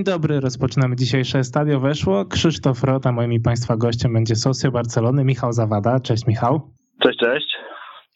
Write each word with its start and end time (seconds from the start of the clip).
Dzień 0.00 0.04
dobry, 0.04 0.40
rozpoczynamy 0.40 0.96
dzisiejsze 0.96 1.44
Stadio 1.44 1.80
Weszło. 1.80 2.24
Krzysztof 2.24 2.84
Rota, 2.84 3.12
moim 3.12 3.32
i 3.32 3.40
Państwa 3.40 3.76
gościem 3.76 4.12
będzie 4.12 4.36
Socio 4.36 4.70
Barcelony, 4.70 5.24
Michał 5.24 5.52
Zawada. 5.52 6.00
Cześć 6.00 6.26
Michał. 6.26 6.60
Cześć, 7.02 7.18
cześć. 7.18 7.56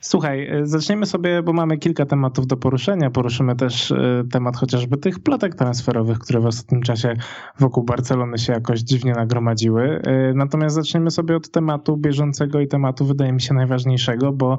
Słuchaj, 0.00 0.48
e, 0.48 0.66
zaczniemy 0.66 1.06
sobie, 1.06 1.42
bo 1.42 1.52
mamy 1.52 1.78
kilka 1.78 2.06
tematów 2.06 2.46
do 2.46 2.56
poruszenia. 2.56 3.10
Poruszymy 3.10 3.56
też 3.56 3.90
e, 3.90 4.24
temat 4.32 4.56
chociażby 4.56 4.96
tych 4.96 5.22
plotek 5.22 5.54
transferowych, 5.54 6.18
które 6.18 6.40
w 6.40 6.46
ostatnim 6.46 6.82
czasie 6.82 7.14
wokół 7.58 7.84
Barcelony 7.84 8.38
się 8.38 8.52
jakoś 8.52 8.80
dziwnie 8.80 9.12
nagromadziły. 9.12 10.02
E, 10.06 10.32
natomiast 10.34 10.74
zaczniemy 10.74 11.10
sobie 11.10 11.36
od 11.36 11.50
tematu 11.50 11.96
bieżącego 11.96 12.60
i 12.60 12.68
tematu, 12.68 13.04
wydaje 13.04 13.32
mi 13.32 13.40
się, 13.40 13.54
najważniejszego, 13.54 14.32
bo 14.32 14.58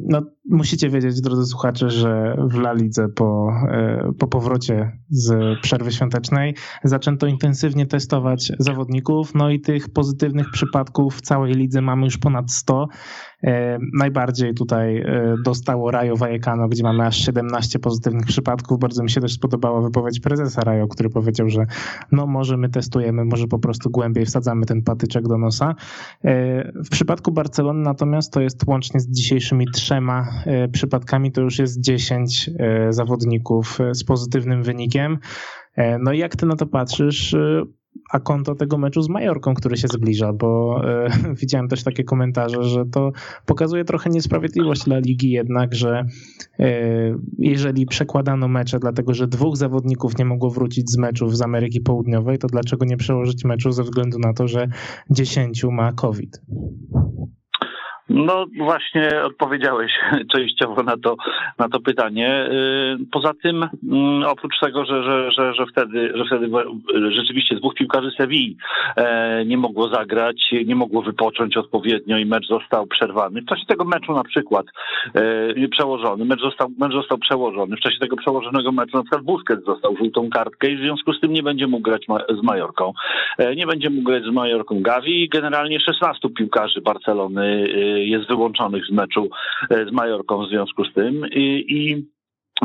no, 0.00 0.22
musicie 0.50 0.90
wiedzieć, 0.90 1.20
drodzy 1.20 1.46
słuchacze, 1.46 1.90
że 1.90 2.36
w 2.50 2.58
La 2.58 2.72
Lidze 2.72 3.08
po, 3.08 3.52
po 4.18 4.26
powrocie 4.26 4.98
z 5.08 5.60
przerwy 5.60 5.92
świątecznej 5.92 6.54
zaczęto 6.84 7.26
intensywnie 7.26 7.86
testować 7.86 8.52
zawodników, 8.58 9.34
no 9.34 9.50
i 9.50 9.60
tych 9.60 9.88
pozytywnych 9.88 10.50
przypadków 10.50 11.16
w 11.16 11.20
całej 11.20 11.54
lidze 11.54 11.80
mamy 11.80 12.04
już 12.04 12.18
ponad 12.18 12.52
100. 12.52 12.88
E, 13.44 13.78
najbardziej 13.92 14.54
tutaj 14.54 14.98
e, 14.98 15.34
dostało 15.44 15.90
Rajo 15.90 16.16
Vallecano, 16.16 16.68
gdzie 16.68 16.82
mamy 16.82 17.06
aż 17.06 17.16
17 17.16 17.78
pozytywnych 17.78 18.26
przypadków. 18.26 18.78
Bardzo 18.78 19.02
mi 19.02 19.10
się 19.10 19.20
też 19.20 19.32
spodobała 19.32 19.80
wypowiedź 19.80 20.20
prezesa 20.20 20.62
Rajo, 20.62 20.88
który 20.88 21.10
powiedział, 21.10 21.48
że 21.48 21.66
no 22.12 22.26
może 22.26 22.56
my 22.56 22.68
testujemy, 22.68 23.24
może 23.24 23.46
po 23.46 23.58
prostu 23.58 23.90
głębiej 23.90 24.26
wsadzamy 24.26 24.66
ten 24.66 24.82
patyczek 24.82 25.28
do 25.28 25.38
nosa. 25.38 25.74
E, 26.24 26.72
w 26.84 26.88
przypadku 26.90 27.32
Barcelony 27.32 27.80
natomiast 27.80 28.32
to 28.32 28.40
jest 28.40 28.66
łącznie 28.66 29.00
z 29.00 29.10
dzisiejszymi 29.10 29.66
trzema 29.74 30.33
przypadkami, 30.72 31.32
to 31.32 31.40
już 31.40 31.58
jest 31.58 31.80
10 31.80 32.50
zawodników 32.90 33.78
z 33.92 34.04
pozytywnym 34.04 34.62
wynikiem. 34.62 35.18
No 36.00 36.12
i 36.12 36.18
jak 36.18 36.36
ty 36.36 36.46
na 36.46 36.56
to 36.56 36.66
patrzysz? 36.66 37.36
a 38.10 38.20
konto 38.20 38.54
tego 38.54 38.78
meczu 38.78 39.02
z 39.02 39.08
Majorką, 39.08 39.54
który 39.54 39.76
się 39.76 39.88
zbliża, 39.88 40.32
bo 40.32 40.80
e, 40.84 41.08
widziałem 41.40 41.68
też 41.68 41.82
takie 41.82 42.04
komentarze, 42.04 42.62
że 42.62 42.86
to 42.86 43.12
pokazuje 43.46 43.84
trochę 43.84 44.10
niesprawiedliwość 44.10 44.84
dla 44.84 44.98
ligi 44.98 45.30
jednak, 45.30 45.74
że 45.74 46.06
e, 46.58 47.16
jeżeli 47.38 47.86
przekładano 47.86 48.48
mecze 48.48 48.78
dlatego, 48.78 49.14
że 49.14 49.26
dwóch 49.28 49.56
zawodników 49.56 50.18
nie 50.18 50.24
mogło 50.24 50.50
wrócić 50.50 50.90
z 50.90 50.98
meczów 50.98 51.36
z 51.36 51.42
Ameryki 51.42 51.80
Południowej, 51.80 52.38
to 52.38 52.48
dlaczego 52.48 52.84
nie 52.84 52.96
przełożyć 52.96 53.44
meczu 53.44 53.72
ze 53.72 53.82
względu 53.82 54.18
na 54.18 54.32
to, 54.32 54.48
że 54.48 54.68
dziesięciu 55.10 55.70
ma 55.70 55.92
COVID? 55.92 56.42
No 58.08 58.46
właśnie 58.58 59.22
odpowiedziałeś 59.24 59.92
częściowo 60.34 60.82
na 60.82 60.96
to, 60.96 61.16
na 61.58 61.68
to 61.68 61.80
pytanie. 61.80 62.48
Y, 62.50 63.06
poza 63.12 63.32
tym, 63.42 63.68
mm, 63.82 64.24
oprócz 64.24 64.60
tego, 64.60 64.84
że, 64.84 65.02
że, 65.04 65.30
że, 65.30 65.54
że, 65.54 65.66
wtedy, 65.66 66.12
że 66.14 66.24
wtedy 66.24 66.50
rzeczywiście 67.10 67.56
dwóch 67.56 67.74
piłkarzy 67.74 68.10
Sewilli 68.18 68.56
e, 68.96 69.44
nie 69.44 69.56
mogło 69.56 69.88
zagrać, 69.88 70.54
nie 70.66 70.76
mogło 70.76 71.02
wypocząć 71.02 71.56
odpowiednio 71.56 72.18
i 72.18 72.26
mecz 72.26 72.46
został 72.46 72.86
przerwany. 72.86 73.42
W 73.42 73.46
czasie 73.46 73.66
tego 73.66 73.84
meczu 73.84 74.12
na 74.12 74.24
przykład 74.24 74.66
e, 75.14 75.68
przełożony, 75.68 76.24
mecz 76.24 76.40
został, 76.40 76.68
mecz 76.78 76.92
został 76.92 77.18
przełożony. 77.18 77.76
W 77.76 77.80
czasie 77.80 77.98
tego 77.98 78.16
przełożonego 78.16 78.72
meczu 78.72 78.96
na 78.96 79.02
przykład 79.02 79.22
Busquets 79.22 79.64
dostał 79.64 79.96
żółtą 79.96 80.30
kartkę 80.30 80.70
i 80.70 80.76
w 80.76 80.80
związku 80.80 81.12
z 81.12 81.20
tym 81.20 81.32
nie 81.32 81.42
będzie 81.42 81.66
mógł 81.66 81.82
grać 81.82 82.06
z 82.40 82.42
Majorką. 82.42 82.92
E, 83.38 83.56
nie 83.56 83.66
będzie 83.66 83.90
mógł 83.90 84.02
grać 84.02 84.24
z 84.24 84.32
Majorką 84.32 84.82
Gavi 84.82 85.22
i 85.22 85.28
generalnie 85.28 85.80
16 85.80 86.28
piłkarzy 86.28 86.80
Barcelony 86.80 87.44
y, 87.44 87.93
jest 88.00 88.28
wyłączonych 88.28 88.86
z 88.86 88.90
meczu 88.90 89.30
e, 89.70 89.86
z 89.86 89.92
Majorką 89.92 90.46
w 90.46 90.48
związku 90.48 90.84
z 90.84 90.92
tym 90.94 91.26
i, 91.30 91.64
i 91.68 92.06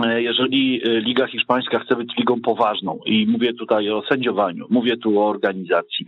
e, 0.03 0.21
jeżeli 0.21 0.81
e, 0.83 0.99
Liga 0.99 1.27
Hiszpańska 1.27 1.79
chce 1.79 1.95
być 1.95 2.17
ligą 2.17 2.41
poważną 2.41 2.99
i 3.05 3.27
mówię 3.27 3.53
tutaj 3.53 3.89
o 3.89 4.03
sędziowaniu, 4.09 4.65
mówię 4.69 4.97
tu 4.97 5.19
o 5.19 5.29
organizacji, 5.29 6.05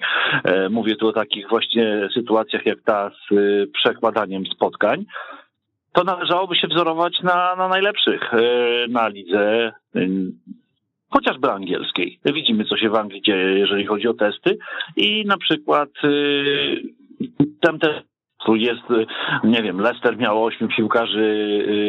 mówię 0.70 0.96
tu 0.96 1.08
o 1.08 1.14
takich 1.14 1.50
właśnie 1.50 2.10
sytuacjach 2.14 2.66
jak 2.66 2.82
ta 2.82 3.12
z 3.32 3.36
przekładaniem 3.72 4.46
spotkań, 4.46 5.06
to 5.94 6.04
należałoby 6.04 6.56
się 6.56 6.68
wzorować 6.68 7.20
na, 7.24 7.56
na 7.56 7.68
najlepszych 7.68 8.32
na 8.90 9.08
lidze 9.08 9.72
chociażby 11.10 11.52
angielskiej. 11.52 12.20
Widzimy, 12.26 12.66
co 12.66 12.78
się 12.78 12.90
w 12.90 12.96
Anglii 12.96 13.22
dzieje, 13.22 13.60
jeżeli 13.60 13.86
chodzi 13.86 14.08
o 14.08 14.14
testy 14.14 14.58
i 14.98 15.26
na 15.26 15.38
przykład 15.38 15.90
tam 17.62 17.80
jest, 18.48 18.82
nie 19.44 19.64
wiem, 19.64 19.80
Leicester 19.80 20.18
miał 20.18 20.46
ośmiu 20.46 20.68
piłkarzy, 20.68 21.20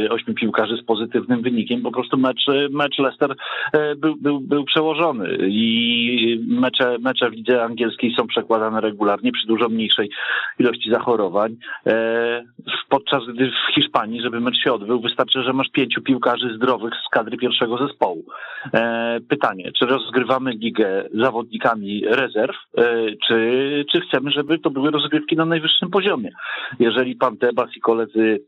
y, 0.04 0.12
ośmiu 0.12 0.34
piłkarzy 0.34 0.76
z 0.76 0.84
pozytywnym 0.84 1.42
wynikiem. 1.42 1.82
Po 1.82 1.90
prostu 1.90 2.16
mecz, 2.16 2.46
mecz 2.70 2.98
Leicester 2.98 3.34
e, 3.72 3.94
był, 3.96 4.16
był, 4.16 4.40
był 4.40 4.64
przełożony 4.64 5.38
i 5.40 6.44
mecze, 6.48 6.96
mecze 7.00 7.30
w 7.30 7.32
lidze 7.32 7.64
angielskiej 7.64 8.14
są 8.18 8.26
przekładane 8.26 8.80
regularnie 8.80 9.32
przy 9.32 9.46
dużo 9.46 9.68
mniejszej 9.68 10.10
ilości 10.58 10.90
zachorowań. 10.90 11.56
E, 11.86 12.42
podczas 12.88 13.22
gdy 13.34 13.50
w 13.50 13.74
Hiszpanii, 13.74 14.22
żeby 14.22 14.40
mecz 14.40 14.56
się 14.64 14.72
odbył, 14.72 15.00
wystarczy, 15.00 15.42
że 15.42 15.52
masz 15.52 15.68
pięciu 15.68 16.02
piłkarzy 16.02 16.54
zdrowych 16.56 16.92
z 17.06 17.08
kadry 17.10 17.36
pierwszego 17.36 17.86
zespołu. 17.86 18.24
E, 18.74 19.20
pytanie, 19.28 19.72
czy 19.78 19.86
rozgrywamy 19.86 20.50
ligę 20.50 21.04
zawodnikami 21.14 22.02
rezerw, 22.06 22.56
czy, 23.26 23.84
czy 23.92 24.00
chcemy, 24.00 24.30
żeby 24.30 24.58
to 24.58 24.70
były 24.70 24.90
rozgrywki 24.90 25.36
na 25.36 25.44
najwyższym 25.44 25.90
poziomie? 25.90 26.30
Jeżeli 26.78 27.16
pan 27.16 27.36
Tebas 27.36 27.76
i 27.76 27.80
koledzy 27.80 28.38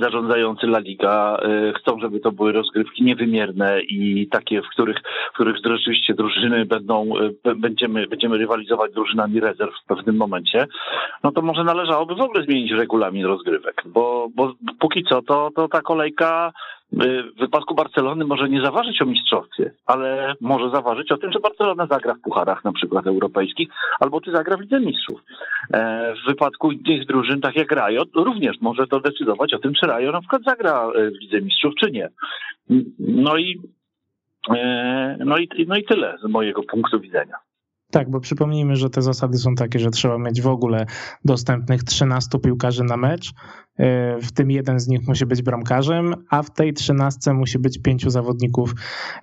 zarządzający 0.00 0.66
La 0.66 0.78
Liga 0.78 1.36
e, 1.42 1.72
chcą, 1.72 1.98
żeby 2.00 2.20
to 2.20 2.32
były 2.32 2.52
rozgrywki 2.52 3.04
niewymierne 3.04 3.80
i 3.80 4.28
takie, 4.28 4.62
w 4.62 4.68
których, 4.68 4.96
w 5.30 5.34
których 5.34 5.56
rzeczywiście 5.64 6.14
drużyny 6.14 6.64
będą, 6.66 7.12
e, 7.44 7.54
będziemy, 7.54 8.06
będziemy 8.06 8.38
rywalizować 8.38 8.92
drużynami 8.92 9.40
rezerw 9.40 9.74
w 9.84 9.86
pewnym 9.86 10.16
momencie, 10.16 10.66
no 11.22 11.32
to 11.32 11.42
może 11.42 11.64
należałoby 11.64 12.14
w 12.14 12.20
ogóle 12.20 12.44
zmienić 12.44 12.72
regulamin 12.72 13.26
rozgrywek, 13.26 13.82
bo, 13.86 14.28
bo 14.34 14.52
póki 14.78 15.04
co 15.04 15.22
to, 15.22 15.50
to 15.56 15.68
ta 15.68 15.80
kolejka 15.80 16.52
w 16.92 17.40
wypadku 17.40 17.74
Barcelony 17.74 18.24
może 18.24 18.48
nie 18.48 18.60
zaważyć 18.60 19.02
o 19.02 19.06
mistrzostwie, 19.06 19.72
ale 19.86 20.34
może 20.40 20.70
zaważyć 20.70 21.12
o 21.12 21.16
tym, 21.16 21.32
że 21.32 21.40
Barcelona 21.40 21.86
zagra 21.86 22.14
w 22.14 22.20
pucharach 22.20 22.64
na 22.64 22.72
przykład 22.72 23.06
europejskich, 23.06 23.68
albo 24.00 24.20
czy 24.20 24.32
zagra 24.32 24.56
w 24.56 24.60
Lidze 24.60 24.80
Mistrzów. 24.80 25.20
E, 25.72 26.14
w 26.14 26.28
wypadku 26.28 26.72
innych 26.72 27.06
drużyn, 27.06 27.40
tak 27.40 27.56
jak 27.56 27.72
Rajo, 27.72 28.02
również 28.14 28.60
może 28.60 28.86
to 28.86 29.00
decydować 29.00 29.54
o 29.54 29.58
tym, 29.58 29.72
czy 29.80 29.86
Rajo 29.86 30.12
na 30.12 30.20
przykład 30.20 30.42
zagra 30.46 30.86
e, 30.86 31.10
w 31.10 31.20
Lidze 31.20 31.40
Mistrzów, 31.40 31.74
czy 31.80 31.90
nie. 31.90 32.08
No 32.98 33.36
i, 33.36 33.60
e, 34.56 35.16
no 35.24 35.38
i, 35.38 35.48
no 35.68 35.76
i 35.76 35.84
tyle 35.84 36.16
z 36.24 36.28
mojego 36.28 36.62
punktu 36.62 37.00
widzenia. 37.00 37.36
Tak, 37.92 38.10
bo 38.10 38.20
przypomnijmy, 38.20 38.76
że 38.76 38.90
te 38.90 39.02
zasady 39.02 39.38
są 39.38 39.54
takie, 39.54 39.78
że 39.78 39.90
trzeba 39.90 40.18
mieć 40.18 40.42
w 40.42 40.46
ogóle 40.46 40.86
dostępnych 41.24 41.84
13 41.84 42.38
piłkarzy 42.38 42.84
na 42.84 42.96
mecz, 42.96 43.30
w 44.22 44.32
tym 44.32 44.50
jeden 44.50 44.80
z 44.80 44.88
nich 44.88 45.08
musi 45.08 45.26
być 45.26 45.42
bramkarzem, 45.42 46.14
a 46.30 46.42
w 46.42 46.50
tej 46.50 46.72
trzynastce 46.72 47.34
musi 47.34 47.58
być 47.58 47.78
pięciu 47.78 48.10
zawodników 48.10 48.74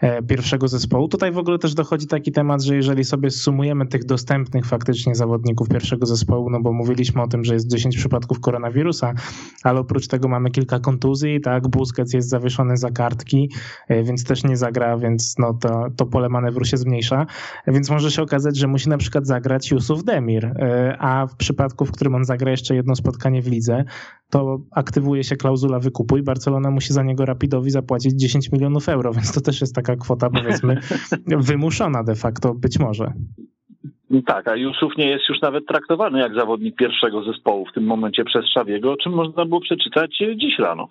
e, 0.01 0.23
pierwszego 0.23 0.67
zespołu. 0.67 1.07
Tutaj 1.07 1.31
w 1.31 1.37
ogóle 1.37 1.59
też 1.59 1.73
dochodzi 1.73 2.07
taki 2.07 2.31
temat, 2.31 2.63
że 2.63 2.75
jeżeli 2.75 3.03
sobie 3.03 3.31
sumujemy 3.31 3.87
tych 3.87 4.05
dostępnych 4.05 4.65
faktycznie 4.65 5.15
zawodników 5.15 5.69
pierwszego 5.69 6.05
zespołu, 6.05 6.49
no 6.49 6.59
bo 6.61 6.73
mówiliśmy 6.73 7.21
o 7.21 7.27
tym, 7.27 7.43
że 7.43 7.53
jest 7.53 7.67
10 7.67 7.97
przypadków 7.97 8.39
koronawirusa, 8.39 9.13
ale 9.63 9.79
oprócz 9.79 10.07
tego 10.07 10.27
mamy 10.27 10.51
kilka 10.51 10.79
kontuzji, 10.79 11.41
tak, 11.41 11.67
Busquets 11.67 12.13
jest 12.13 12.29
zawieszony 12.29 12.77
za 12.77 12.91
kartki, 12.91 13.49
e, 13.87 14.03
więc 14.03 14.23
też 14.23 14.43
nie 14.43 14.57
zagra, 14.57 14.97
więc 14.97 15.35
no 15.37 15.53
to, 15.53 15.87
to 15.95 16.05
pole 16.05 16.29
manewru 16.29 16.65
się 16.65 16.77
zmniejsza, 16.77 17.25
więc 17.67 17.89
może 17.89 18.11
się 18.11 18.21
okazać, 18.21 18.57
że 18.57 18.67
musi 18.67 18.89
na 18.89 18.97
przykład 18.97 19.27
zagrać 19.27 19.71
Yusuf 19.71 20.03
Demir, 20.03 20.53
a 20.99 21.27
w 21.27 21.35
przypadku, 21.35 21.85
w 21.85 21.91
którym 21.91 22.15
on 22.15 22.25
zagra 22.25 22.51
jeszcze 22.51 22.75
jedno 22.75 22.95
spotkanie 22.95 23.41
w 23.41 23.47
lidze, 23.47 23.83
to 24.29 24.38
aktywuje 24.71 25.23
się 25.23 25.35
klauzula 25.35 25.79
wykupu 25.79 26.17
i 26.17 26.23
Barcelona 26.23 26.71
musi 26.71 26.93
za 26.93 27.03
niego 27.03 27.25
Rapidowi 27.25 27.71
zapłacić 27.71 28.13
10 28.13 28.51
milionów 28.51 28.89
euro, 28.89 29.13
więc 29.13 29.31
to 29.31 29.41
też 29.41 29.61
jest 29.61 29.75
taka 29.75 29.95
kwota 29.95 30.29
powiedzmy 30.29 30.81
wymuszona 31.49 32.03
de 32.03 32.15
facto 32.15 32.53
być 32.55 32.79
może. 32.79 33.13
Tak, 34.25 34.47
a 34.47 34.55
Jusuf 34.55 34.97
nie 34.97 35.09
jest 35.09 35.29
już 35.29 35.41
nawet 35.41 35.65
traktowany 35.67 36.19
jak 36.19 36.35
zawodnik 36.35 36.75
pierwszego 36.75 37.23
zespołu 37.23 37.65
w 37.65 37.73
tym 37.73 37.83
momencie 37.83 38.23
przez 38.23 38.45
Szawiego, 38.45 38.91
o 38.91 38.97
czym 38.97 39.13
można 39.13 39.45
było 39.45 39.61
przeczytać 39.61 40.17
dziś 40.35 40.59
rano. 40.59 40.87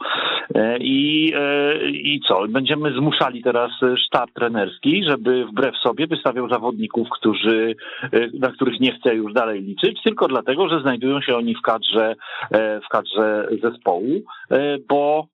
E, 0.54 0.78
I, 0.78 1.32
e, 1.36 1.90
I 1.90 2.20
co? 2.28 2.48
Będziemy 2.48 2.92
zmuszali 2.92 3.42
teraz 3.42 3.70
sztab 4.06 4.30
trenerski, 4.30 5.04
żeby 5.04 5.46
wbrew 5.46 5.76
sobie 5.76 6.06
wystawiał 6.06 6.48
zawodników, 6.48 7.08
którzy, 7.10 7.76
e, 8.12 8.28
na 8.38 8.52
których 8.52 8.80
nie 8.80 8.92
chce 8.92 9.14
już 9.14 9.32
dalej 9.32 9.62
liczyć, 9.62 10.02
tylko 10.04 10.28
dlatego, 10.28 10.68
że 10.68 10.80
znajdują 10.80 11.20
się 11.20 11.36
oni 11.36 11.54
w 11.54 11.62
kadrze, 11.62 12.14
w 12.84 12.88
kadrze 12.88 13.48
zespołu, 13.62 14.22
bo 14.88 15.26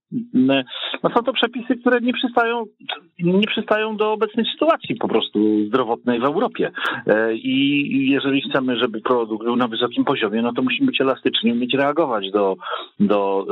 no 1.03 1.11
są 1.15 1.23
to 1.23 1.33
przepisy, 1.33 1.77
które 1.77 2.01
nie 2.01 2.13
przystają, 2.13 2.65
nie 3.19 3.47
przystają 3.47 3.97
do 3.97 4.13
obecnej 4.13 4.47
sytuacji 4.53 4.97
po 4.97 5.09
prostu 5.09 5.67
zdrowotnej 5.67 6.21
w 6.21 6.25
Europie. 6.25 6.71
E, 7.07 7.35
I 7.35 8.11
jeżeli 8.11 8.43
chcemy, 8.51 8.77
żeby 8.77 9.01
produkt 9.01 9.45
był 9.45 9.57
na 9.57 9.69
wysokim 9.69 10.05
poziomie, 10.05 10.43
no 10.43 10.53
to 10.53 10.63
musimy 10.63 10.87
być 10.87 11.01
elastyczni, 11.01 11.53
umieć 11.53 11.75
reagować 11.75 12.31
do, 12.31 12.57
do, 13.01 13.47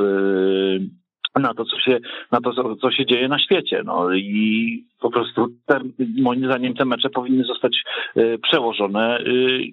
na 1.35 1.53
to, 1.53 1.65
co 1.65 1.79
się, 1.79 1.99
na 2.31 2.41
to, 2.41 2.75
co 2.75 2.91
się 2.91 3.05
dzieje 3.05 3.27
na 3.27 3.39
świecie. 3.39 3.81
No 3.85 4.13
i 4.13 4.85
po 4.99 5.09
prostu 5.09 5.47
te, 5.65 5.79
moim 6.21 6.45
zdaniem 6.45 6.73
te 6.73 6.85
mecze 6.85 7.09
powinny 7.09 7.43
zostać 7.43 7.77
y, 8.17 8.39
przełożone, 8.43 9.19
y, 9.19 9.63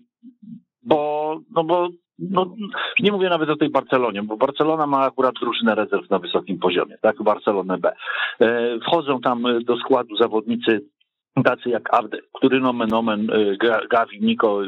bo, 0.82 1.40
no 1.56 1.64
bo 1.64 1.88
no, 2.31 2.55
nie 3.00 3.12
mówię 3.12 3.28
nawet 3.28 3.50
o 3.50 3.56
tej 3.56 3.70
Barcelonie, 3.70 4.22
bo 4.22 4.37
Barcelona 4.37 4.87
ma 4.87 4.99
akurat 4.99 5.34
drużynę 5.40 5.75
rezerw 5.75 6.11
na 6.11 6.19
wysokim 6.19 6.58
poziomie, 6.58 6.96
tak, 7.00 7.22
Barcelonę 7.22 7.78
B. 7.78 7.93
Y, 8.43 8.46
wchodzą 8.87 9.20
tam 9.20 9.44
do 9.64 9.76
składu 9.76 10.17
zawodnicy 10.17 10.81
tacy 11.44 11.70
jak 11.70 11.94
Abde, 11.94 12.19
który 12.34 12.61
nomen 12.61 12.94
omen 12.94 13.26
Gavi, 13.90 14.20
Niko, 14.20 14.62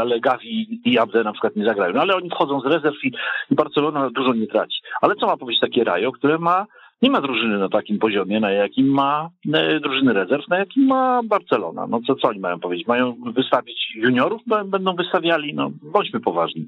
ale 0.00 0.20
Gavi 0.20 0.80
i 0.84 0.98
Abde 0.98 1.24
na 1.24 1.32
przykład 1.32 1.56
nie 1.56 1.64
zagrają. 1.64 1.94
No 1.94 2.00
ale 2.00 2.16
oni 2.16 2.30
wchodzą 2.30 2.60
z 2.60 2.66
rezerw 2.66 3.04
i, 3.04 3.12
i 3.50 3.54
Barcelona 3.54 4.10
dużo 4.10 4.34
nie 4.34 4.46
traci. 4.46 4.78
Ale 5.00 5.14
co 5.14 5.26
ma 5.26 5.36
powiedzieć 5.36 5.60
takie 5.60 5.84
Rajo, 5.84 6.12
które 6.12 6.38
ma 6.38 6.66
nie 7.02 7.10
ma 7.10 7.20
drużyny 7.20 7.58
na 7.58 7.68
takim 7.68 7.98
poziomie, 7.98 8.40
na 8.40 8.50
jakim 8.50 8.86
ma 8.86 9.30
e, 9.54 9.80
drużyny 9.80 10.12
rezerw, 10.12 10.48
na 10.48 10.58
jakim 10.58 10.86
ma 10.86 11.20
Barcelona. 11.24 11.86
No 11.86 12.00
co, 12.06 12.14
co 12.14 12.28
oni 12.28 12.40
mają 12.40 12.60
powiedzieć? 12.60 12.86
Mają 12.86 13.14
wystawić 13.34 13.92
juniorów? 13.94 14.42
Będą 14.66 14.96
wystawiali? 14.96 15.54
No 15.54 15.70
bądźmy 15.82 16.20
poważni. 16.20 16.66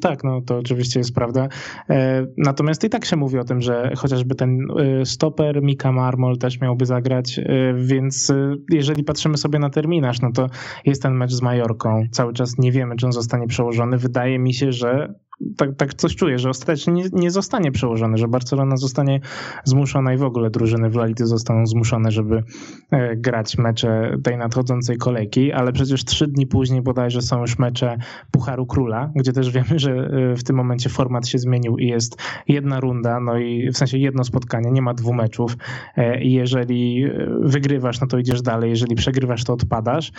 Tak, 0.00 0.24
no 0.24 0.40
to 0.40 0.58
oczywiście 0.58 1.00
jest 1.00 1.14
prawda. 1.14 1.48
E, 1.90 2.26
natomiast 2.36 2.84
i 2.84 2.90
tak 2.90 3.04
się 3.04 3.16
mówi 3.16 3.38
o 3.38 3.44
tym, 3.44 3.60
że 3.60 3.92
chociażby 3.96 4.34
ten 4.34 4.58
e, 4.70 5.06
stoper 5.06 5.62
Mika 5.62 5.92
Marmol 5.92 6.38
też 6.38 6.60
miałby 6.60 6.86
zagrać, 6.86 7.40
więc 7.76 8.32
jeżeli 8.70 9.04
patrzymy 9.04 9.36
sobie 9.36 9.58
na 9.58 9.70
terminarz, 9.70 10.20
no 10.20 10.32
to 10.32 10.46
jest 10.84 11.02
ten 11.02 11.14
mecz 11.14 11.32
z 11.32 11.42
Majorką. 11.42 12.02
Cały 12.10 12.32
czas 12.32 12.58
nie 12.58 12.72
wiemy, 12.72 12.96
czy 12.96 13.06
on 13.06 13.12
zostanie 13.12 13.46
przełożony. 13.46 13.98
Wydaje 13.98 14.38
mi 14.38 14.54
się, 14.54 14.72
że 14.72 15.14
tak, 15.56 15.76
tak 15.76 15.94
coś 15.94 16.16
czuję, 16.16 16.38
że 16.38 16.50
ostatecznie 16.50 16.92
nie, 16.92 17.04
nie 17.12 17.30
zostanie 17.30 17.72
przełożony, 17.72 18.18
że 18.18 18.28
Barcelona 18.28 18.76
zostanie 18.76 19.20
zmuszona 19.64 20.14
i 20.14 20.16
w 20.16 20.22
ogóle 20.22 20.50
drużyny 20.50 20.90
w 20.90 20.96
La 20.96 21.06
zostaną 21.20 21.66
zmuszone, 21.66 22.10
żeby 22.10 22.42
e, 22.90 23.16
grać 23.16 23.58
mecze 23.58 24.16
tej 24.22 24.36
nadchodzącej 24.36 24.96
kolejki, 24.96 25.52
ale 25.52 25.72
przecież 25.72 26.04
trzy 26.04 26.26
dni 26.26 26.46
później 26.46 26.82
bodajże 26.82 27.22
są 27.22 27.40
już 27.40 27.58
mecze 27.58 27.98
Pucharu 28.30 28.66
Króla, 28.66 29.10
gdzie 29.14 29.32
też 29.32 29.50
wiemy, 29.50 29.78
że 29.78 29.92
e, 29.92 30.36
w 30.36 30.44
tym 30.44 30.56
momencie 30.56 30.90
format 30.90 31.28
się 31.28 31.38
zmienił 31.38 31.78
i 31.78 31.86
jest 31.86 32.16
jedna 32.48 32.80
runda, 32.80 33.20
no 33.20 33.38
i 33.38 33.70
w 33.70 33.76
sensie 33.76 33.98
jedno 33.98 34.24
spotkanie, 34.24 34.70
nie 34.70 34.82
ma 34.82 34.94
dwóch 34.94 35.14
meczów. 35.14 35.56
E, 35.96 36.24
jeżeli 36.24 37.06
wygrywasz, 37.40 38.00
no 38.00 38.06
to 38.06 38.18
idziesz 38.18 38.42
dalej, 38.42 38.70
jeżeli 38.70 38.94
przegrywasz, 38.94 39.44
to 39.44 39.52
odpadasz, 39.52 40.12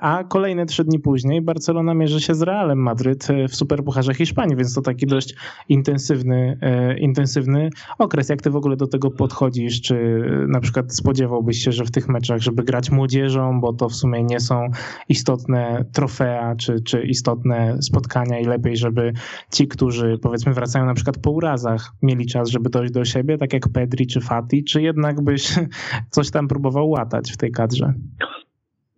a 0.00 0.24
kolejne 0.28 0.66
trzy 0.66 0.84
dni 0.84 0.98
później 0.98 1.42
Barcelona 1.42 1.94
mierzy 1.94 2.20
się 2.20 2.34
z 2.34 2.42
Realem 2.42 2.78
Madryt 2.78 3.28
w 3.48 3.56
Superpucharze 3.56 4.14
Hiszpanii 4.14 4.41
Hiszpanii, 4.42 4.56
więc 4.56 4.74
to 4.74 4.82
taki 4.82 5.06
dość 5.06 5.34
intensywny, 5.68 6.58
e, 6.60 6.98
intensywny 6.98 7.70
okres. 7.98 8.28
Jak 8.28 8.42
ty 8.42 8.50
w 8.50 8.56
ogóle 8.56 8.76
do 8.76 8.86
tego 8.86 9.10
podchodzisz? 9.10 9.80
Czy 9.80 10.22
na 10.48 10.60
przykład 10.60 10.94
spodziewałbyś 10.94 11.58
się, 11.64 11.72
że 11.72 11.84
w 11.84 11.90
tych 11.90 12.08
meczach, 12.08 12.40
żeby 12.40 12.62
grać 12.62 12.90
młodzieżą, 12.90 13.60
bo 13.60 13.72
to 13.72 13.88
w 13.88 13.94
sumie 13.94 14.22
nie 14.24 14.40
są 14.40 14.68
istotne 15.08 15.84
trofea, 15.92 16.56
czy, 16.56 16.80
czy 16.80 17.02
istotne 17.02 17.82
spotkania 17.82 18.40
i 18.40 18.44
lepiej, 18.44 18.76
żeby 18.76 19.12
ci, 19.52 19.68
którzy 19.68 20.18
powiedzmy 20.22 20.54
wracają 20.54 20.86
na 20.86 20.94
przykład 20.94 21.18
po 21.18 21.30
urazach, 21.30 21.92
mieli 22.02 22.26
czas, 22.26 22.48
żeby 22.48 22.70
dojść 22.70 22.92
do 22.92 23.04
siebie, 23.04 23.38
tak 23.38 23.52
jak 23.52 23.68
Pedri 23.68 24.06
czy 24.06 24.20
Fati, 24.20 24.64
czy 24.64 24.82
jednak 24.82 25.20
byś 25.24 25.54
coś 26.10 26.30
tam 26.30 26.48
próbował 26.48 26.90
łatać 26.90 27.32
w 27.32 27.36
tej 27.36 27.50
kadrze? 27.52 27.94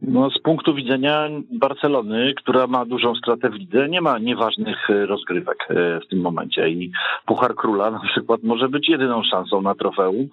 No, 0.03 0.31
z 0.31 0.39
punktu 0.39 0.75
widzenia 0.75 1.29
Barcelony, 1.53 2.35
która 2.37 2.67
ma 2.67 2.85
dużą 2.85 3.15
stratę 3.15 3.51
w 3.51 3.55
lidze, 3.55 3.89
nie 3.89 4.01
ma 4.01 4.19
nieważnych 4.19 4.91
e, 4.91 5.07
rozgrywek 5.07 5.67
e, 5.71 6.01
w 6.01 6.09
tym 6.09 6.21
momencie 6.21 6.69
i 6.69 6.93
Puchar 7.27 7.55
Króla 7.55 7.91
na 7.91 8.01
przykład 8.01 8.43
może 8.43 8.69
być 8.69 8.89
jedyną 8.89 9.23
szansą 9.31 9.63
na 9.63 9.75
trofeum. 9.75 10.29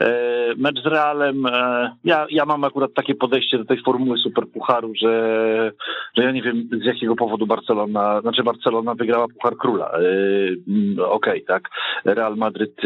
E, 0.00 0.10
mecz 0.56 0.82
z 0.82 0.86
Realem, 0.86 1.44
ja, 2.04 2.26
ja 2.30 2.44
mam 2.44 2.64
akurat 2.64 2.94
takie 2.94 3.14
podejście 3.14 3.58
do 3.58 3.64
tej 3.64 3.82
formuły 3.82 4.18
Superpucharu, 4.18 4.92
że, 5.02 5.72
że 6.16 6.22
ja 6.22 6.30
nie 6.30 6.42
wiem 6.42 6.68
z 6.82 6.84
jakiego 6.84 7.16
powodu 7.16 7.46
Barcelona, 7.46 8.20
znaczy 8.20 8.42
Barcelona 8.42 8.94
wygrała 8.94 9.26
Puchar 9.28 9.56
Króla. 9.56 9.90
Okej, 9.90 11.06
okay, 11.10 11.40
tak. 11.40 11.68
Real 12.04 12.36
Madryt, 12.36 12.80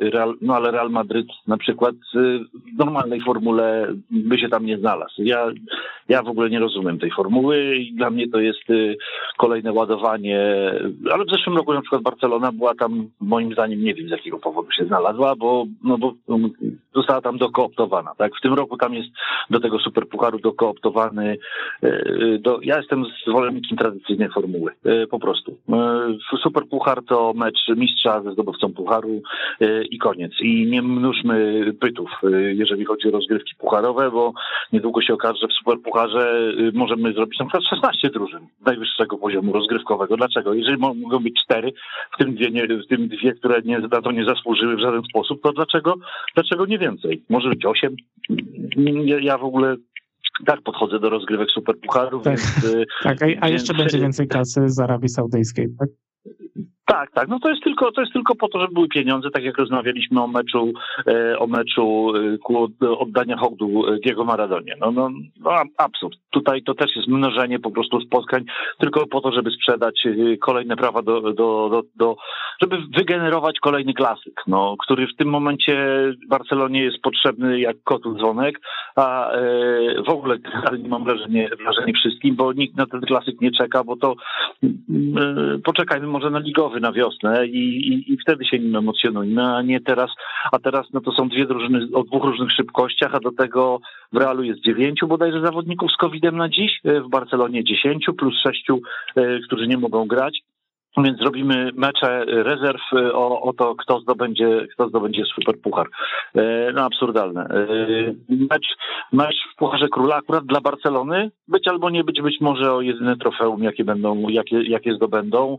Real, 0.00 0.34
no 0.40 0.54
ale 0.54 0.70
Real 0.70 0.90
Madryt 0.90 1.26
na 1.46 1.56
przykład 1.56 1.94
w 2.14 2.78
normalnej 2.78 3.20
formule 3.20 3.94
by 4.10 4.38
się 4.38 4.48
tam 4.48 4.66
nie 4.66 4.78
znalazł. 4.78 5.22
Ja 5.22 5.46
ja 6.10 6.22
w 6.22 6.28
ogóle 6.28 6.50
nie 6.50 6.58
rozumiem 6.58 6.98
tej 6.98 7.10
formuły 7.10 7.76
i 7.76 7.92
dla 7.92 8.10
mnie 8.10 8.28
to 8.28 8.40
jest 8.40 8.70
y, 8.70 8.96
kolejne 9.36 9.72
ładowanie, 9.72 10.40
ale 11.12 11.24
w 11.24 11.30
zeszłym 11.30 11.56
roku 11.56 11.74
na 11.74 11.80
przykład 11.80 12.02
Barcelona 12.02 12.52
była 12.52 12.74
tam, 12.74 13.08
moim 13.20 13.52
zdaniem, 13.52 13.84
nie 13.84 13.94
wiem 13.94 14.08
z 14.08 14.10
jakiego 14.10 14.38
powodu 14.38 14.70
się 14.72 14.84
znalazła, 14.84 15.36
bo, 15.36 15.66
no 15.84 15.98
bo 15.98 16.14
um, 16.26 16.50
została 16.94 17.20
tam 17.20 17.38
dokooptowana, 17.38 18.14
tak? 18.18 18.32
W 18.36 18.40
tym 18.40 18.54
roku 18.54 18.76
tam 18.76 18.94
jest 18.94 19.08
do 19.50 19.60
tego 19.60 19.78
superpucharu 19.78 20.38
dokooptowany, 20.38 21.36
y, 21.84 21.86
y, 21.86 22.38
do, 22.38 22.58
ja 22.62 22.76
jestem 22.76 23.04
zwolennikiem 23.26 23.78
tradycyjnej 23.78 24.28
formuły, 24.28 24.72
po 25.10 25.18
prostu. 25.18 25.56
Superpuchar 26.42 27.04
to 27.04 27.32
mecz 27.36 27.58
mistrza 27.76 28.22
ze 28.22 28.32
zdobywcą 28.32 28.72
pucharu 28.72 29.22
i 29.90 29.98
koniec. 29.98 30.32
I 30.40 30.66
nie 30.66 30.82
mnóżmy 30.82 31.64
pytów, 31.80 32.10
jeżeli 32.54 32.84
chodzi 32.84 33.08
o 33.08 33.10
rozgrywki 33.10 33.54
pucharowe, 33.58 34.10
bo 34.10 34.32
niedługo 34.72 35.02
się 35.02 35.14
okaże, 35.14 35.38
że 35.40 35.48
w 35.50 35.58
Superpucharze 35.58 36.52
y, 36.58 36.72
możemy 36.74 37.12
zrobić 37.12 37.38
na 37.38 37.46
przykład 37.46 37.64
16 37.70 38.10
drużyn 38.10 38.46
najwyższego 38.66 39.18
poziomu 39.18 39.52
rozgrywkowego. 39.52 40.16
Dlaczego? 40.16 40.54
Jeżeli 40.54 40.78
mogą 40.78 41.18
być 41.18 41.34
cztery, 41.44 41.72
w 42.14 42.18
tym 42.18 42.34
dwie, 42.34 42.50
nie, 42.50 42.66
w 42.66 42.86
tym 42.86 43.08
dwie 43.08 43.32
które 43.32 43.62
nie, 43.64 43.78
na 43.78 44.02
to 44.02 44.12
nie 44.12 44.24
zasłużyły 44.24 44.76
w 44.76 44.80
żaden 44.80 45.02
sposób, 45.02 45.42
to 45.42 45.52
dlaczego, 45.52 45.94
dlaczego 46.34 46.66
nie 46.66 46.78
więcej? 46.78 47.24
Może 47.28 47.48
być 47.48 47.64
osiem? 47.64 47.96
Ja, 49.04 49.18
ja 49.20 49.38
w 49.38 49.44
ogóle 49.44 49.76
tak 50.46 50.62
podchodzę 50.62 50.98
do 50.98 51.10
rozgrywek 51.10 51.50
superpucharów. 51.50 52.24
Tak, 52.24 52.36
więc, 52.36 52.74
y, 52.74 52.86
tak 53.02 53.22
a, 53.22 53.26
a 53.26 53.28
więc... 53.28 53.52
jeszcze 53.52 53.74
będzie 53.74 53.98
więcej 53.98 54.28
kasy 54.28 54.68
z 54.68 54.80
Arabii 54.80 55.08
Saudyjskiej, 55.08 55.66
tak? 55.78 55.88
Tak, 56.90 57.10
tak. 57.10 57.28
No 57.28 57.38
to 57.40 57.48
jest 57.50 57.62
tylko, 57.62 57.92
to 57.92 58.00
jest 58.00 58.12
tylko 58.12 58.34
po 58.34 58.48
to, 58.48 58.60
żeby 58.60 58.74
były 58.74 58.88
pieniądze, 58.88 59.30
tak 59.30 59.44
jak 59.44 59.58
rozmawialiśmy 59.58 60.22
o 60.22 60.26
meczu, 60.26 60.72
e, 61.06 61.38
o 61.38 61.46
meczu 61.46 62.12
e, 62.82 62.98
oddania 62.98 63.36
hołdu 63.36 63.86
e, 63.86 63.98
Diego 63.98 64.24
Maradonie. 64.24 64.74
No, 64.80 64.90
no, 64.90 65.10
no 65.40 65.50
absurd. 65.76 66.18
Tutaj 66.30 66.62
to 66.62 66.74
też 66.74 66.96
jest 66.96 67.08
mnożenie 67.08 67.58
po 67.58 67.70
prostu 67.70 68.00
spotkań 68.00 68.44
tylko 68.78 69.06
po 69.06 69.20
to, 69.20 69.32
żeby 69.32 69.50
sprzedać 69.50 70.08
kolejne 70.40 70.76
prawa 70.76 71.02
do, 71.02 71.20
do, 71.20 71.32
do, 71.32 71.82
do 71.96 72.16
żeby 72.62 72.76
wygenerować 72.96 73.58
kolejny 73.60 73.94
klasyk, 73.94 74.42
no, 74.46 74.76
który 74.84 75.06
w 75.06 75.16
tym 75.16 75.28
momencie 75.28 76.04
Barcelonie 76.28 76.82
jest 76.82 77.02
potrzebny 77.02 77.60
jak 77.60 77.76
kotu 77.84 78.14
dzwonek, 78.14 78.60
a 78.96 79.30
w 80.06 80.10
ogóle 80.10 80.36
mam 80.88 81.04
wrażenie, 81.04 81.50
wrażenie 81.64 81.92
wszystkim, 81.92 82.36
bo 82.36 82.52
nikt 82.52 82.76
na 82.76 82.86
ten 82.86 83.00
klasyk 83.00 83.40
nie 83.40 83.50
czeka, 83.50 83.84
bo 83.84 83.96
to 83.96 84.14
poczekajmy 85.64 86.06
może 86.06 86.30
na 86.30 86.38
ligowy 86.38 86.79
na 86.80 86.92
wiosnę 86.92 87.46
i, 87.46 87.58
i, 87.58 88.12
i 88.12 88.18
wtedy 88.18 88.44
się 88.44 88.58
nim 88.58 88.76
emocjonujmy, 88.76 89.42
a 89.42 89.62
nie 89.62 89.80
teraz. 89.80 90.10
A 90.52 90.58
teraz 90.58 90.86
no 90.92 91.00
to 91.00 91.12
są 91.12 91.28
dwie 91.28 91.46
drużyny 91.46 91.88
o 91.94 92.04
dwóch 92.04 92.24
różnych 92.24 92.52
szybkościach, 92.52 93.14
a 93.14 93.20
do 93.20 93.32
tego 93.32 93.80
w 94.12 94.16
Realu 94.16 94.42
jest 94.42 94.60
dziewięciu 94.60 95.06
bodajże 95.06 95.40
zawodników 95.40 95.92
z 95.92 95.96
COVID-em 95.96 96.36
na 96.36 96.48
dziś, 96.48 96.80
w 96.84 97.08
Barcelonie 97.08 97.64
dziesięciu 97.64 98.14
plus 98.14 98.34
sześciu, 98.42 98.80
e, 99.16 99.40
którzy 99.40 99.66
nie 99.66 99.78
mogą 99.78 100.06
grać. 100.06 100.38
Więc 100.96 101.18
zrobimy 101.18 101.70
mecze 101.74 102.24
rezerw 102.24 102.80
e, 102.92 103.12
o, 103.12 103.42
o 103.42 103.52
to, 103.52 103.74
kto 103.74 104.00
zdobędzie, 104.00 104.66
kto 104.74 104.88
zdobędzie 104.88 105.24
super 105.24 105.60
puchar. 105.60 105.86
E, 106.34 106.72
no 106.72 106.84
absurdalne. 106.84 107.44
E, 107.44 107.66
mecz, 108.28 108.66
mecz 109.12 109.36
w 109.52 109.56
Pucharze 109.56 109.88
Króla 109.88 110.16
akurat 110.16 110.44
dla 110.44 110.60
Barcelony 110.60 111.30
być 111.48 111.68
albo 111.68 111.90
nie 111.90 112.04
być, 112.04 112.22
być 112.22 112.40
może 112.40 112.72
o 112.72 112.80
jedyne 112.80 113.16
trofeum, 113.16 113.62
jakie 113.62 113.84
będą, 113.84 114.28
jakie, 114.28 114.62
jakie 114.62 114.94
zdobędą, 114.94 115.56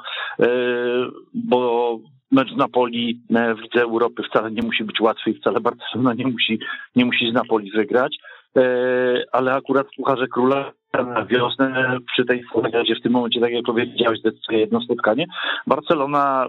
bo 1.33 1.99
mecz 2.31 2.53
z 2.53 2.57
Napoli 2.57 3.21
w 3.29 3.61
Lidze 3.61 3.81
Europy 3.81 4.23
wcale 4.23 4.51
nie 4.51 4.61
musi 4.61 4.83
być 4.83 4.99
łatwy 4.99 5.29
i 5.29 5.33
wcale 5.33 5.59
Barcelona 5.59 6.13
nie 6.13 6.27
musi, 6.27 6.59
nie 6.95 7.05
musi 7.05 7.31
z 7.31 7.33
Napoli 7.33 7.71
wygrać. 7.71 8.17
Ale 9.31 9.53
akurat 9.53 9.87
Pucharze 9.97 10.27
Króla 10.27 10.71
na 10.93 11.25
wiosnę 11.25 11.97
przy 12.11 12.25
tej 12.25 12.43
gdzie 12.83 12.95
w 12.95 13.01
tym 13.01 13.11
momencie, 13.11 13.39
tak 13.41 13.51
jak 13.51 13.65
powiedziałeś, 13.65 14.21
decyduje 14.21 14.59
jedno 14.59 14.81
spotkanie. 14.81 15.25
Barcelona 15.67 16.47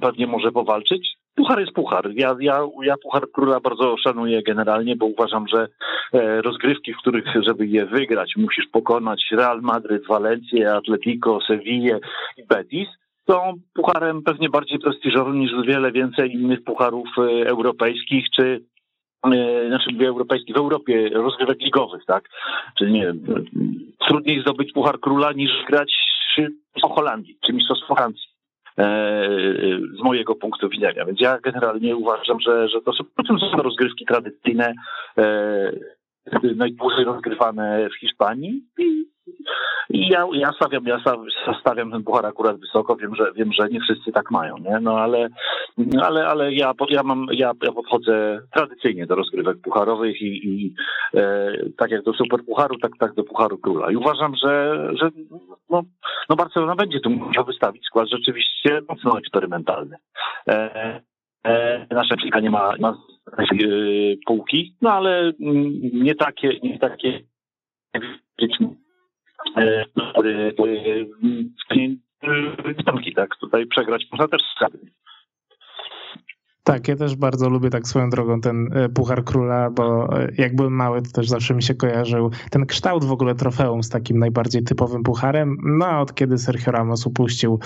pewnie 0.00 0.26
może 0.26 0.52
powalczyć. 0.52 1.16
Puchar 1.34 1.60
jest 1.60 1.72
puchar. 1.72 2.10
Ja, 2.14 2.36
ja, 2.40 2.60
ja 2.82 2.94
Puchar 3.02 3.30
Króla 3.32 3.60
bardzo 3.60 3.96
szanuję 3.96 4.42
generalnie, 4.42 4.96
bo 4.96 5.06
uważam, 5.06 5.48
że 5.48 5.68
e, 6.12 6.42
rozgrywki, 6.42 6.94
w 6.94 6.98
których, 6.98 7.24
żeby 7.46 7.66
je 7.66 7.86
wygrać, 7.86 8.32
musisz 8.36 8.66
pokonać 8.72 9.24
Real 9.32 9.60
Madryt, 9.60 10.06
Valencję, 10.06 10.74
Atletico, 10.74 11.38
Sevillę 11.46 11.98
i 12.36 12.46
Betis, 12.46 12.88
są 13.30 13.52
pucharem 13.74 14.22
pewnie 14.22 14.48
bardziej 14.48 14.78
prestiżowym 14.78 15.40
niż 15.40 15.52
wiele 15.66 15.92
więcej 15.92 16.32
innych 16.32 16.64
pucharów 16.64 17.08
e, 17.18 17.48
europejskich 17.48 18.26
czy 18.36 18.60
E, 18.75 18.75
znaczy 19.68 19.90
w 19.98 20.02
europejskich, 20.02 20.54
w 20.54 20.58
Europie 20.58 21.08
rozgrywek 21.08 21.60
ligowych, 21.60 22.04
tak? 22.06 22.28
Czyli 22.78 22.92
nie 22.92 23.02
wiem, 23.02 23.44
trudniej 24.08 24.40
zdobyć 24.40 24.72
Puchar 24.72 25.00
Króla 25.00 25.32
niż 25.32 25.50
grać 25.68 25.92
o 26.82 26.88
Holandii 26.88 27.38
czy 27.46 27.52
Mistrzostwo 27.52 27.94
Francji. 27.94 28.36
z 29.98 30.02
mojego 30.02 30.34
punktu 30.34 30.68
widzenia. 30.68 31.04
Więc 31.04 31.20
ja 31.20 31.38
generalnie 31.38 31.96
uważam, 31.96 32.40
że, 32.40 32.68
że 32.68 32.80
to 32.80 32.92
są, 32.92 33.62
rozgrywki 33.62 34.04
tradycyjne, 34.04 34.74
najdłużej 36.56 37.04
rozgrywane 37.04 37.88
w 37.90 38.00
Hiszpanii 38.00 38.62
i 38.78 39.15
ja, 39.90 40.26
ja 40.32 40.52
stawiam, 40.52 40.86
ja 40.86 40.98
stawiam 41.60 41.90
ten 41.90 42.02
puchar 42.04 42.26
akurat 42.26 42.60
wysoko, 42.60 42.96
wiem, 42.96 43.14
że 43.14 43.32
wiem, 43.32 43.52
że 43.52 43.68
nie 43.68 43.80
wszyscy 43.80 44.12
tak 44.12 44.30
mają, 44.30 44.58
nie? 44.58 44.78
No 44.80 44.98
ale, 44.98 45.28
ale, 46.02 46.26
ale 46.26 46.52
ja, 46.52 46.72
ja 46.88 47.02
mam, 47.02 47.26
ja, 47.32 47.52
ja 47.62 47.72
podchodzę 47.72 48.40
tradycyjnie 48.54 49.06
do 49.06 49.14
rozgrywek 49.14 49.56
pucharowych 49.62 50.22
i, 50.22 50.48
i 50.48 50.74
e, 51.14 51.52
tak 51.76 51.90
jak 51.90 52.02
do 52.02 52.12
super 52.12 52.44
pucharu, 52.44 52.78
tak, 52.78 52.92
tak 52.98 53.14
do 53.14 53.24
pucharu 53.24 53.58
króla. 53.58 53.90
I 53.90 53.96
uważam, 53.96 54.32
że, 54.44 54.76
że 55.00 55.10
no, 55.70 55.82
no 56.28 56.36
Barcelona 56.36 56.74
będzie 56.74 57.00
tu 57.00 57.10
musiał 57.10 57.44
wystawić 57.44 57.86
skład 57.86 58.08
rzeczywiście 58.08 58.80
mocno 58.88 59.18
eksperymentalny. 59.18 59.96
E, 60.48 61.00
e, 61.46 61.86
nasza 61.90 62.16
czeka 62.16 62.40
nie 62.40 62.50
ma, 62.50 62.72
ma 62.80 62.96
e, 63.38 63.44
półki, 64.26 64.74
no 64.82 64.92
ale 64.92 65.32
mm, 65.40 65.72
nie 65.92 66.14
takie, 66.14 66.48
nie 66.62 66.78
takie 66.78 67.20
który 70.10 70.52
tak, 73.14 73.36
tutaj 73.36 73.66
przegrać 73.66 74.06
można 74.12 74.28
też 74.28 74.42
z 74.42 74.58
tak, 76.66 76.88
ja 76.88 76.96
też 76.96 77.16
bardzo 77.16 77.48
lubię 77.48 77.70
tak 77.70 77.88
swoją 77.88 78.10
drogą 78.10 78.40
ten 78.40 78.68
e, 78.72 78.88
Puchar 78.88 79.24
Króla, 79.24 79.70
bo 79.70 80.18
e, 80.18 80.28
jak 80.38 80.56
byłem 80.56 80.72
mały, 80.72 81.02
to 81.02 81.10
też 81.10 81.28
zawsze 81.28 81.54
mi 81.54 81.62
się 81.62 81.74
kojarzył 81.74 82.30
ten 82.50 82.66
kształt 82.66 83.04
w 83.04 83.12
ogóle 83.12 83.34
trofeum 83.34 83.82
z 83.82 83.88
takim 83.88 84.18
najbardziej 84.18 84.62
typowym 84.62 85.02
pucharem. 85.02 85.56
No 85.64 85.86
a 85.86 86.00
od 86.00 86.14
kiedy 86.14 86.38
Sergio 86.38 86.72
Ramos 86.72 87.06
upuścił 87.06 87.58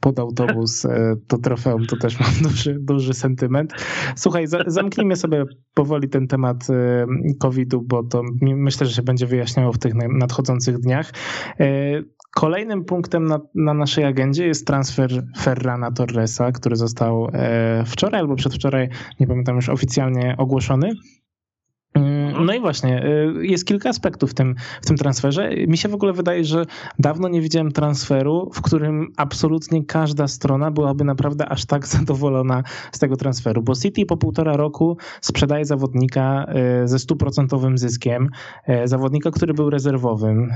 pod 0.00 0.18
autobus 0.18 0.84
e, 0.84 1.16
to 1.26 1.38
trofeum, 1.38 1.86
to 1.86 1.96
też 1.96 2.18
mam 2.20 2.30
duży, 2.42 2.78
duży 2.80 3.14
sentyment. 3.14 3.72
Słuchaj, 4.16 4.46
zamknijmy 4.66 5.16
sobie 5.16 5.44
powoli 5.74 6.08
ten 6.08 6.26
temat 6.26 6.66
COVID-u, 7.40 7.82
bo 7.82 8.02
to 8.02 8.22
myślę, 8.40 8.86
że 8.86 8.94
się 8.94 9.02
będzie 9.02 9.26
wyjaśniało 9.26 9.72
w 9.72 9.78
tych 9.78 9.92
nadchodzących 9.94 10.78
dniach. 10.78 11.12
Kolejnym 12.38 12.84
punktem 12.84 13.24
na, 13.24 13.40
na, 13.54 13.74
naszej 13.74 14.04
agendzie 14.04 14.46
jest 14.46 14.66
transfer 14.66 15.10
Ferrana 15.38 15.92
Torresa, 15.92 16.52
który 16.52 16.76
został 16.76 17.30
wczoraj 17.86 18.20
albo 18.20 18.36
przedwczoraj, 18.36 18.88
nie 19.20 19.26
pamiętam 19.26 19.56
już 19.56 19.68
oficjalnie 19.68 20.34
ogłoszony. 20.38 20.90
No 22.44 22.54
i 22.54 22.60
właśnie, 22.60 23.06
y, 23.06 23.46
jest 23.46 23.66
kilka 23.66 23.88
aspektów 23.88 24.30
w 24.30 24.34
tym, 24.34 24.54
w 24.82 24.86
tym 24.86 24.96
transferze. 24.96 25.50
Mi 25.66 25.78
się 25.78 25.88
w 25.88 25.94
ogóle 25.94 26.12
wydaje, 26.12 26.44
że 26.44 26.64
dawno 26.98 27.28
nie 27.28 27.40
widziałem 27.40 27.72
transferu, 27.72 28.50
w 28.54 28.62
którym 28.62 29.12
absolutnie 29.16 29.84
każda 29.84 30.28
strona 30.28 30.70
byłaby 30.70 31.04
naprawdę 31.04 31.48
aż 31.48 31.64
tak 31.64 31.86
zadowolona 31.96 32.62
z 32.92 32.98
tego 32.98 33.16
transferu, 33.16 33.62
bo 33.62 33.74
City 33.74 34.06
po 34.06 34.16
półtora 34.16 34.56
roku 34.56 34.96
sprzedaje 35.20 35.64
zawodnika 35.64 36.46
y, 36.84 36.88
ze 36.88 36.98
stuprocentowym 36.98 37.78
zyskiem, 37.78 38.28
y, 38.68 38.88
zawodnika, 38.88 39.30
który 39.30 39.54
był 39.54 39.70
rezerwowym. 39.70 40.50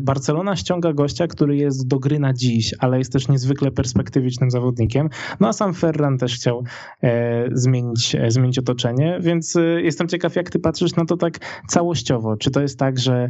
Barcelona 0.00 0.56
ściąga 0.56 0.92
gościa, 0.92 1.26
który 1.26 1.56
jest 1.56 1.88
do 1.88 1.98
gry 1.98 2.18
na 2.18 2.32
dziś, 2.32 2.74
ale 2.78 2.98
jest 2.98 3.12
też 3.12 3.28
niezwykle 3.28 3.70
perspektywicznym 3.70 4.50
zawodnikiem. 4.50 5.08
No 5.40 5.48
a 5.48 5.52
sam 5.52 5.74
Ferran 5.74 6.18
też 6.18 6.34
chciał 6.34 6.64
zmienić, 7.52 8.16
zmienić 8.28 8.58
otoczenie, 8.58 9.18
więc 9.20 9.58
jestem 9.82 10.08
ciekaw, 10.08 10.36
jak 10.36 10.50
ty 10.50 10.58
patrzysz 10.58 10.96
na 10.96 11.04
to 11.04 11.11
tak 11.16 11.38
całościowo. 11.68 12.36
Czy 12.36 12.50
to 12.50 12.60
jest 12.60 12.78
tak, 12.78 12.98
że, 12.98 13.28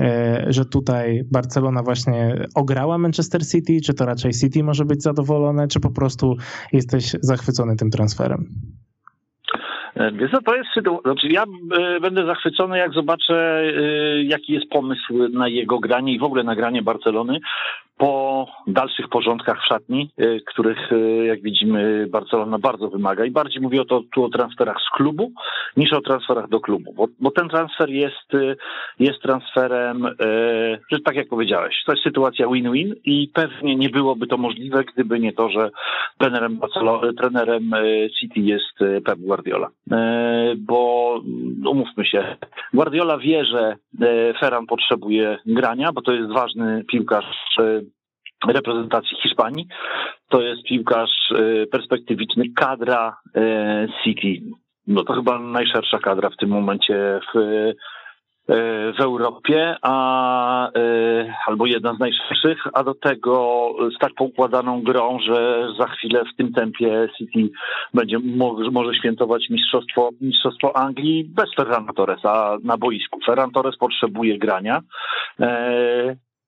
e, 0.00 0.44
że 0.48 0.64
tutaj 0.64 1.22
Barcelona 1.32 1.82
właśnie 1.82 2.46
ograła 2.54 2.98
Manchester 2.98 3.46
City, 3.46 3.80
czy 3.86 3.94
to 3.94 4.06
raczej 4.06 4.32
City 4.32 4.64
może 4.64 4.84
być 4.84 5.02
zadowolone, 5.02 5.68
czy 5.68 5.80
po 5.80 5.90
prostu 5.90 6.36
jesteś 6.72 7.12
zachwycony 7.20 7.76
tym 7.76 7.90
transferem? 7.90 8.48
E, 9.94 10.12
to 10.46 10.54
jest 10.54 10.70
znaczy 11.02 11.28
ja 11.28 11.44
e, 11.78 12.00
będę 12.00 12.26
zachwycony 12.26 12.78
jak 12.78 12.92
zobaczę 12.92 13.64
jaki 14.24 14.52
jest 14.52 14.70
pomysł 14.70 15.28
na 15.32 15.48
jego 15.48 15.78
granie 15.78 16.14
i 16.14 16.18
w 16.18 16.22
ogóle 16.22 16.44
na 16.44 16.56
granie 16.56 16.82
Barcelony, 16.82 17.40
po 17.96 18.46
dalszych 18.66 19.08
porządkach 19.08 19.58
w 19.62 19.68
szatni, 19.68 20.10
y, 20.20 20.40
których, 20.46 20.92
y, 20.92 21.24
jak 21.26 21.42
widzimy, 21.42 22.06
Barcelona 22.10 22.58
bardzo 22.58 22.88
wymaga. 22.88 23.24
I 23.24 23.30
bardziej 23.30 23.62
mówię 23.62 23.80
o 23.80 23.84
to, 23.84 24.02
tu 24.14 24.24
o 24.24 24.28
transferach 24.28 24.76
z 24.80 24.96
klubu 24.96 25.32
niż 25.76 25.92
o 25.92 26.00
transferach 26.00 26.48
do 26.48 26.60
klubu, 26.60 26.92
bo, 26.92 27.06
bo 27.20 27.30
ten 27.30 27.48
transfer 27.48 27.90
jest, 27.90 28.34
y, 28.34 28.56
jest 28.98 29.22
transferem, 29.22 30.08
że 30.92 31.00
tak 31.04 31.16
jak 31.16 31.28
powiedziałeś, 31.28 31.74
to 31.86 31.92
jest 31.92 32.04
sytuacja 32.04 32.48
win-win 32.48 32.94
i 33.04 33.30
pewnie 33.34 33.76
nie 33.76 33.88
byłoby 33.88 34.26
to 34.26 34.36
możliwe, 34.36 34.84
gdyby 34.84 35.20
nie 35.20 35.32
to, 35.32 35.48
że 35.50 35.70
trenerem, 36.18 36.56
Barcelona, 36.56 37.12
trenerem 37.12 37.70
City 38.20 38.40
jest 38.40 39.04
Pep 39.04 39.18
Guardiola. 39.18 39.68
Bo 40.56 41.20
umówmy 41.66 42.06
się, 42.06 42.36
Guardiola 42.74 43.18
wie, 43.18 43.44
że 43.44 43.76
Ferran 44.40 44.66
potrzebuje 44.66 45.38
grania, 45.46 45.92
bo 45.92 46.02
to 46.02 46.12
jest 46.12 46.32
ważny 46.32 46.84
piłkarz 46.88 47.58
reprezentacji 48.48 49.16
Hiszpanii. 49.22 49.66
To 50.28 50.40
jest 50.40 50.62
piłkarz 50.62 51.32
e, 51.32 51.66
perspektywiczny, 51.66 52.44
kadra 52.56 53.16
e, 53.34 53.86
City. 54.04 54.40
No 54.86 55.04
to 55.04 55.12
chyba 55.12 55.38
najszersza 55.38 55.98
kadra 55.98 56.30
w 56.30 56.36
tym 56.36 56.48
momencie 56.48 57.20
w, 57.34 57.38
e, 57.38 57.72
w 58.92 59.00
Europie, 59.00 59.76
a, 59.82 60.70
albo 61.46 61.66
jedna 61.66 61.94
z 61.94 61.98
najszerszych, 61.98 62.66
a 62.72 62.84
do 62.84 62.94
tego 62.94 63.68
z 63.96 63.98
tak 63.98 64.14
poukładaną 64.14 64.82
grą, 64.82 65.18
że 65.26 65.68
za 65.78 65.86
chwilę 65.86 66.22
w 66.24 66.36
tym 66.36 66.52
tempie 66.52 67.08
City 67.18 67.50
będzie 67.94 68.18
może, 68.72 68.94
świętować 68.94 69.50
mistrzostwo, 69.50 70.10
mistrzostwo 70.20 70.76
Anglii 70.76 71.24
bez 71.24 71.54
Ferran 71.56 71.86
Torresa 71.86 72.58
na 72.64 72.76
boisku. 72.76 73.20
Ferran 73.26 73.50
Torres 73.50 73.76
potrzebuje 73.76 74.38
grania 74.38 74.80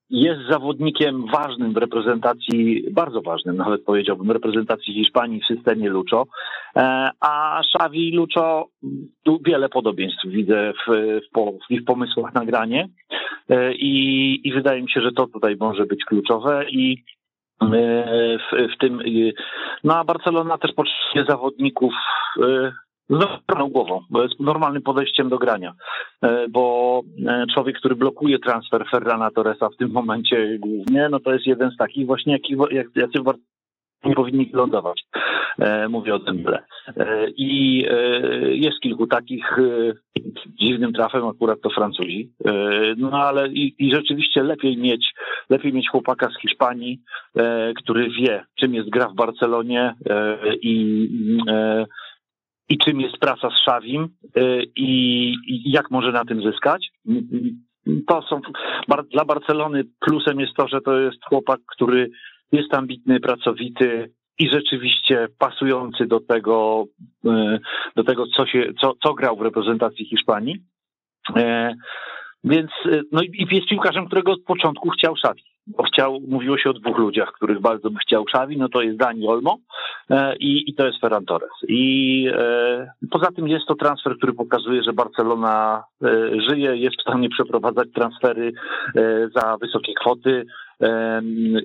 jest 0.09 0.41
zawodnikiem 0.49 1.25
ważnym 1.33 1.73
w 1.73 1.77
reprezentacji, 1.77 2.85
bardzo 2.91 3.21
ważnym 3.21 3.57
nawet 3.57 3.83
powiedziałbym, 3.83 4.31
reprezentacji 4.31 4.93
Hiszpanii 4.93 5.41
w 5.41 5.55
systemie 5.55 5.89
Lucho, 5.89 6.27
e, 6.75 7.09
a 7.19 7.61
Xavi 7.61 8.09
i 8.09 8.15
Lucho 8.15 8.69
tu 9.23 9.39
wiele 9.45 9.69
podobieństw 9.69 10.25
widzę 10.25 10.73
w, 10.73 10.91
w, 10.91 11.81
w 11.81 11.85
pomysłach 11.85 12.33
na 12.33 12.45
granie. 12.45 12.89
E, 13.49 13.73
i, 13.73 14.47
i 14.47 14.53
wydaje 14.53 14.81
mi 14.81 14.91
się, 14.91 15.01
że 15.01 15.11
to 15.11 15.27
tutaj 15.27 15.55
może 15.59 15.85
być 15.85 16.05
kluczowe 16.05 16.65
i 16.69 17.03
e, 17.61 17.67
w, 18.37 18.73
w 18.75 18.77
tym, 18.79 19.01
no 19.83 19.97
a 19.97 20.03
Barcelona 20.03 20.57
też 20.57 20.71
potrzebuje 20.71 21.25
zawodników 21.29 21.93
z 23.09 23.19
normalną 23.49 23.69
głową, 23.69 24.01
z 24.37 24.39
normalnym 24.39 24.81
podejściem 24.81 25.29
do 25.29 25.37
grania. 25.37 25.73
E, 26.21 26.47
bo 26.49 27.01
e, 27.27 27.45
człowiek, 27.53 27.77
który 27.77 27.95
blokuje 27.95 28.39
transfer 28.39 28.85
Ferrana 28.91 29.31
Torresa 29.31 29.69
w 29.69 29.77
tym 29.77 29.91
momencie 29.91 30.57
głównie, 30.59 31.09
no 31.11 31.19
to 31.19 31.33
jest 31.33 31.45
jeden 31.45 31.71
z 31.71 31.77
takich 31.77 32.05
właśnie, 32.05 32.33
jakich, 32.33 32.57
jak, 32.71 32.87
jacy 32.95 33.19
nie 34.03 34.15
powinni 34.15 34.49
lądować. 34.53 35.03
E, 35.59 35.89
mówię 35.89 36.15
o 36.15 36.19
tym 36.19 36.43
E, 36.97 37.29
I 37.29 37.85
jest 38.49 38.79
kilku 38.79 39.07
takich 39.07 39.57
dziwnym 40.61 40.93
trafem, 40.93 41.27
akurat 41.27 41.61
to 41.61 41.69
Francuzi. 41.69 42.31
No 42.97 43.11
ale 43.11 43.47
i, 43.47 43.75
i, 43.79 43.95
rzeczywiście 43.95 44.43
lepiej 44.43 44.77
mieć, 44.77 45.13
lepiej 45.49 45.73
mieć 45.73 45.89
chłopaka 45.89 46.29
z 46.29 46.41
Hiszpanii, 46.41 46.99
który 47.77 48.09
wie, 48.09 48.45
czym 48.59 48.73
jest 48.73 48.89
gra 48.89 49.07
w 49.07 49.15
Barcelonie 49.15 49.93
i 50.61 51.09
i 52.69 52.77
czym 52.77 53.01
jest 53.01 53.17
praca 53.17 53.49
z 53.49 53.63
Szawim 53.65 54.09
y, 54.37 54.63
i, 54.75 55.71
jak 55.71 55.91
może 55.91 56.11
na 56.11 56.25
tym 56.25 56.41
zyskać. 56.41 56.87
To 58.07 58.21
są 58.21 58.41
dla 59.11 59.25
Barcelony 59.25 59.83
plusem 59.99 60.39
jest 60.39 60.53
to, 60.53 60.67
że 60.67 60.81
to 60.81 60.99
jest 60.99 61.25
chłopak, 61.25 61.59
który 61.67 62.09
jest 62.51 62.73
ambitny, 62.73 63.19
pracowity 63.19 64.11
i 64.39 64.49
rzeczywiście 64.49 65.27
pasujący 65.39 66.05
do 66.05 66.19
tego, 66.19 66.85
y, 67.25 67.59
do 67.95 68.03
tego 68.03 68.27
co, 68.27 68.45
się, 68.45 68.73
co, 68.81 68.93
co 69.03 69.13
grał 69.13 69.37
w 69.37 69.41
reprezentacji 69.41 70.05
Hiszpanii. 70.05 70.55
E, 71.35 71.73
więc 72.43 72.71
no 73.11 73.21
i 73.21 73.47
jest 73.51 73.67
piłkarzem, 73.67 74.05
którego 74.05 74.31
od 74.31 74.43
początku 74.43 74.89
chciał 74.89 75.15
Szawi 75.15 75.43
chciał, 75.87 76.19
mówiło 76.27 76.57
się 76.57 76.69
o 76.69 76.73
dwóch 76.73 76.97
ludziach, 76.97 77.31
których 77.31 77.61
bardzo 77.61 77.89
by 77.89 77.99
chciał 77.99 78.23
Xavi, 78.23 78.57
no 78.57 78.69
to 78.69 78.81
jest 78.81 78.97
Dani 78.97 79.27
Olmo 79.27 79.57
e, 80.09 80.35
i, 80.35 80.69
i 80.69 80.75
to 80.75 80.85
jest 80.85 80.99
Ferran 81.01 81.25
Torres. 81.25 81.49
I 81.67 82.25
e, 82.33 82.91
poza 83.11 83.31
tym 83.31 83.47
jest 83.47 83.65
to 83.65 83.75
transfer, 83.75 84.17
który 84.17 84.33
pokazuje, 84.33 84.83
że 84.83 84.93
Barcelona 84.93 85.83
e, 86.03 86.07
żyje, 86.49 86.77
jest 86.77 86.97
w 86.97 87.01
stanie 87.01 87.29
przeprowadzać 87.29 87.87
transfery 87.95 88.53
e, 88.95 89.29
za 89.35 89.57
wysokie 89.57 89.93
kwoty 89.93 90.45
e, 90.81 91.21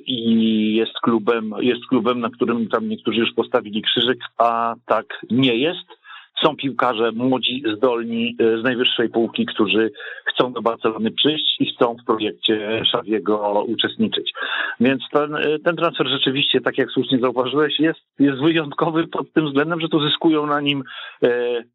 i 0.07 0.75
jest 0.75 1.01
klubem, 1.03 1.55
jest 1.61 1.87
klubem, 1.89 2.21
na 2.21 2.31
którym 2.31 2.69
tam 2.69 2.89
niektórzy 2.89 3.21
już 3.21 3.35
postawili 3.35 3.83
krzyżyk, 3.83 4.19
a 4.39 4.75
tak 4.87 5.07
nie 5.31 5.57
jest 5.57 6.02
są 6.45 6.57
piłkarze 6.57 7.13
młodzi, 7.13 7.63
zdolni 7.77 8.37
z 8.61 8.65
najwyższej 8.65 9.09
półki, 9.09 9.47
którzy 9.47 9.91
chcą 10.25 10.53
do 10.53 10.63
Barcelony 10.63 11.11
przyjść 11.11 11.57
i 11.61 11.67
chcą 11.67 11.97
w 12.03 12.05
projekcie 12.05 12.83
Szawiego 12.93 13.65
uczestniczyć. 13.69 14.33
Więc 14.81 15.03
ten, 15.13 15.37
ten 15.65 15.77
transfer 15.77 16.09
rzeczywiście, 16.09 16.61
tak 16.61 16.79
jak 16.79 16.91
słusznie 16.91 17.19
zauważyłeś, 17.19 17.81
jest, 17.81 18.01
jest 18.19 18.41
wyjątkowy 18.41 19.07
pod 19.07 19.33
tym 19.33 19.47
względem, 19.47 19.81
że 19.81 19.89
to 19.89 20.01
zyskują 20.01 20.47
na 20.47 20.61
nim, 20.61 20.83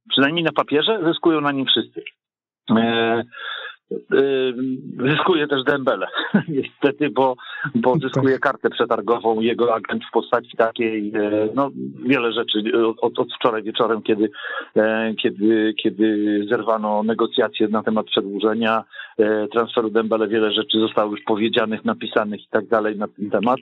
przynajmniej 0.10 0.44
na 0.44 0.52
papierze, 0.52 1.00
zyskują 1.06 1.42
na 1.42 1.52
nim 1.52 1.66
wszyscy. 1.66 2.04
Zyskuje 5.10 5.48
też 5.48 5.64
Dembele, 5.64 6.08
niestety, 6.48 7.10
bo, 7.10 7.36
bo 7.76 7.98
zyskuje 7.98 8.40
kartę 8.40 8.70
przetargową 8.70 9.40
jego 9.40 9.76
agent 9.76 10.04
w 10.06 10.12
postaci 10.12 10.58
takiej, 10.58 11.12
e, 11.16 11.50
no 11.56 11.70
wiele 12.06 12.32
rzeczy 12.32 12.64
od, 13.02 13.20
od 13.20 13.34
wczoraj 13.34 13.64
wieczorem, 13.64 14.02
kiedy, 14.02 14.30
e, 14.76 15.14
kiedy, 15.22 15.74
kiedy 15.84 16.40
zerwano 16.50 17.04
negocjacje 17.04 17.68
na 17.68 17.84
temat 17.84 18.06
przedłużenia 18.06 18.84
e, 19.18 19.48
transferu 19.48 19.90
Dembele, 19.90 20.28
wiele 20.28 20.52
rzeczy 20.52 20.80
zostało 20.80 21.12
już 21.12 21.22
powiedzianych, 21.22 21.86
napisanych 21.86 22.42
i 22.42 22.50
tak 22.50 22.68
dalej 22.68 22.98
na 22.98 23.08
ten 23.08 23.30
temat. 23.30 23.60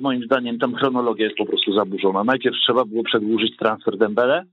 Moim 0.00 0.24
zdaniem 0.24 0.58
tam 0.58 0.74
chronologia 0.74 1.24
jest 1.24 1.38
po 1.38 1.46
prostu 1.46 1.72
zaburzona. 1.72 2.24
Najpierw 2.24 2.56
trzeba 2.66 2.84
było 2.84 3.02
przedłużyć 3.02 3.56
transfer 3.56 3.98
Dembele 3.98 4.44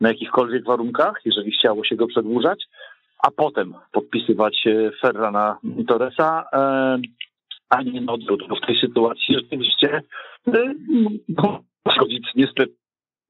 na 0.00 0.08
jakichkolwiek 0.08 0.64
warunkach, 0.64 1.20
jeżeli 1.24 1.52
chciało 1.52 1.84
się 1.84 1.96
go 1.96 2.06
przedłużać, 2.06 2.64
potem 3.36 3.74
podpisywać 3.92 4.66
e, 4.66 4.90
Ferrana 5.00 5.58
Torresa, 5.88 6.44
e, 6.52 6.98
a 7.70 7.82
nie 7.82 8.00
na 8.00 8.12
odwrót, 8.12 8.48
bo 8.48 8.56
w 8.56 8.66
tej 8.66 8.80
sytuacji 8.80 9.34
rzeczywiście 9.34 10.02
schodzić 11.94 12.26
e, 12.26 12.32
niestety 12.34 12.72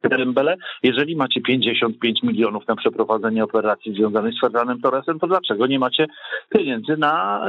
Dembele. 0.02 0.56
Jeżeli 0.82 1.16
macie 1.16 1.40
55 1.40 2.23
milionów 2.23 2.68
na 2.68 2.76
przeprowadzenie 2.76 3.44
operacji 3.44 3.94
związanej 3.94 4.32
z 4.32 4.40
Ferranem 4.40 4.80
Torresem, 4.80 5.18
to 5.18 5.26
dlaczego 5.26 5.66
nie 5.66 5.78
macie 5.78 6.06
pieniędzy 6.50 6.97
na 6.97 7.44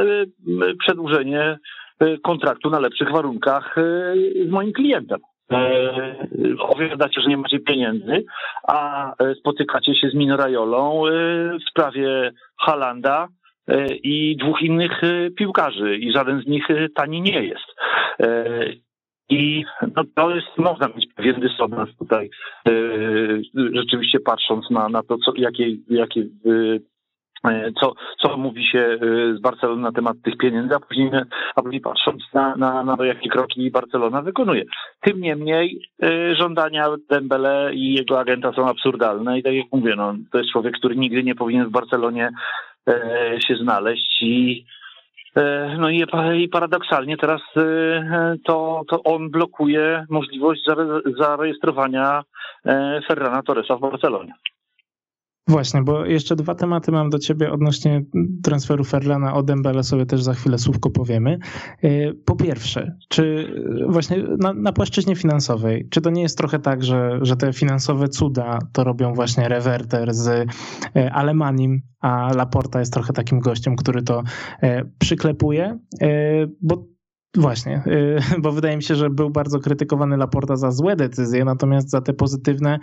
przedłużenie 0.80 1.60
kontraktu 2.24 2.70
na 2.70 2.80
lepszych 2.80 3.12
warunkach 3.12 3.76
z 4.48 4.50
moim 4.50 4.74
klientem? 4.74 5.20
E, 5.52 6.16
opowiadacie, 6.60 7.22
że 7.22 7.30
nie 7.30 7.38
macie 7.38 7.60
pieniędzy, 7.60 8.24
a 8.68 9.12
e, 9.12 9.36
spotykacie 9.36 9.96
się 9.96 10.10
z 10.10 10.14
Minorajolą 10.14 11.08
e, 11.08 11.12
w 11.58 11.70
sprawie 11.70 12.32
Halanda 12.60 13.28
i 14.04 14.38
dwóch 14.40 14.62
innych 14.62 15.02
piłkarzy 15.38 15.98
i 15.98 16.12
żaden 16.12 16.42
z 16.42 16.48
nich 16.48 16.68
tani 16.96 17.22
nie 17.22 17.44
jest. 17.44 17.66
I 19.30 19.64
no, 19.96 20.04
to 20.16 20.36
jest, 20.36 20.48
można 20.58 20.88
mieć 20.88 21.08
pewien 21.16 21.40
dysonans 21.40 21.90
tutaj, 21.98 22.30
rzeczywiście 23.74 24.20
patrząc 24.20 24.70
na, 24.70 24.90
na 24.90 25.04
to, 25.04 25.18
co, 25.18 25.32
jakie, 25.36 25.66
jakie 25.90 26.24
co, 27.82 27.94
co 28.22 28.38
mówi 28.38 28.68
się 28.68 28.80
e, 28.80 28.98
z 29.38 29.42
Barcelony 29.42 29.82
na 29.82 29.92
temat 29.92 30.18
tych 30.24 30.38
pieniędzy, 30.38 30.76
a 30.76 30.80
później, 30.80 31.12
a 31.56 31.62
później 31.62 31.82
patrząc 31.82 32.24
na, 32.34 32.56
na, 32.56 32.84
na 32.84 32.98
to, 32.98 33.04
jakie 33.04 33.30
kroki 33.30 33.72
Barcelona 33.72 34.22
wykonuje. 34.22 34.64
Tym 35.02 35.22
niemniej 35.22 35.90
e, 36.04 36.36
żądania 36.36 36.88
Dembele 37.10 37.74
i 37.74 37.94
jego 37.94 38.20
agenta 38.20 38.54
są 38.54 38.68
absurdalne 38.70 39.40
i 39.40 39.44
tak 39.44 39.54
jak 39.54 39.66
mówię, 39.72 39.94
no, 39.98 40.14
to 40.32 40.38
jest 40.38 40.52
człowiek, 40.52 40.78
który 40.78 40.96
nigdy 40.96 41.24
nie 41.24 41.36
powinien 41.36 41.68
w 41.68 41.72
Barcelonie 41.72 42.30
się 43.48 43.56
znaleźć 43.56 44.22
i 44.22 44.66
no 45.78 45.90
i, 45.90 46.06
i 46.36 46.50
paradoksalnie 46.50 47.18
teraz 47.18 47.42
to, 48.46 48.82
to 48.88 49.04
on 49.04 49.30
blokuje 49.30 50.06
możliwość 50.10 50.62
zarejestrowania 51.20 52.24
Ferrana 53.08 53.44
Torresa 53.44 53.76
w 53.76 53.80
Barcelonie. 53.80 54.34
Właśnie, 55.48 55.82
bo 55.82 56.06
jeszcze 56.06 56.36
dwa 56.36 56.56
tematy 56.56 56.92
mam 56.92 57.10
do 57.10 57.20
ciebie 57.20 57.52
odnośnie 57.52 58.04
transferu 58.44 58.84
Ferlana 58.84 59.34
o 59.34 59.44
Dembele 59.44 59.84
sobie 59.84 60.06
też 60.06 60.24
za 60.24 60.34
chwilę 60.34 60.58
słówko 60.58 60.90
powiemy. 60.90 61.38
E, 61.84 62.14
po 62.14 62.36
pierwsze, 62.36 62.98
czy 63.10 63.54
właśnie 63.90 64.24
na, 64.40 64.54
na, 64.54 64.74
płaszczyźnie 64.74 65.16
finansowej, 65.16 65.88
czy 65.90 66.02
to 66.02 66.10
nie 66.10 66.22
jest 66.22 66.38
trochę 66.38 66.60
tak, 66.60 66.84
że, 66.84 67.20
że 67.22 67.36
te 67.36 67.54
finansowe 67.54 68.08
cuda 68.08 68.60
to 68.74 68.84
robią 68.84 69.14
właśnie 69.14 69.48
rewerter 69.48 70.14
z 70.14 70.28
e, 70.96 71.14
Alemanim, 71.14 71.82
a 72.00 72.32
Laporta 72.36 72.80
jest 72.80 72.94
trochę 72.94 73.14
takim 73.14 73.40
gościem, 73.40 73.76
który 73.76 74.04
to 74.04 74.24
e, 74.64 74.86
przyklepuje, 75.00 75.80
bo 76.62 76.92
Właśnie, 77.36 77.84
bo 78.44 78.52
wydaje 78.52 78.78
mi 78.78 78.84
się, 78.84 78.96
że 78.96 79.10
był 79.10 79.30
bardzo 79.30 79.60
krytykowany 79.60 80.18
Laporta 80.18 80.56
za 80.56 80.72
złe 80.72 80.96
decyzje, 80.96 81.46
natomiast 81.46 81.90
za 81.90 82.02
te 82.02 82.14
pozytywne 82.14 82.80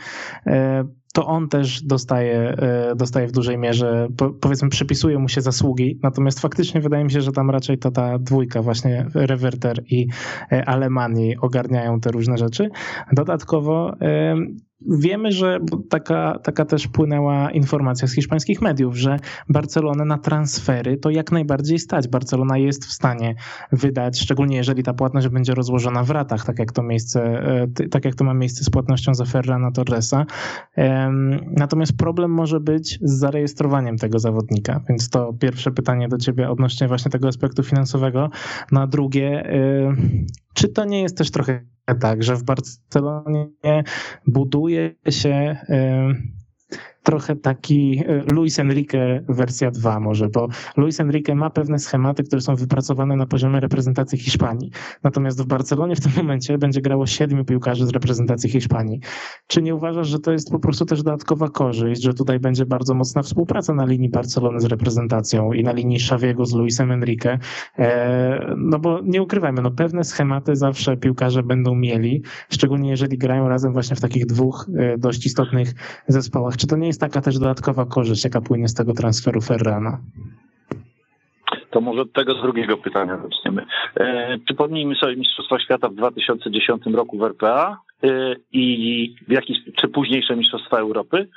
to 1.19 1.27
on 1.27 1.49
też 1.49 1.83
dostaje, 1.83 2.57
e, 2.59 2.95
dostaje 2.97 3.27
w 3.27 3.33
dużej 3.33 3.59
mierze, 3.59 4.09
powiedzmy, 4.41 4.69
przypisuje 4.69 5.19
mu 5.19 5.29
się 5.29 5.41
zasługi. 5.41 5.99
Natomiast 6.03 6.41
faktycznie 6.41 6.81
wydaje 6.81 7.05
mi 7.05 7.11
się, 7.11 7.21
że 7.21 7.33
tam 7.33 7.51
raczej 7.51 7.79
to 7.79 7.91
ta 7.91 8.19
dwójka, 8.19 8.63
właśnie 8.63 9.07
Rewerter 9.15 9.83
i 9.91 10.07
e, 10.53 10.69
Alemanii 10.69 11.37
ogarniają 11.37 12.01
te 12.01 12.11
różne 12.11 12.39
rzeczy. 12.39 12.71
Dodatkowo 13.13 13.95
Wiemy, 14.81 15.33
że 15.33 15.59
taka, 15.91 16.39
taka 16.43 16.65
też 16.65 16.89
płynęła 16.89 17.51
informacja 17.51 18.09
z 18.09 18.15
hiszpańskich 18.15 18.63
mediów, 18.63 18.97
że 18.97 19.17
Barcelonę 19.49 20.05
na 20.05 20.19
transfery 20.19 20.97
to 20.97 21.11
jak 21.11 21.33
najbardziej 21.33 21.79
stać. 21.79 22.09
Barcelona 22.09 22.59
jest 22.59 22.87
w 22.87 22.93
stanie 22.93 23.35
wydać, 23.73 24.21
szczególnie 24.21 24.57
jeżeli 24.57 24.83
ta 24.83 24.95
płatność 24.95 25.29
będzie 25.29 25.55
rozłożona 25.55 26.05
w 26.05 26.11
ratach, 26.11 26.45
tak 26.45 26.59
jak 26.59 26.73
to 26.73 26.83
miejsce, 26.83 27.23
e, 27.81 27.89
tak 27.89 28.05
jak 28.05 28.15
to 28.15 28.25
ma 28.25 28.35
miejsce 28.35 28.65
z 28.65 28.71
płatnością 28.71 29.15
za 29.15 29.25
Ferrana 29.25 29.71
Torresa. 29.73 30.27
Natomiast 31.57 31.97
problem 31.97 32.31
może 32.31 32.61
być 32.61 32.99
z 33.03 33.19
zarejestrowaniem 33.19 33.97
tego 33.97 34.19
zawodnika, 34.19 34.81
więc 34.89 35.11
to 35.11 35.33
pierwsze 35.33 35.71
pytanie 35.71 36.09
do 36.09 36.19
ciebie 36.19 36.51
odnośnie 36.51 36.89
właśnie 36.89 37.11
tego 37.11 37.29
aspektu 37.29 37.63
finansowego. 37.63 38.31
Na 38.73 38.87
drugie, 38.87 39.45
e, 39.45 39.95
czy 40.55 40.69
to 40.69 40.85
nie 40.85 41.03
jest 41.03 41.19
też 41.19 41.31
trochę 41.31 41.78
tak, 41.95 42.23
że 42.23 42.37
w 42.37 42.43
Barcelonie 42.43 43.49
buduje 44.27 44.95
się 45.11 45.57
trochę 47.03 47.37
taki 47.37 48.03
e, 48.07 48.23
Luis 48.33 48.59
Enrique 48.59 49.25
wersja 49.29 49.71
2 49.71 50.01
może, 50.01 50.29
bo 50.29 50.49
Luis 50.77 51.01
Enrique 51.01 51.35
ma 51.35 51.51
pewne 51.51 51.79
schematy, 51.79 52.23
które 52.23 52.43
są 52.43 52.57
wypracowane 52.57 53.17
na 53.17 53.27
poziomie 53.27 53.61
reprezentacji 53.61 54.19
Hiszpanii. 54.19 54.71
Natomiast 55.03 55.43
w 55.43 55.47
Barcelonie 55.47 55.97
w 55.97 56.01
tym 56.01 56.13
momencie 56.17 56.59
będzie 56.59 56.81
grało 56.81 57.07
siedmiu 57.07 57.45
piłkarzy 57.45 57.87
z 57.87 57.91
reprezentacji 57.91 58.51
Hiszpanii. 58.51 59.01
Czy 59.47 59.63
nie 59.63 59.75
uważasz, 59.75 60.09
że 60.09 60.19
to 60.19 60.33
jest 60.33 60.51
po 60.51 60.59
prostu 60.59 60.85
też 60.85 61.03
dodatkowa 61.03 61.49
korzyść, 61.49 62.03
że 62.03 62.15
tutaj 62.15 62.41
będzie 62.41 62.67
bardzo 62.67 62.95
mocna 62.95 63.23
współpraca 63.23 63.75
na 63.75 63.85
linii 63.85 64.09
Barcelony 64.09 64.61
z 64.61 64.65
reprezentacją 64.65 65.53
i 65.53 65.63
na 65.63 65.73
linii 65.73 65.97
Xaviego 65.97 66.47
z 66.47 66.55
Luisem 66.55 66.93
Enrique? 66.93 67.39
E, 67.79 68.55
no 68.57 68.79
bo 68.79 69.01
nie 69.05 69.23
ukrywajmy, 69.23 69.63
no 69.63 69.71
pewne 69.71 70.05
schematy 70.05 70.57
zawsze 70.57 70.97
piłkarze 70.97 71.43
będą 71.43 71.75
mieli, 71.75 72.23
szczególnie 72.51 72.91
jeżeli 72.91 73.19
grają 73.19 73.49
razem 73.49 73.73
właśnie 73.73 73.97
w 73.97 74.01
takich 74.01 74.27
dwóch 74.27 74.67
e, 74.77 74.99
dość 74.99 75.27
istotnych 75.27 75.75
zespołach. 76.09 76.57
Czy 76.57 76.67
to 76.67 76.77
nie 76.77 76.88
jest 76.89 77.01
taka 77.01 77.21
też 77.21 77.39
dodatkowa 77.39 77.87
korzyść, 77.87 78.25
jaka 78.25 78.41
płynie 78.41 78.69
z 78.69 78.75
tego 78.75 78.93
transferu 78.95 79.41
Ferrana? 79.41 79.99
To 81.71 81.81
może 81.81 82.01
od 82.01 82.13
tego 82.13 82.35
drugiego 82.35 82.77
pytania 82.77 83.19
zaczniemy. 83.23 83.67
E, 83.97 84.39
przypomnijmy 84.39 84.95
sobie 84.95 85.17
Mistrzostwa 85.17 85.61
Świata 85.61 85.89
w 85.89 85.95
2010 85.95 86.87
roku 86.87 87.19
w 87.19 87.23
RPA 87.23 87.81
e, 88.03 88.35
i 88.53 89.15
w 89.29 89.33
jakiś, 89.33 89.59
czy 89.77 89.89
późniejsze 89.89 90.37
Mistrzostwa 90.37 90.79
Europy 90.79 91.29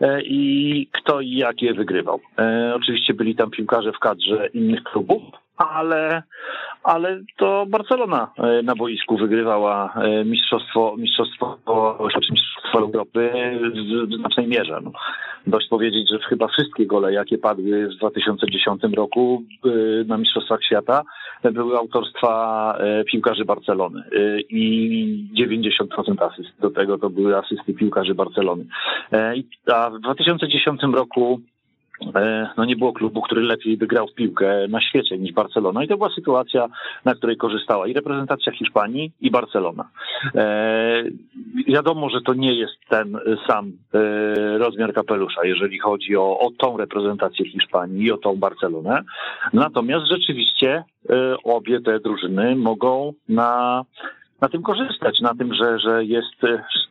e, 0.00 0.22
i 0.22 0.88
kto 0.92 1.20
i 1.20 1.30
jak 1.30 1.62
je 1.62 1.74
wygrywał. 1.74 2.20
E, 2.38 2.72
oczywiście 2.76 3.14
byli 3.14 3.34
tam 3.34 3.50
piłkarze 3.50 3.92
w 3.92 3.98
kadrze 3.98 4.48
innych 4.54 4.82
klubów, 4.82 5.22
ale, 5.56 6.22
ale 6.82 7.20
to 7.36 7.66
Barcelona 7.68 8.30
e, 8.38 8.62
na 8.62 8.74
boisku 8.74 9.16
wygrywała 9.16 9.94
e, 9.96 10.24
mistrzostwo, 10.24 10.94
mistrzostwo, 10.98 11.58
mistrzostwo 12.30 12.78
Europy 12.78 13.30
w 14.08 14.16
znacznej 14.16 14.46
mierze. 14.46 14.80
No, 14.84 14.92
dość 15.46 15.68
powiedzieć, 15.68 16.10
że 16.10 16.18
chyba 16.18 16.48
wszystkie 16.48 16.86
gole, 16.86 17.12
jakie 17.12 17.38
padły 17.38 17.88
w 17.88 17.94
2010 17.98 18.82
roku 18.96 19.42
e, 19.64 19.68
na 20.04 20.18
Mistrzostwach 20.18 20.64
Świata, 20.64 21.02
były 21.52 21.76
autorstwa 21.76 22.78
piłkarzy 23.12 23.44
Barcelony 23.44 24.02
i 24.50 25.28
90% 25.98 26.24
asyst 26.24 26.60
do 26.60 26.70
tego 26.70 26.98
to 26.98 27.10
były 27.10 27.36
asysty 27.36 27.74
piłkarzy 27.74 28.14
Barcelony. 28.14 28.64
A 29.74 29.90
w 29.90 30.00
2010 30.00 30.82
roku 30.82 31.40
no 32.56 32.64
nie 32.64 32.76
było 32.76 32.92
klubu, 32.92 33.22
który 33.22 33.42
lepiej 33.42 33.76
wygrał 33.76 34.06
w 34.06 34.14
piłkę 34.14 34.68
na 34.68 34.80
świecie 34.80 35.18
niż 35.18 35.32
Barcelona 35.32 35.84
i 35.84 35.88
to 35.88 35.96
była 35.96 36.10
sytuacja, 36.14 36.68
na 37.04 37.14
której 37.14 37.36
korzystała 37.36 37.86
i 37.86 37.92
reprezentacja 37.92 38.52
Hiszpanii 38.52 39.12
i 39.20 39.30
Barcelona. 39.30 39.88
E, 40.34 41.04
wiadomo, 41.66 42.10
że 42.10 42.20
to 42.20 42.34
nie 42.34 42.54
jest 42.54 42.74
ten 42.88 43.18
sam 43.46 43.72
e, 43.94 44.58
rozmiar 44.58 44.92
kapelusza, 44.92 45.44
jeżeli 45.44 45.78
chodzi 45.78 46.16
o, 46.16 46.38
o 46.38 46.50
tą 46.58 46.76
reprezentację 46.76 47.50
Hiszpanii 47.50 48.04
i 48.04 48.12
o 48.12 48.16
tą 48.16 48.36
Barcelonę. 48.36 49.02
Natomiast 49.52 50.06
rzeczywiście 50.06 50.84
e, 51.10 51.36
obie 51.44 51.80
te 51.80 52.00
drużyny 52.00 52.56
mogą 52.56 53.12
na 53.28 53.84
na 54.40 54.48
tym 54.48 54.62
korzystać, 54.62 55.20
na 55.20 55.34
tym, 55.34 55.54
że, 55.54 55.78
że 55.78 56.04
jest 56.04 56.34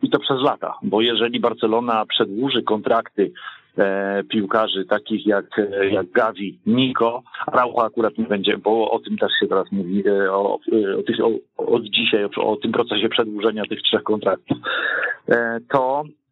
i 0.02 0.10
to 0.10 0.18
przez 0.18 0.40
lata, 0.42 0.74
bo 0.82 1.00
jeżeli 1.00 1.40
Barcelona 1.40 2.06
przedłuży 2.06 2.62
kontrakty 2.62 3.32
e, 3.78 4.22
piłkarzy 4.24 4.84
takich 4.84 5.26
jak, 5.26 5.46
jak 5.90 6.10
Gavi, 6.10 6.58
Niko, 6.66 7.22
Raucha 7.52 7.86
akurat 7.86 8.18
nie 8.18 8.24
będzie, 8.24 8.58
bo 8.58 8.90
o 8.90 8.98
tym 8.98 9.18
też 9.18 9.32
się 9.40 9.46
teraz 9.48 9.72
mówi, 9.72 10.08
e, 10.08 10.32
o, 10.32 10.58
o, 10.98 11.02
tych, 11.06 11.16
o, 11.20 11.30
od 11.56 11.82
dzisiaj, 11.84 12.24
o, 12.24 12.52
o 12.52 12.56
tym 12.56 12.72
procesie 12.72 13.08
przedłużenia 13.08 13.62
tych 13.68 13.82
trzech 13.82 14.02
kontraktów, 14.02 14.58
e, 15.28 15.58
to 15.72 16.04
E, 16.04 16.25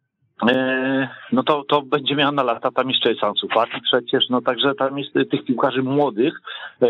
no 1.31 1.43
to, 1.43 1.63
to 1.63 1.81
będzie 1.81 2.15
miała 2.15 2.31
na 2.31 2.43
lata, 2.43 2.71
tam 2.71 2.89
jeszcze 2.89 3.09
jest 3.09 3.23
Ansu 3.23 3.47
Fati 3.47 3.81
przecież, 3.83 4.29
no 4.29 4.41
także 4.41 4.75
tam 4.75 4.97
jest 4.97 5.13
tych 5.31 5.45
piłkarzy 5.45 5.83
młodych 5.83 6.41
e, 6.81 6.87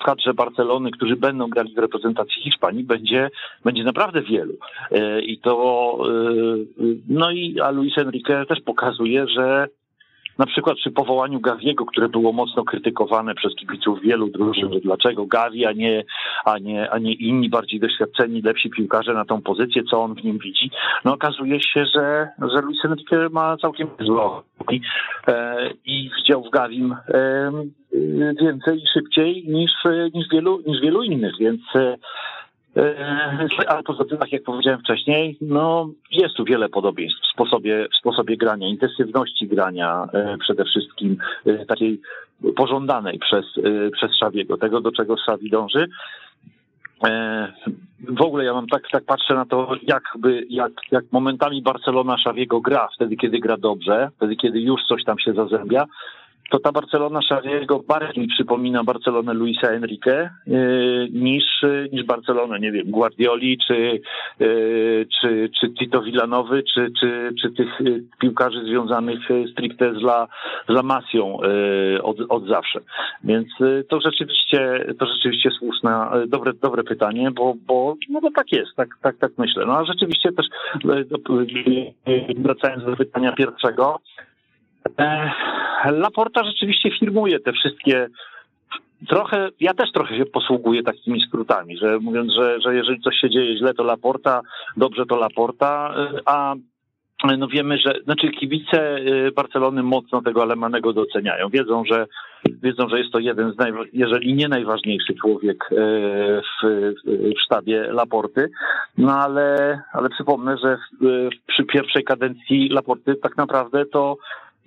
w 0.00 0.04
kadrze 0.04 0.34
Barcelony, 0.34 0.90
którzy 0.90 1.16
będą 1.16 1.48
grali 1.48 1.74
w 1.74 1.78
reprezentacji 1.78 2.42
Hiszpanii, 2.42 2.84
będzie, 2.84 3.30
będzie 3.64 3.84
naprawdę 3.84 4.22
wielu. 4.22 4.54
E, 4.90 5.20
I 5.20 5.38
to, 5.38 5.98
no 7.08 7.30
i 7.30 7.60
a 7.60 7.70
Luis 7.70 7.98
Enrique 7.98 8.46
też 8.48 8.60
pokazuje, 8.60 9.26
że 9.28 9.68
na 10.42 10.46
przykład 10.46 10.76
przy 10.76 10.90
powołaniu 10.90 11.40
Gawiego, 11.40 11.86
które 11.86 12.08
było 12.08 12.32
mocno 12.32 12.64
krytykowane 12.64 13.34
przez 13.34 13.54
kibiców 13.54 14.00
wielu 14.00 14.28
drużyn, 14.28 14.72
że 14.72 14.80
dlaczego 14.80 15.26
Gawi, 15.26 15.66
a 15.66 15.72
nie, 15.72 16.04
a, 16.44 16.58
nie, 16.58 16.90
a 16.90 16.98
nie 16.98 17.12
inni 17.12 17.48
bardziej 17.50 17.80
doświadczeni, 17.80 18.42
lepsi 18.42 18.70
piłkarze 18.70 19.14
na 19.14 19.24
tą 19.24 19.42
pozycję, 19.42 19.82
co 19.90 20.02
on 20.02 20.14
w 20.14 20.24
nim 20.24 20.38
widzi, 20.38 20.70
no 21.04 21.14
okazuje 21.14 21.60
się, 21.62 21.84
że, 21.94 22.28
że 22.38 22.60
Luis 22.60 22.84
Enrique 22.84 23.28
ma 23.30 23.56
całkiem 23.56 23.88
zło. 24.00 24.42
E, 25.28 25.70
i 25.84 26.10
widział 26.16 26.44
w 26.44 26.50
Gawim 26.50 26.96
e, 27.08 27.52
więcej 28.40 28.78
i 28.78 28.86
szybciej 28.94 29.44
niż, 29.48 29.70
niż, 30.14 30.28
wielu, 30.32 30.62
niż 30.66 30.80
wielu 30.80 31.02
innych, 31.02 31.32
więc 31.38 31.60
e, 31.74 31.96
ale 33.66 33.82
poza 33.82 34.04
tym, 34.04 34.18
tak 34.18 34.32
jak 34.32 34.42
powiedziałem 34.42 34.80
wcześniej, 34.80 35.36
no 35.40 35.88
jest 36.10 36.34
tu 36.34 36.44
wiele 36.44 36.68
podobieństw 36.68 37.20
w 37.20 37.32
sposobie, 37.32 37.88
w 37.92 37.96
sposobie 37.96 38.36
grania, 38.36 38.68
intensywności 38.68 39.48
grania 39.48 40.08
e, 40.12 40.36
przede 40.38 40.64
wszystkim 40.64 41.16
e, 41.46 41.66
takiej 41.66 42.00
pożądanej 42.56 43.18
przez, 43.18 43.44
przez 43.92 44.10
Szawiego, 44.20 44.56
tego 44.56 44.80
do 44.80 44.92
czego 44.92 45.16
Szawi 45.16 45.50
dąży. 45.50 45.88
W 48.08 48.22
ogóle 48.22 48.44
ja 48.44 48.52
mam 48.54 48.66
tak, 48.66 48.82
tak 48.92 49.04
patrzę 49.04 49.34
na 49.34 49.44
to, 49.44 49.74
jakby, 49.82 50.46
jak, 50.50 50.72
jak 50.90 51.04
momentami 51.12 51.62
Barcelona 51.62 52.18
Szawiego 52.18 52.60
gra, 52.60 52.88
wtedy 52.94 53.16
kiedy 53.16 53.38
gra 53.38 53.56
dobrze, 53.56 54.10
wtedy 54.16 54.36
kiedy 54.36 54.60
już 54.60 54.80
coś 54.88 55.04
tam 55.04 55.18
się 55.18 55.32
zazębia, 55.32 55.86
to 56.52 56.58
ta 56.58 56.72
Barcelona 56.72 57.20
Xaviego 57.20 57.80
bardziej 57.88 58.26
przypomina 58.26 58.84
Barcelonę 58.84 59.34
Luisa 59.34 59.68
Enrique 59.68 60.30
yy, 60.46 61.08
niż, 61.12 61.44
niż 61.92 62.04
Barcelonę, 62.04 62.60
nie 62.60 62.72
wiem, 62.72 62.90
Guardioli, 62.90 63.58
czy, 63.66 64.00
yy, 64.40 65.06
czy, 65.20 65.50
czy 65.60 65.70
Tito 65.70 66.02
Villanowy, 66.02 66.62
czy, 66.74 66.92
czy, 67.00 67.30
czy 67.42 67.50
tych 67.50 67.80
yy, 67.80 68.02
piłkarzy 68.20 68.64
związanych 68.64 69.18
stricte 69.52 69.94
z 69.94 70.02
La, 70.02 70.28
z 70.68 70.72
La 70.72 70.82
Masią 70.82 71.38
od, 72.02 72.16
od 72.28 72.46
zawsze. 72.46 72.80
Więc 73.24 73.48
to 73.88 74.00
rzeczywiście, 74.00 74.86
to 74.98 75.06
rzeczywiście 75.06 75.50
słuszne, 75.50 76.10
dobre, 76.26 76.52
dobre 76.62 76.84
pytanie, 76.84 77.30
bo, 77.30 77.54
bo, 77.66 77.96
no 78.08 78.20
bo 78.20 78.30
tak 78.30 78.52
jest, 78.52 78.76
tak, 78.76 78.88
tak, 79.02 79.16
tak 79.16 79.32
myślę. 79.38 79.64
No 79.66 79.78
a 79.78 79.84
rzeczywiście 79.84 80.32
też 80.32 80.46
wracając 82.36 82.84
do 82.84 82.96
pytania 82.96 83.32
pierwszego, 83.32 84.00
Laporta 85.84 86.44
rzeczywiście 86.44 86.90
firmuje 87.00 87.40
te 87.40 87.52
wszystkie 87.52 88.06
trochę, 89.08 89.48
ja 89.60 89.74
też 89.74 89.92
trochę 89.92 90.16
się 90.16 90.26
posługuję 90.26 90.82
takimi 90.82 91.20
skrótami, 91.20 91.76
że 91.76 91.98
mówiąc, 91.98 92.32
że, 92.34 92.60
że 92.60 92.74
jeżeli 92.74 93.00
coś 93.00 93.16
się 93.16 93.30
dzieje 93.30 93.58
źle, 93.58 93.74
to 93.74 93.82
Laporta, 93.82 94.40
dobrze 94.76 95.06
to 95.06 95.16
Laporta, 95.16 95.94
a 96.26 96.54
no 97.38 97.48
wiemy, 97.48 97.78
że 97.78 97.94
znaczy 98.04 98.30
kibice 98.30 98.96
Barcelony 99.36 99.82
mocno 99.82 100.22
tego 100.22 100.42
Alemanego 100.42 100.92
doceniają. 100.92 101.48
Wiedzą, 101.48 101.84
że 101.84 102.06
wiedzą, 102.62 102.88
że 102.88 102.98
jest 102.98 103.12
to 103.12 103.18
jeden 103.18 103.52
z 103.52 103.58
naj, 103.58 103.72
jeżeli 103.92 104.34
nie 104.34 104.48
najważniejszy 104.48 105.14
człowiek 105.14 105.68
w, 106.40 106.66
w 107.36 107.42
sztabie 107.44 107.92
Laporty. 107.92 108.50
No 108.98 109.12
ale, 109.12 109.78
ale 109.92 110.08
przypomnę, 110.08 110.56
że 110.58 110.78
przy 111.46 111.64
pierwszej 111.64 112.04
kadencji 112.04 112.68
Laporty 112.68 113.14
tak 113.14 113.36
naprawdę 113.36 113.86
to 113.86 114.16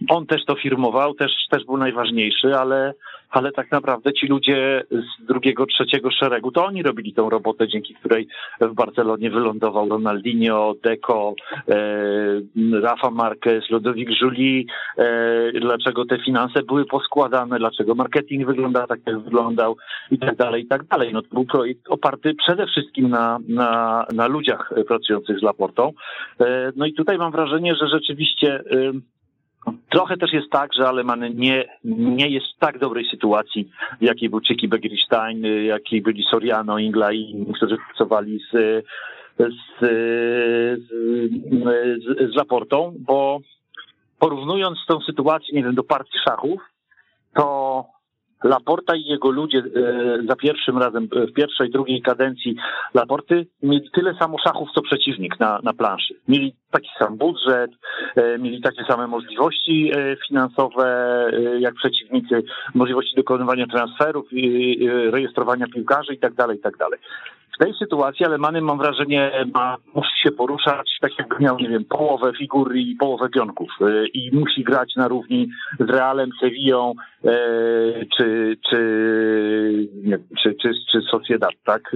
on 0.09 0.25
też 0.25 0.45
to 0.45 0.55
firmował, 0.55 1.13
też, 1.13 1.31
też 1.49 1.65
był 1.65 1.77
najważniejszy, 1.77 2.55
ale, 2.55 2.93
ale 3.29 3.51
tak 3.51 3.71
naprawdę 3.71 4.13
ci 4.13 4.27
ludzie 4.27 4.83
z 4.91 5.25
drugiego, 5.25 5.65
trzeciego 5.65 6.11
szeregu, 6.11 6.51
to 6.51 6.65
oni 6.65 6.83
robili 6.83 7.13
tą 7.13 7.29
robotę, 7.29 7.67
dzięki 7.67 7.93
której 7.93 8.27
w 8.61 8.73
Barcelonie 8.73 9.29
wylądował 9.29 9.89
Ronaldinho, 9.89 10.73
Deco, 10.83 11.33
e, 11.69 11.75
Rafa 12.81 13.11
Marquez, 13.11 13.69
Ludovic 13.69 14.21
Juli, 14.21 14.67
e, 14.97 15.51
dlaczego 15.59 16.05
te 16.05 16.17
finanse 16.25 16.63
były 16.63 16.85
poskładane, 16.85 17.59
dlaczego 17.59 17.95
marketing 17.95 18.45
wygląda 18.45 18.87
tak, 18.87 18.99
jak 19.05 19.19
wyglądał 19.19 19.77
i 20.11 20.19
tak 20.19 20.35
dalej, 20.35 20.63
i 20.63 20.67
tak 20.67 20.83
dalej. 20.83 21.13
No 21.13 21.21
to 21.21 21.27
był 21.33 21.45
projekt 21.45 21.87
oparty 21.89 22.33
przede 22.33 22.67
wszystkim 22.67 23.09
na, 23.09 23.39
na, 23.47 24.05
na 24.13 24.27
ludziach 24.27 24.73
pracujących 24.87 25.39
z 25.39 25.43
Laportą. 25.43 25.91
E, 26.39 26.71
no 26.75 26.85
i 26.85 26.93
tutaj 26.93 27.17
mam 27.17 27.31
wrażenie, 27.31 27.75
że 27.75 27.87
rzeczywiście 27.87 28.63
Trochę 29.89 30.17
też 30.17 30.33
jest 30.33 30.49
tak, 30.51 30.73
że 30.73 30.87
Aleman 30.87 31.35
nie, 31.35 31.65
nie 31.83 32.29
jest 32.29 32.45
w 32.55 32.59
tak 32.59 32.79
dobrej 32.79 33.05
sytuacji, 33.11 33.69
w 34.01 34.03
jakiej 34.03 34.29
był 34.29 34.41
Czyki 34.41 34.67
Begristein, 34.67 35.43
jakiej 35.65 36.01
byli 36.01 36.23
Soriano, 36.23 36.79
Ingla 36.79 37.11
i 37.11 37.21
inni, 37.21 37.53
którzy 37.53 37.77
pracowali 37.87 38.39
z, 38.39 38.85
z, 39.39 39.79
z, 40.79 42.31
z 42.31 42.35
Laportą, 42.35 42.93
bo 42.99 43.39
porównując 44.19 44.77
tą 44.87 44.99
sytuację, 45.01 45.53
nie 45.53 45.63
wiem, 45.63 45.75
do 45.75 45.83
partii 45.83 46.17
szachów, 46.27 46.61
to 47.33 47.85
Laporta 48.45 48.95
i 48.95 49.03
jego 49.03 49.31
ludzie 49.31 49.57
e, 49.57 49.63
za 50.27 50.35
pierwszym 50.35 50.77
razem, 50.77 51.07
w 51.07 51.33
pierwszej, 51.33 51.69
drugiej 51.69 52.01
kadencji 52.01 52.55
Laporty 52.93 53.47
mieli 53.63 53.89
tyle 53.91 54.15
samo 54.19 54.37
szachów, 54.39 54.69
co 54.75 54.81
przeciwnik 54.81 55.39
na, 55.39 55.59
na 55.63 55.73
planszy. 55.73 56.13
Mieli 56.27 56.55
taki 56.71 56.89
sam 56.99 57.17
budżet, 57.17 57.71
e, 58.15 58.37
mieli 58.37 58.61
takie 58.61 58.83
same 58.83 59.07
możliwości 59.07 59.91
e, 59.95 60.15
finansowe 60.27 60.85
jak 61.59 61.75
przeciwnicy, 61.75 62.43
możliwości 62.73 63.15
dokonywania 63.15 63.67
transferów, 63.67 64.25
rejestrowania 65.09 65.67
piłkarzy 65.67 66.13
i 66.13 66.19
tak 66.19 66.33
W 67.55 67.57
tej 67.57 67.73
sytuacji 67.73 68.25
Alemany, 68.25 68.61
mam 68.61 68.77
wrażenie, 68.77 69.31
ma, 69.53 69.77
musi 69.93 70.21
się 70.23 70.31
poruszać 70.31 70.97
tak 71.01 71.11
jakby 71.19 71.35
miał, 71.39 71.57
nie 71.57 71.69
wiem, 71.69 71.85
połowę 71.85 72.31
figur 72.37 72.75
i 72.75 72.95
połowę 72.95 73.29
pionków 73.29 73.69
i 74.13 74.29
musi 74.33 74.63
grać 74.63 74.95
na 74.95 75.07
równi 75.07 75.47
z 75.79 75.89
Realem, 75.89 76.29
Sevillą 76.39 76.93
czy, 78.17 78.57
czy, 78.69 78.79
nie, 80.03 80.17
czy, 80.43 80.55
czy, 80.61 80.71
czy 80.91 81.01
Sociedad, 81.11 81.53
tak? 81.65 81.95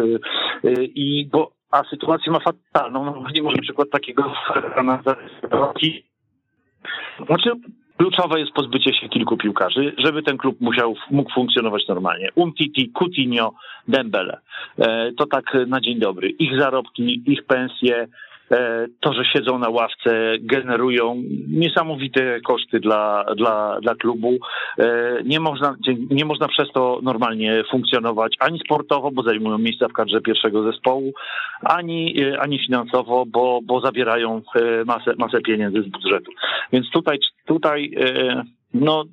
I 0.79 1.29
bo 1.31 1.51
a 1.71 1.83
sytuację 1.83 2.31
ma 2.31 2.39
fatalną, 2.39 3.05
no 3.05 3.23
nie 3.35 3.43
może 3.43 3.57
przykład 3.57 3.89
takiego 3.89 4.33
na 4.83 5.03
Znaczy, 7.25 7.51
kluczowe 7.99 8.39
jest 8.39 8.51
pozbycie 8.51 8.93
się 8.93 9.09
kilku 9.09 9.37
piłkarzy, 9.37 9.93
żeby 9.97 10.23
ten 10.23 10.37
klub 10.37 10.61
musiał, 10.61 10.95
mógł 11.11 11.33
funkcjonować 11.33 11.87
normalnie. 11.87 12.29
Umtiti, 12.35 12.91
Coutinho, 12.99 13.53
Dembele. 13.87 14.39
E, 14.77 15.11
to 15.17 15.25
tak 15.25 15.57
na 15.67 15.81
dzień 15.81 15.99
dobry. 15.99 16.29
Ich 16.29 16.59
zarobki, 16.59 17.23
ich 17.25 17.43
pensje, 17.45 18.07
to, 18.99 19.13
że 19.13 19.25
siedzą 19.25 19.59
na 19.59 19.69
ławce, 19.69 20.31
generują 20.39 21.23
niesamowite 21.47 22.41
koszty 22.41 22.79
dla, 22.79 23.25
dla, 23.37 23.79
dla 23.81 23.95
klubu. 23.95 24.37
E, 24.77 25.17
nie 25.25 25.39
można, 25.39 25.75
nie 26.09 26.25
można 26.25 26.47
przez 26.47 26.71
to 26.71 26.99
normalnie 27.03 27.63
funkcjonować 27.71 28.35
ani 28.39 28.59
sportowo, 28.59 29.11
bo 29.11 29.23
zajmują 29.23 29.57
miejsca 29.57 29.87
w 29.87 29.93
kadrze 29.93 30.21
pierwszego 30.21 30.71
zespołu, 30.71 31.13
ani, 31.61 32.21
e, 32.21 32.39
ani 32.41 32.59
finansowo, 32.59 33.25
bo, 33.25 33.59
bo 33.63 33.81
zabierają 33.81 34.41
masę, 34.85 35.13
masę 35.17 35.41
pieniędzy 35.41 35.81
z 35.81 35.87
budżetu. 35.87 36.31
Więc 36.71 36.89
tutaj, 36.89 37.17
tutaj 37.45 37.91
no, 38.73 39.03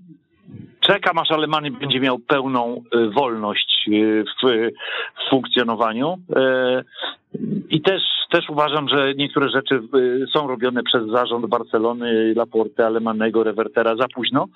czekam 0.80 1.18
aż 1.18 1.30
Alemany 1.30 1.70
będzie 1.70 2.00
miał 2.00 2.18
pełną 2.18 2.82
wolność 3.14 3.90
w, 4.42 4.50
w 5.26 5.30
funkcjonowaniu. 5.30 6.18
I 7.70 7.80
też, 7.80 8.02
też 8.30 8.50
uważam, 8.50 8.88
że 8.88 9.14
niektóre 9.14 9.48
rzeczy 9.48 9.74
y, 9.74 10.26
są 10.32 10.46
robione 10.46 10.82
przez 10.82 11.06
zarząd 11.08 11.46
Barcelony, 11.46 12.34
Laporte, 12.36 12.86
Alemanego, 12.86 13.44
Revertera 13.44 13.96
za 13.96 14.08
późno. 14.14 14.46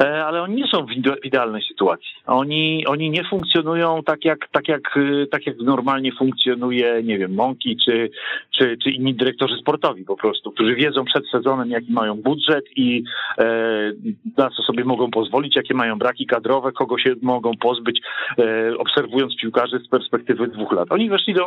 E, 0.00 0.24
ale 0.24 0.42
oni 0.42 0.54
nie 0.54 0.66
są 0.66 0.86
w 0.86 1.24
idealnej 1.24 1.62
sytuacji. 1.62 2.08
Oni, 2.26 2.86
oni 2.86 3.10
nie 3.10 3.24
funkcjonują 3.24 4.02
tak 4.02 4.24
jak, 4.24 4.48
tak, 4.52 4.68
jak, 4.68 4.96
e, 4.96 5.26
tak 5.26 5.46
jak 5.46 5.56
normalnie 5.58 6.12
funkcjonuje, 6.12 7.02
nie 7.04 7.18
wiem, 7.18 7.34
Monki 7.34 7.76
czy, 7.84 8.10
czy, 8.58 8.76
czy 8.82 8.90
inni 8.90 9.14
dyrektorzy 9.14 9.56
sportowi 9.56 10.04
po 10.04 10.16
prostu, 10.16 10.50
którzy 10.50 10.74
wiedzą 10.74 11.04
przed 11.04 11.28
sezonem, 11.28 11.70
jaki 11.70 11.92
mają 11.92 12.14
budżet 12.14 12.64
i 12.76 13.04
e, 13.38 13.44
na 14.36 14.50
co 14.50 14.62
sobie 14.62 14.84
mogą 14.84 15.10
pozwolić, 15.10 15.56
jakie 15.56 15.74
mają 15.74 15.98
braki 15.98 16.26
kadrowe, 16.26 16.72
kogo 16.72 16.98
się 16.98 17.14
mogą 17.22 17.56
pozbyć, 17.56 18.00
e, 18.38 18.78
obserwując 18.78 19.36
piłkarzy 19.36 19.78
z 19.78 19.88
perspektywy 19.88 20.48
dwóch 20.48 20.72
lat. 20.72 20.92
Oni 20.92 21.08
weszli 21.08 21.34
do 21.34 21.46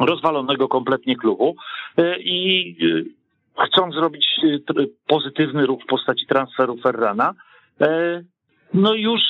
rozwalonego 0.00 0.68
kompletnie 0.68 1.16
klubu 1.16 1.56
e, 1.96 2.18
i 2.18 2.70
e, 3.58 3.64
chcą 3.66 3.92
zrobić 3.92 4.26
pozytywny 5.06 5.66
ruch 5.66 5.82
w 5.82 5.86
postaci 5.86 6.26
transferu 6.26 6.76
Ferrana, 6.76 7.34
E, 7.34 7.51
no 8.74 8.94
już, 8.94 9.20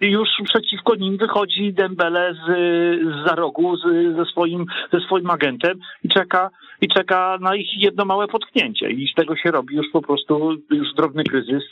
już 0.00 0.28
przeciwko 0.44 0.94
nim 0.94 1.16
wychodzi 1.16 1.72
Dembele 1.72 2.34
z, 2.34 2.46
z 3.02 3.28
za 3.28 3.34
rogu 3.34 3.76
z, 3.76 3.82
ze, 4.16 4.24
swoim, 4.24 4.66
ze 4.92 5.00
swoim 5.00 5.30
agentem 5.30 5.78
i 6.04 6.08
czeka, 6.08 6.50
i 6.80 6.88
czeka 6.88 7.38
na 7.40 7.56
ich 7.56 7.68
jedno 7.76 8.04
małe 8.04 8.28
potknięcie. 8.28 8.90
I 8.90 9.08
z 9.08 9.14
tego 9.14 9.36
się 9.36 9.50
robi 9.50 9.76
już 9.76 9.86
po 9.92 10.02
prostu 10.02 10.52
już 10.70 10.94
drobny 10.94 11.24
kryzys. 11.24 11.64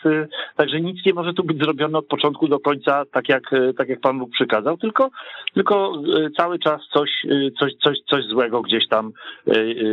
Także 0.57 0.81
nic 0.81 1.07
nie 1.07 1.15
może 1.15 1.33
tu 1.35 1.45
być 1.45 1.59
zrobione 1.59 1.99
od 1.99 2.07
początku 2.07 2.49
do 2.49 2.61
końca, 2.61 3.05
tak 3.13 3.29
jak, 3.29 3.43
tak 3.79 3.89
jak 3.89 4.01
Pan 4.01 4.19
Bóg 4.19 4.31
przykazał, 4.31 4.77
tylko, 4.77 5.11
tylko 5.55 5.93
e, 5.95 6.31
cały 6.31 6.59
czas 6.59 6.81
coś, 6.93 7.11
e, 7.31 7.51
coś, 7.61 7.73
coś, 7.85 7.99
coś 8.11 8.25
złego 8.25 8.63
gdzieś 8.63 8.89
tam, 8.89 9.13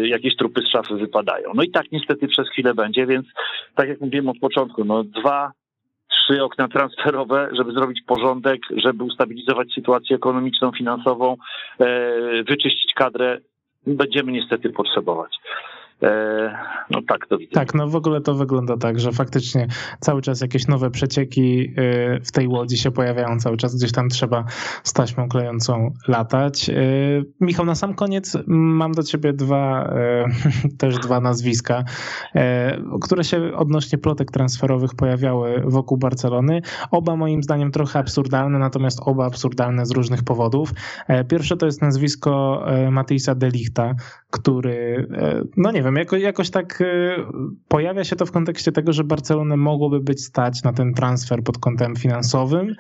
jakieś 0.04 0.36
trupy 0.36 0.62
z 0.62 0.72
szafy 0.72 0.96
wypadają. 0.96 1.52
No 1.56 1.64
i 1.64 1.72
tak 1.72 1.92
niestety 1.92 2.28
przez 2.28 2.50
chwilę 2.50 2.74
będzie, 2.74 3.06
więc 3.06 3.26
tak 3.76 3.90
jak 3.90 4.02
mówiłem 4.02 4.30
od 4.30 4.40
początku, 4.40 4.86
no 4.86 5.04
dwa 5.04 5.52
trzy 6.10 6.44
okna 6.44 6.68
transferowe, 6.68 7.50
żeby 7.52 7.72
zrobić 7.72 8.02
porządek, 8.08 8.62
żeby 8.78 9.04
ustabilizować 9.04 9.68
sytuację 9.76 10.16
ekonomiczną, 10.16 10.72
finansową, 10.72 11.38
e, 11.80 12.44
wyczyścić 12.44 12.94
kadrę, 12.96 13.38
będziemy 13.88 14.32
niestety 14.32 14.70
potrzebować. 14.70 15.32
E, 16.04 16.56
no 16.90 17.00
tak 17.08 17.28
to 17.28 17.38
widzę. 17.38 17.52
Tak, 17.52 17.74
no 17.74 17.88
w 17.88 17.96
ogóle 17.96 18.22
to 18.22 18.36
wygląda 18.36 18.78
tak, 18.78 19.00
że 19.00 19.12
faktycznie 19.12 19.68
cały 20.00 20.22
czas 20.22 20.42
jakieś 20.42 20.68
nowe 20.68 20.92
przecieki 20.92 21.74
e, 21.78 22.20
w 22.20 22.32
tej 22.32 22.48
łodzi 22.48 22.78
się 22.78 22.92
pojawiają, 22.92 23.40
cały 23.40 23.58
czas 23.58 23.76
gdzieś 23.76 23.92
tam 23.92 24.10
trzeba 24.10 24.46
z 24.84 24.94
taśmą 24.94 25.30
klejącą 25.30 25.94
latać. 26.08 26.70
E, 26.70 26.74
Michał, 27.42 27.66
na 27.66 27.76
sam 27.76 27.94
koniec 27.94 28.38
mam 28.48 28.92
do 28.92 29.04
ciebie 29.04 29.34
dwa, 29.34 29.94
też 30.80 30.98
dwa 30.98 31.20
nazwiska, 31.20 31.84
które 33.02 33.24
się 33.24 33.56
odnośnie 33.56 33.98
plotek 33.98 34.32
transferowych 34.32 34.96
pojawiały 34.96 35.64
wokół 35.66 35.98
Barcelony. 35.98 36.62
Oba 36.92 37.16
moim 37.16 37.44
zdaniem 37.44 37.72
trochę 37.72 38.00
absurdalne, 38.00 38.60
natomiast 38.60 39.00
oba 39.06 39.26
absurdalne 39.26 39.86
z 39.86 39.92
różnych 39.92 40.24
powodów. 40.24 40.74
Pierwsze 41.30 41.58
to 41.58 41.66
jest 41.66 41.82
nazwisko 41.82 42.64
Matisa 42.92 43.36
Delichta, 43.36 43.96
który, 44.30 45.08
no 45.58 45.72
nie 45.72 45.84
wiem, 45.84 45.89
wiem, 45.90 45.96
jako, 45.96 46.18
jakoś 46.18 46.50
tak 46.50 46.82
y, 46.82 47.16
pojawia 47.68 48.04
się 48.04 48.16
to 48.16 48.26
w 48.26 48.32
kontekście 48.32 48.72
tego, 48.72 48.94
że 48.94 49.04
Barcelonę 49.04 49.58
mogłoby 49.58 50.00
być 50.00 50.26
stać 50.26 50.64
na 50.64 50.74
ten 50.74 50.94
transfer 50.94 51.44
pod 51.44 51.58
kątem 51.58 51.96
finansowym. 51.96 52.76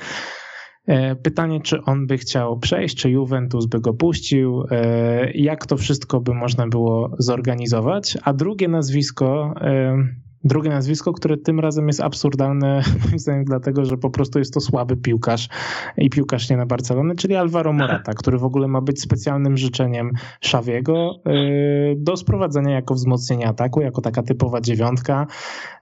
E, 0.87 1.15
pytanie, 1.15 1.61
czy 1.61 1.83
on 1.83 2.07
by 2.07 2.17
chciał 2.17 2.59
przejść, 2.59 2.97
czy 2.97 3.09
Juventus 3.09 3.65
by 3.65 3.79
go 3.79 3.93
puścił, 3.93 4.63
e, 4.71 5.31
jak 5.31 5.65
to 5.65 5.77
wszystko 5.77 6.19
by 6.19 6.33
można 6.33 6.67
było 6.67 7.15
zorganizować. 7.19 8.17
A 8.23 8.33
drugie 8.33 8.67
nazwisko, 8.67 9.53
e, 9.61 9.97
Drugie 10.43 10.69
nazwisko, 10.69 11.13
które 11.13 11.37
tym 11.37 11.59
razem 11.59 11.87
jest 11.87 12.01
absurdalne, 12.01 12.81
moim 13.05 13.19
zdaniem, 13.19 13.45
dlatego, 13.45 13.85
że 13.85 13.97
po 13.97 14.09
prostu 14.09 14.39
jest 14.39 14.53
to 14.53 14.61
słaby 14.61 14.97
piłkarz 14.97 15.49
i 15.97 16.09
piłkarz 16.09 16.49
nie 16.49 16.57
na 16.57 16.65
Barcelonę, 16.65 17.15
czyli 17.15 17.35
Alvaro 17.35 17.73
Morata, 17.73 18.13
który 18.13 18.37
w 18.37 18.43
ogóle 18.43 18.67
ma 18.67 18.81
być 18.81 19.01
specjalnym 19.01 19.57
życzeniem 19.57 20.11
Szawiego 20.41 21.19
y, 21.27 21.95
do 21.97 22.17
sprowadzenia 22.17 22.75
jako 22.75 22.93
wzmocnienie 22.93 23.47
ataku, 23.47 23.81
jako 23.81 24.01
taka 24.01 24.23
typowa 24.23 24.61
dziewiątka. 24.61 25.27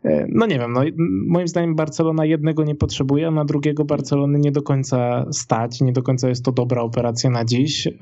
Y, 0.05 0.27
no 0.29 0.45
nie 0.45 0.59
wiem, 0.59 0.73
no, 0.73 0.81
moim 1.27 1.47
zdaniem 1.47 1.75
Barcelona 1.75 2.25
jednego 2.25 2.63
nie 2.63 2.75
potrzebuje, 2.75 3.27
a 3.27 3.31
na 3.31 3.45
drugiego 3.45 3.85
Barcelony 3.85 4.39
nie 4.39 4.51
do 4.51 4.61
końca 4.61 5.25
stać, 5.31 5.81
nie 5.81 5.91
do 5.91 6.03
końca 6.03 6.29
jest 6.29 6.45
to 6.45 6.51
dobra 6.51 6.81
operacja 6.81 7.29
na 7.29 7.45
dziś. 7.45 7.87
Y, 7.87 7.93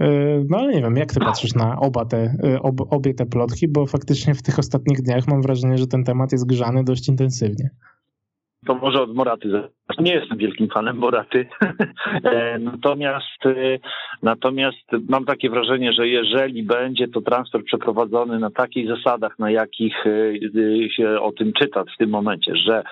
no 0.50 0.58
ale 0.58 0.74
nie 0.74 0.82
wiem, 0.82 0.96
jak 0.96 1.14
ty 1.14 1.20
patrzysz 1.20 1.56
na 1.56 1.80
oba 1.80 2.06
te, 2.06 2.38
ob, 2.62 2.82
obie 2.90 3.14
te 3.14 3.26
plotki, 3.26 3.68
bo 3.68 3.86
faktycznie 3.86 4.34
w 4.36 4.42
tych 4.42 4.60
ostatnich 4.60 5.02
dniach 5.02 5.28
mam 5.28 5.42
wrażenie, 5.42 5.78
że 5.78 5.88
ten 5.88 6.04
temat 6.04 6.32
jest 6.32 6.45
zgrzany 6.46 6.84
dość 6.84 7.10
intensywnie. 7.10 7.70
To 8.66 8.76
może 8.76 9.02
od 9.02 9.16
Moraty. 9.16 9.70
Nie 10.00 10.14
jestem 10.14 10.38
wielkim 10.38 10.68
fanem 10.70 10.98
Moraty. 10.98 11.46
E, 12.24 12.60
natomiast, 12.60 13.46
e, 13.46 13.80
natomiast 14.24 14.92
mam 15.10 15.26
takie 15.26 15.50
wrażenie, 15.50 15.94
że 15.94 16.08
jeżeli 16.08 16.64
będzie 16.64 17.08
to 17.08 17.22
transfer 17.22 17.64
przeprowadzony 17.64 18.40
na 18.40 18.52
takich 18.52 18.88
zasadach, 18.88 19.40
na 19.40 19.52
jakich 19.52 20.06
e, 20.08 20.90
się 20.90 21.20
o 21.22 21.32
tym 21.32 21.54
czyta 21.54 21.84
w 21.84 21.98
tym 21.98 22.10
momencie, 22.10 22.56
że 22.56 22.84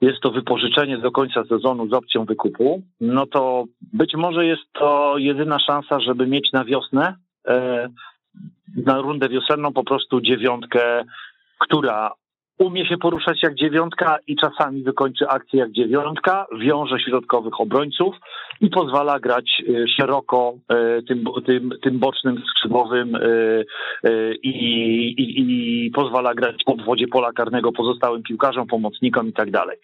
jest 0.00 0.20
to 0.20 0.30
wypożyczenie 0.30 0.98
do 0.98 1.10
końca 1.10 1.44
sezonu 1.44 1.88
z 1.88 1.92
opcją 1.92 2.24
wykupu, 2.24 2.82
no 3.00 3.26
to 3.26 3.64
być 3.92 4.14
może 4.14 4.46
jest 4.46 4.72
to 4.72 5.14
jedyna 5.18 5.58
szansa, 5.58 6.00
żeby 6.00 6.26
mieć 6.26 6.48
na 6.52 6.64
wiosnę, 6.64 7.14
na 8.86 9.00
rundę 9.00 9.28
wiosenną 9.28 9.72
po 9.72 9.84
prostu 9.84 10.20
dziewiątkę, 10.20 11.04
która 11.58 12.10
umie 12.60 12.86
się 12.86 12.96
poruszać 12.96 13.42
jak 13.42 13.54
dziewiątka 13.54 14.18
i 14.26 14.36
czasami 14.36 14.82
wykończy 14.82 15.28
akcję 15.28 15.58
jak 15.58 15.72
dziewiątka, 15.72 16.46
wiąże 16.60 16.98
środkowych 16.98 17.60
obrońców 17.60 18.16
i 18.60 18.70
pozwala 18.70 19.20
grać 19.20 19.62
y, 19.68 19.84
szeroko 19.88 20.54
y, 20.98 21.02
tym, 21.02 21.24
tym, 21.46 21.70
tym 21.82 21.98
bocznym 21.98 22.42
skrzydłowym 22.50 23.14
y, 23.14 23.64
i, 24.42 24.50
i, 25.18 25.40
i 25.86 25.90
pozwala 25.90 26.34
grać 26.34 26.56
w 26.66 26.70
obwodzie 26.70 27.08
pola 27.08 27.32
karnego 27.32 27.72
pozostałym 27.72 28.22
piłkarzom, 28.22 28.66
pomocnikom 28.66 29.28
i 29.28 29.32
tak 29.32 29.50
dalej. 29.50 29.76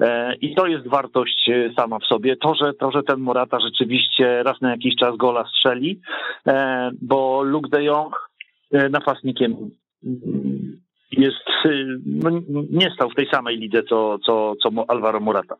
E, 0.00 0.34
I 0.34 0.54
to 0.54 0.66
jest 0.66 0.88
wartość 0.88 1.50
sama 1.76 1.98
w 1.98 2.04
sobie. 2.04 2.36
To, 2.36 2.54
że, 2.54 2.74
to, 2.74 2.90
że 2.90 3.02
ten 3.02 3.20
Morata 3.20 3.60
rzeczywiście 3.60 4.42
raz 4.42 4.60
na 4.60 4.70
jakiś 4.70 4.96
czas 4.96 5.16
gola 5.16 5.44
strzeli, 5.48 6.00
e, 6.46 6.90
bo 7.02 7.42
Luke 7.42 7.68
de 7.68 7.84
Jong 7.84 8.30
napastnikiem 8.90 9.70
jest, 11.18 11.66
y, 11.66 12.00
no, 12.06 12.30
nie 12.70 12.90
stał 12.94 13.10
w 13.10 13.14
tej 13.14 13.28
samej 13.28 13.58
lidze, 13.58 13.82
co, 13.82 14.18
co, 14.26 14.54
co 14.62 14.84
Alvaro 14.88 15.20
Morata. 15.20 15.56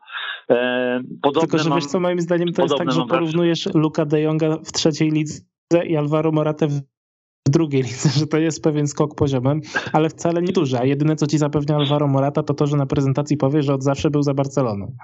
E, 0.49 1.01
Tylko, 1.39 1.57
że 1.57 1.69
mam, 1.69 1.79
wiesz 1.79 1.85
co, 1.85 1.99
moim 1.99 2.21
zdaniem 2.21 2.53
to 2.53 2.61
jest 2.61 2.77
tak, 2.77 2.91
że 2.91 3.01
porównujesz 3.09 3.73
Luka 3.73 4.05
de 4.05 4.21
Jonga 4.21 4.57
w 4.57 4.71
trzeciej 4.71 5.11
lidze 5.11 5.85
i 5.85 5.97
Alvaro 5.97 6.31
Morata 6.31 6.67
w 6.67 6.81
w 7.47 7.51
drugiej 7.51 7.81
lidze, 7.81 8.09
że 8.19 8.27
to 8.27 8.37
jest 8.37 8.63
pewien 8.63 8.87
skok 8.87 9.15
poziomem, 9.15 9.61
ale 9.93 10.09
wcale 10.09 10.41
nie 10.41 10.53
duży. 10.53 10.79
A 10.79 10.85
jedyne, 10.85 11.15
co 11.15 11.27
ci 11.27 11.37
zapewnia 11.37 11.75
Alvaro 11.75 12.07
Morata, 12.07 12.43
to 12.43 12.53
to, 12.53 12.67
że 12.67 12.77
na 12.77 12.85
prezentacji 12.85 13.37
powie, 13.37 13.63
że 13.63 13.73
od 13.73 13.83
zawsze 13.83 14.09
był 14.09 14.23
za 14.23 14.33
Barceloną. 14.33 14.95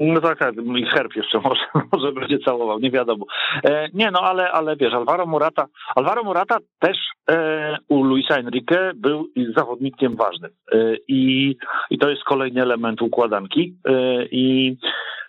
No 0.00 0.20
tak, 0.20 0.38
tak, 0.38 0.54
i 0.76 0.86
herb 0.86 1.16
jeszcze 1.16 1.38
może, 1.44 1.86
może 1.92 2.12
będzie 2.12 2.38
całował, 2.38 2.78
nie 2.78 2.90
wiadomo. 2.90 3.26
E, 3.64 3.88
nie, 3.94 4.10
no 4.10 4.20
ale, 4.20 4.52
ale 4.52 4.76
wiesz, 4.76 4.92
Alvaro 4.92 5.26
Morata, 5.26 5.66
Alvaro 5.96 6.24
Morata 6.24 6.56
też 6.78 6.96
e, 7.30 7.76
u 7.88 8.04
Luisa 8.04 8.36
Enrique 8.36 8.92
był 8.94 9.28
zawodnikiem 9.56 10.16
ważnym 10.16 10.50
e, 10.72 10.96
i, 11.08 11.56
i 11.90 11.98
to 11.98 12.10
jest 12.10 12.24
kolejny 12.24 12.62
element 12.62 13.02
układanki 13.02 13.76
e, 13.84 14.24
i, 14.24 14.76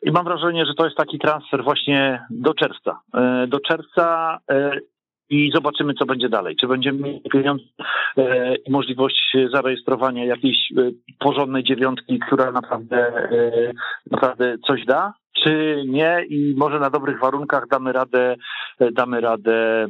i 0.03 0.11
mam 0.11 0.25
wrażenie, 0.25 0.65
że 0.65 0.73
to 0.73 0.85
jest 0.85 0.97
taki 0.97 1.19
transfer 1.19 1.63
właśnie 1.63 2.25
do 2.29 2.53
czerwca. 2.53 2.99
E, 3.13 3.47
do 3.47 3.59
czerwca 3.59 4.37
e, 4.51 4.71
i 5.29 5.51
zobaczymy, 5.53 5.93
co 5.93 6.05
będzie 6.05 6.29
dalej. 6.29 6.55
Czy 6.55 6.67
będziemy 6.67 6.99
mieli 6.99 7.21
pieniądze 7.21 7.63
e, 8.17 8.55
i 8.55 8.71
możliwość 8.71 9.37
zarejestrowania 9.53 10.25
jakiejś 10.25 10.57
e, 10.71 10.91
porządnej 11.19 11.63
dziewiątki, 11.63 12.19
która 12.19 12.51
naprawdę, 12.51 12.97
e, 12.97 13.71
naprawdę 14.11 14.55
coś 14.67 14.85
da, 14.85 15.13
czy 15.43 15.83
nie 15.87 16.25
i 16.29 16.53
może 16.57 16.79
na 16.79 16.89
dobrych 16.89 17.19
warunkach 17.19 17.67
damy 17.67 17.91
radę, 17.91 18.35
damy 18.91 19.21
radę 19.21 19.87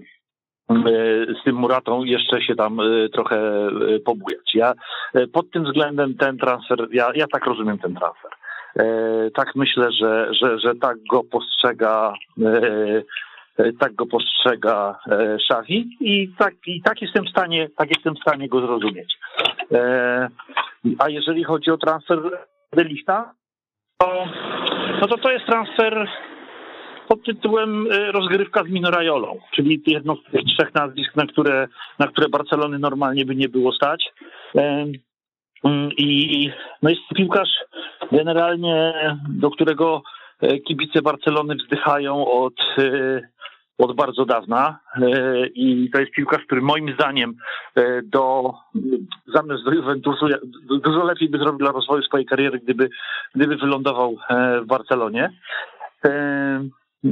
z 1.42 1.44
tym 1.46 1.56
Muratą 1.56 2.04
jeszcze 2.04 2.42
się 2.42 2.56
tam 2.56 2.80
trochę 3.14 3.70
pobujać. 4.06 4.56
Ja 4.56 4.74
pod 5.34 5.52
tym 5.52 5.64
względem 5.64 6.16
ten 6.16 6.38
transfer, 6.38 6.88
ja, 6.92 7.12
ja 7.16 7.26
tak 7.28 7.46
rozumiem 7.46 7.78
ten 7.78 7.96
transfer. 7.96 8.32
Tak 9.34 9.56
myślę, 9.56 9.92
że, 9.92 10.34
że, 10.34 10.60
że 10.60 10.76
tak 10.76 10.98
go 11.12 11.24
postrzega 11.24 12.14
E, 12.44 13.04
tak 13.80 13.96
go 13.96 14.06
postrzega 14.06 15.00
Szawi 15.48 15.98
e, 16.02 16.06
i 16.06 16.30
tak, 16.38 16.54
i 16.68 16.82
tak 16.82 17.02
jestem 17.02 17.26
w 17.26 17.30
stanie, 17.30 17.70
tak 17.78 17.90
jestem 17.90 18.16
w 18.16 18.20
stanie 18.20 18.50
go 18.50 18.62
zrozumieć. 18.62 19.14
E, 19.72 20.30
a 21.00 21.10
jeżeli 21.10 21.44
chodzi 21.44 21.72
o 21.72 21.78
transfer 21.78 22.20
Delista, 22.74 23.34
to, 23.98 24.26
no 25.02 25.08
to 25.08 25.18
to 25.18 25.32
jest 25.32 25.46
transfer 25.46 26.08
pod 27.08 27.24
tytułem 27.24 27.88
rozgrywka 28.12 28.64
z 28.64 28.70
Minorajolą, 28.70 29.40
czyli 29.56 29.84
jedno 29.88 30.16
z 30.16 30.32
tych 30.32 30.42
trzech 30.44 30.74
nazwisk, 30.74 31.16
na 31.16 31.26
które, 31.26 31.68
na 32.00 32.08
które 32.08 32.30
Barcelony 32.30 32.80
normalnie 32.80 33.26
by 33.26 33.36
nie 33.36 33.50
było 33.50 33.72
stać. 33.72 34.14
Mm, 35.66 35.90
I 35.98 36.50
no 36.82 36.90
jest 36.90 37.02
piłkarz 37.16 37.50
generalnie, 38.12 38.94
do 39.30 39.52
którego 39.52 40.02
e, 40.42 40.60
kibice 40.60 41.02
Barcelony 41.02 41.56
wzdychają 41.56 42.28
od, 42.28 42.54
e, 42.78 43.22
od 43.78 43.96
bardzo 43.96 44.26
dawna. 44.26 44.80
E, 44.96 45.48
I 45.48 45.90
to 45.94 46.00
jest 46.00 46.12
piłkarz, 46.12 46.46
który 46.46 46.62
moim 46.62 46.94
zdaniem 46.94 47.36
do 48.04 48.54
zamiast 49.34 49.64
do 49.64 49.72
Juventusu 49.72 50.26
dużo 50.84 51.04
lepiej 51.04 51.30
by 51.30 51.38
zrobił 51.38 51.60
dla 51.60 51.72
rozwoju 51.72 52.04
swojej 52.04 52.26
kariery, 52.26 52.60
gdyby, 52.60 52.90
gdyby 53.36 53.56
wylądował 53.56 54.18
w 54.64 54.66
Barcelonie. 54.66 55.32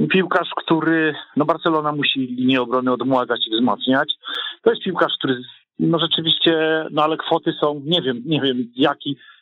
Piłkarz, 0.10 0.49
który 0.56 1.15
no 1.38 1.45
Barcelona 1.45 1.91
musi 1.91 2.19
linię 2.19 2.62
obrony 2.62 2.91
odmładzać 2.91 3.47
i 3.47 3.56
wzmacniać. 3.56 4.13
To 4.62 4.69
jest 4.69 4.84
piłkarz, 4.84 5.13
który 5.17 5.41
no 5.80 5.99
rzeczywiście, 5.99 6.86
no 6.91 7.04
ale 7.04 7.17
kwoty 7.17 7.54
są, 7.62 7.82
nie 7.86 8.02
wiem, 8.02 8.21
nie 8.26 8.41
wiem 8.41 8.58
jaki, 8.76 9.12
e, 9.12 9.33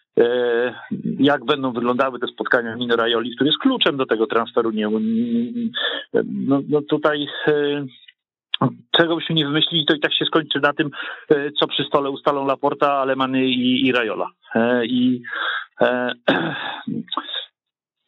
jak 1.19 1.45
będą 1.45 1.71
wyglądały 1.73 2.19
te 2.19 2.27
spotkania 2.27 2.75
Mino 2.75 2.95
Rajoli, 2.95 3.35
który 3.35 3.47
jest 3.47 3.59
kluczem 3.59 3.97
do 3.97 4.05
tego 4.05 4.27
transferu. 4.27 4.71
Nie, 4.71 4.89
no, 6.23 6.61
no 6.69 6.81
tutaj 6.81 7.27
e, 7.47 7.85
czego 8.91 9.15
byśmy 9.15 9.35
nie 9.35 9.45
wymyślili, 9.45 9.85
to 9.85 9.95
i 9.95 9.99
tak 9.99 10.13
się 10.13 10.25
skończy 10.25 10.59
na 10.59 10.73
tym, 10.73 10.89
e, 11.29 11.51
co 11.51 11.67
przy 11.67 11.83
stole 11.83 12.09
ustalą 12.09 12.45
Laporta, 12.45 12.93
Alemany 12.93 13.45
i, 13.45 13.87
i 13.87 13.91
Rajola. 13.91 14.27
I 14.83 15.21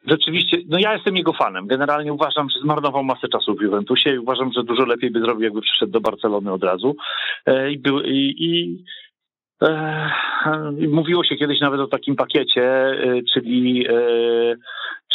rzeczywiście, 0.07 0.57
no 0.67 0.79
ja 0.79 0.93
jestem 0.93 1.17
jego 1.17 1.33
fanem. 1.33 1.67
Generalnie 1.67 2.13
uważam, 2.13 2.49
że 2.49 2.59
zmarnował 2.59 3.03
masę 3.03 3.27
czasu 3.27 3.55
w 3.55 3.61
Juventusie 3.61 4.09
i 4.13 4.17
uważam, 4.17 4.51
że 4.55 4.63
dużo 4.63 4.85
lepiej 4.85 5.11
by 5.11 5.19
zrobił, 5.19 5.43
jakby 5.43 5.61
przyszedł 5.61 5.91
do 5.91 6.01
Barcelony 6.01 6.51
od 6.51 6.63
razu. 6.63 6.95
E, 7.45 7.71
I, 7.71 7.79
był, 7.79 8.01
i, 8.01 8.35
i 8.37 8.77
e, 8.77 9.12
mówiło 10.89 11.23
się 11.23 11.35
kiedyś 11.35 11.59
nawet 11.59 11.79
o 11.79 11.87
takim 11.87 12.15
pakiecie, 12.15 12.63
e, 12.63 13.21
czyli, 13.33 13.87
e, 13.87 13.93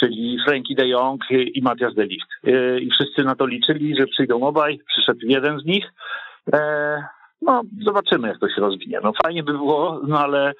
czyli 0.00 0.38
Frankie 0.46 0.74
de 0.74 0.88
Jong 0.88 1.20
i 1.30 1.62
Matias 1.62 1.94
de 1.94 2.04
Ligt. 2.06 2.28
E, 2.46 2.78
I 2.78 2.90
wszyscy 2.90 3.24
na 3.24 3.34
to 3.34 3.46
liczyli, 3.46 3.96
że 3.96 4.06
przyjdą 4.06 4.42
obaj, 4.42 4.80
przyszedł 4.86 5.20
jeden 5.22 5.58
z 5.60 5.64
nich. 5.64 5.84
No, 7.42 7.62
zobaczymy, 7.84 8.28
jak 8.28 8.38
to 8.38 8.48
się 8.48 8.60
rozwinie. 8.60 8.98
No, 9.02 9.12
fajnie 9.24 9.42
by 9.42 9.52
było, 9.52 10.00
no 10.06 10.18
ale 10.18 10.52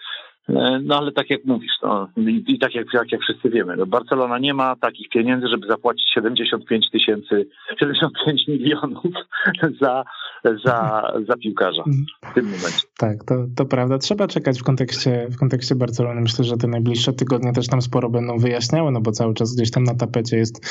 no 0.83 0.99
ale 0.99 1.13
tak 1.13 1.31
jak 1.31 1.45
mówisz, 1.45 1.73
no, 1.83 2.09
i, 2.47 2.59
tak 2.59 2.75
jak, 2.75 2.87
jak, 2.95 3.13
jak 3.13 3.21
wszyscy 3.21 3.51
wiemy, 3.51 3.77
no, 3.77 3.87
Barcelona 3.87 4.39
nie 4.39 4.55
ma 4.55 4.77
takich 4.77 5.09
pieniędzy, 5.09 5.49
żeby 5.49 5.67
zapłacić 5.67 6.11
75 6.15 6.91
tysięcy, 6.91 7.49
75 7.81 8.49
milionów 8.49 9.05
za, 9.83 10.05
za, 10.65 11.03
za 11.29 11.37
piłkarza 11.37 11.83
w 12.31 12.35
tym 12.35 12.45
momencie. 12.45 12.87
Tak, 12.99 13.25
to, 13.25 13.35
to 13.57 13.65
prawda. 13.65 13.99
Trzeba 13.99 14.27
czekać 14.27 14.61
w 14.61 14.65
kontekście, 14.65 15.27
w 15.31 15.39
kontekście 15.39 15.75
Barcelony. 15.75 16.21
Myślę, 16.21 16.45
że 16.45 16.57
te 16.57 16.69
najbliższe 16.69 17.13
tygodnie 17.13 17.53
też 17.53 17.69
tam 17.69 17.83
sporo 17.83 18.11
będą 18.11 18.39
wyjaśniały, 18.39 18.93
no 18.93 19.01
bo 19.01 19.13
cały 19.13 19.35
czas 19.35 19.57
gdzieś 19.57 19.71
tam 19.71 19.85
na 19.85 19.95
tapecie 19.95 20.37
jest 20.37 20.67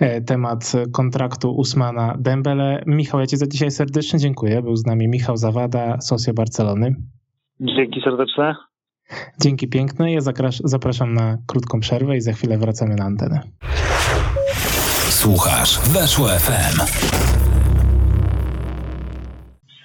e, 0.00 0.20
temat 0.20 0.72
kontraktu 0.92 1.50
Usmana 1.50 2.16
Dembele. 2.18 2.82
Michał, 2.86 3.20
ja 3.20 3.26
Ci 3.26 3.36
za 3.36 3.46
dzisiaj 3.46 3.70
serdecznie 3.70 4.18
dziękuję. 4.18 4.62
Był 4.62 4.76
z 4.76 4.86
nami 4.86 5.08
Michał 5.08 5.36
Zawada, 5.36 6.00
Socio 6.00 6.34
Barcelony. 6.34 6.96
Dzięki 7.60 8.00
serdeczne. 8.00 8.71
Dzięki 9.40 9.68
piękne. 9.68 10.12
Ja 10.12 10.20
zapraszam 10.64 11.14
na 11.14 11.38
krótką 11.46 11.80
przerwę 11.80 12.16
i 12.16 12.20
za 12.20 12.32
chwilę 12.32 12.58
wracamy 12.58 12.94
na 12.94 13.04
antenę. 13.04 13.40
Słuchasz 15.10 15.80
Weszło 15.88 16.28
FM. 16.28 16.80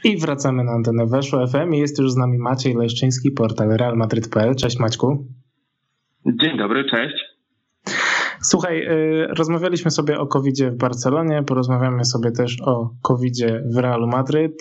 I 0.03 0.17
wracamy 0.17 0.63
na 0.63 0.71
antenę 0.71 1.05
Weszło 1.05 1.47
FM 1.47 1.73
i 1.73 1.79
jest 1.79 1.99
już 1.99 2.11
z 2.11 2.17
nami 2.17 2.37
Maciej 2.37 2.75
Leszczyński, 2.75 3.31
portal 3.31 3.69
realmadryt.pl. 3.69 4.55
Cześć 4.55 4.79
Maćku. 4.79 5.27
Dzień 6.25 6.57
dobry, 6.57 6.85
cześć. 6.91 7.15
Słuchaj, 8.41 8.81
y, 8.81 9.27
rozmawialiśmy 9.27 9.91
sobie 9.91 10.17
o 10.19 10.27
covid 10.27 10.63
w 10.63 10.77
Barcelonie, 10.77 11.43
porozmawiamy 11.43 12.05
sobie 12.05 12.31
też 12.31 12.61
o 12.61 12.89
covid 13.01 13.33
w 13.73 13.77
Realu 13.77 14.07
Madryt. 14.07 14.53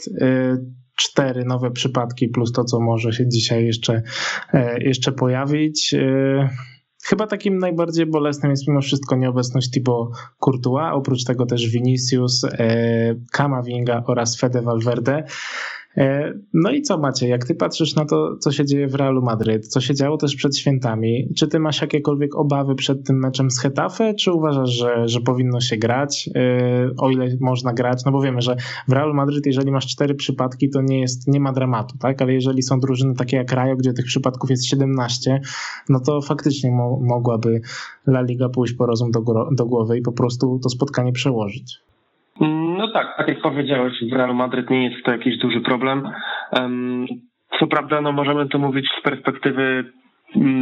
Cztery 0.97 1.45
nowe 1.45 1.71
przypadki, 1.71 2.29
plus 2.29 2.53
to, 2.53 2.65
co 2.65 2.81
może 2.81 3.13
się 3.13 3.29
dzisiaj 3.29 3.67
jeszcze, 3.67 4.03
e, 4.53 4.83
jeszcze 4.83 5.13
pojawić. 5.13 5.95
E, 5.95 6.49
chyba 7.05 7.27
takim 7.27 7.59
najbardziej 7.59 8.07
bolesnym 8.07 8.51
jest 8.51 8.69
mimo 8.69 8.81
wszystko 8.81 9.17
nieobecność 9.17 9.71
Thibaut 9.71 10.17
Courtois, 10.39 10.93
oprócz 10.93 11.25
tego 11.25 11.47
też 11.47 11.69
Vinicius, 11.69 12.45
e, 12.45 13.15
Kamavinga 13.33 14.03
oraz 14.07 14.41
Fede 14.41 14.63
Valverde. 14.63 15.25
E, 15.97 16.33
no 16.55 16.71
i 16.71 16.83
co 16.83 16.99
macie, 16.99 17.29
jak 17.29 17.45
ty 17.45 17.55
patrzysz 17.55 17.95
na 17.95 18.05
to, 18.05 18.37
co 18.37 18.53
się 18.53 18.65
dzieje 18.65 18.89
w 18.89 18.95
Realu 18.95 19.23
Madryt, 19.23 19.69
co 19.69 19.81
się 19.81 19.95
działo 19.95 20.17
też 20.17 20.37
przed 20.37 20.59
świętami, 20.59 21.29
czy 21.37 21.49
ty 21.49 21.59
masz 21.59 21.81
jakiekolwiek 21.81 22.37
obawy 22.37 22.75
przed 22.75 23.07
tym 23.07 23.19
meczem 23.19 23.51
z 23.51 23.61
Hetafe, 23.61 24.15
czy 24.15 24.33
uważasz, 24.33 24.71
że, 24.71 25.09
że 25.09 25.21
powinno 25.21 25.61
się 25.61 25.77
grać, 25.77 26.31
e, 26.35 26.91
o 26.99 27.11
ile 27.11 27.27
można 27.41 27.73
grać, 27.73 28.05
no 28.05 28.13
bo 28.13 28.21
wiemy, 28.21 28.41
że 28.41 28.57
w 28.89 28.93
Realu 28.93 29.15
Madryt, 29.15 29.47
jeżeli 29.47 29.73
masz 29.73 29.87
cztery 29.87 30.15
przypadki, 30.15 30.71
to 30.71 30.83
nie 30.83 31.01
jest, 31.01 31.29
nie 31.29 31.41
ma 31.41 31.53
dramatu, 31.53 31.99
tak, 31.99 32.23
ale 32.23 32.33
jeżeli 32.33 32.63
są 32.63 32.81
drużyny 32.81 33.15
takie 33.15 33.37
jak 33.37 33.53
Rajo, 33.53 33.77
gdzie 33.77 33.93
tych 33.93 34.07
przypadków 34.07 34.51
jest 34.51 34.67
17, 34.67 35.41
no 35.89 36.01
to 36.01 36.21
faktycznie 36.23 36.71
mo 36.71 37.01
mogłaby 37.01 37.61
La 38.07 38.21
Liga 38.21 38.49
pójść 38.49 38.75
po 38.75 38.87
rozum 38.87 39.11
do, 39.11 39.21
do 39.53 39.67
głowy 39.67 39.99
i 39.99 40.03
po 40.03 40.13
prostu 40.13 40.61
to 40.63 40.69
spotkanie 40.69 41.13
przełożyć. 41.13 41.81
No 42.41 42.89
tak, 42.93 43.17
tak 43.17 43.29
jak 43.29 43.41
powiedziałeś, 43.41 43.93
w 44.11 44.13
Real 44.13 44.35
Madryt 44.35 44.71
nie 44.71 44.85
jest 44.89 45.05
to 45.05 45.13
jakiś 45.13 45.39
duży 45.39 45.61
problem. 45.61 46.09
Co 47.61 47.67
prawda, 47.67 48.01
no 48.01 48.13
możemy 48.13 48.49
to 48.49 48.59
mówić 48.59 48.87
z 48.99 49.03
perspektywy 49.03 49.85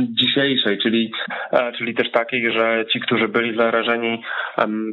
dzisiejszej, 0.08 0.78
czyli, 0.78 1.12
e, 1.52 1.72
czyli 1.72 1.94
też 1.94 2.10
takiej, 2.10 2.52
że 2.52 2.84
ci, 2.92 3.00
którzy 3.00 3.28
byli 3.28 3.56
zarażeni 3.56 4.22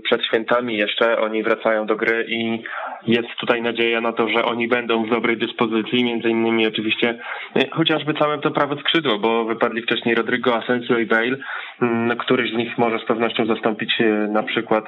przed 0.03 0.25
świętami 0.25 0.77
jeszcze, 0.77 1.21
oni 1.21 1.43
wracają 1.43 1.85
do 1.85 1.95
gry 1.95 2.25
i 2.29 2.63
jest 3.07 3.29
tutaj 3.39 3.61
nadzieja 3.61 4.01
na 4.01 4.13
to, 4.13 4.27
że 4.27 4.45
oni 4.45 4.67
będą 4.67 5.05
w 5.05 5.09
dobrej 5.09 5.37
dyspozycji, 5.37 6.03
między 6.03 6.29
innymi 6.29 6.67
oczywiście 6.67 7.19
e, 7.55 7.69
chociażby 7.69 8.13
całe 8.13 8.37
to 8.37 8.51
prawe 8.51 8.75
skrzydło, 8.79 9.19
bo 9.19 9.45
wypadli 9.45 9.81
wcześniej 9.81 10.15
Rodrigo, 10.15 10.55
Asensio 10.55 10.97
i 10.97 11.05
Bale, 11.05 11.37
mm, 11.81 12.17
któryś 12.17 12.51
z 12.51 12.57
nich 12.57 12.77
może 12.77 12.99
z 12.99 13.05
pewnością 13.05 13.45
zastąpić 13.45 14.01
e, 14.01 14.05
na 14.27 14.43
przykład 14.43 14.85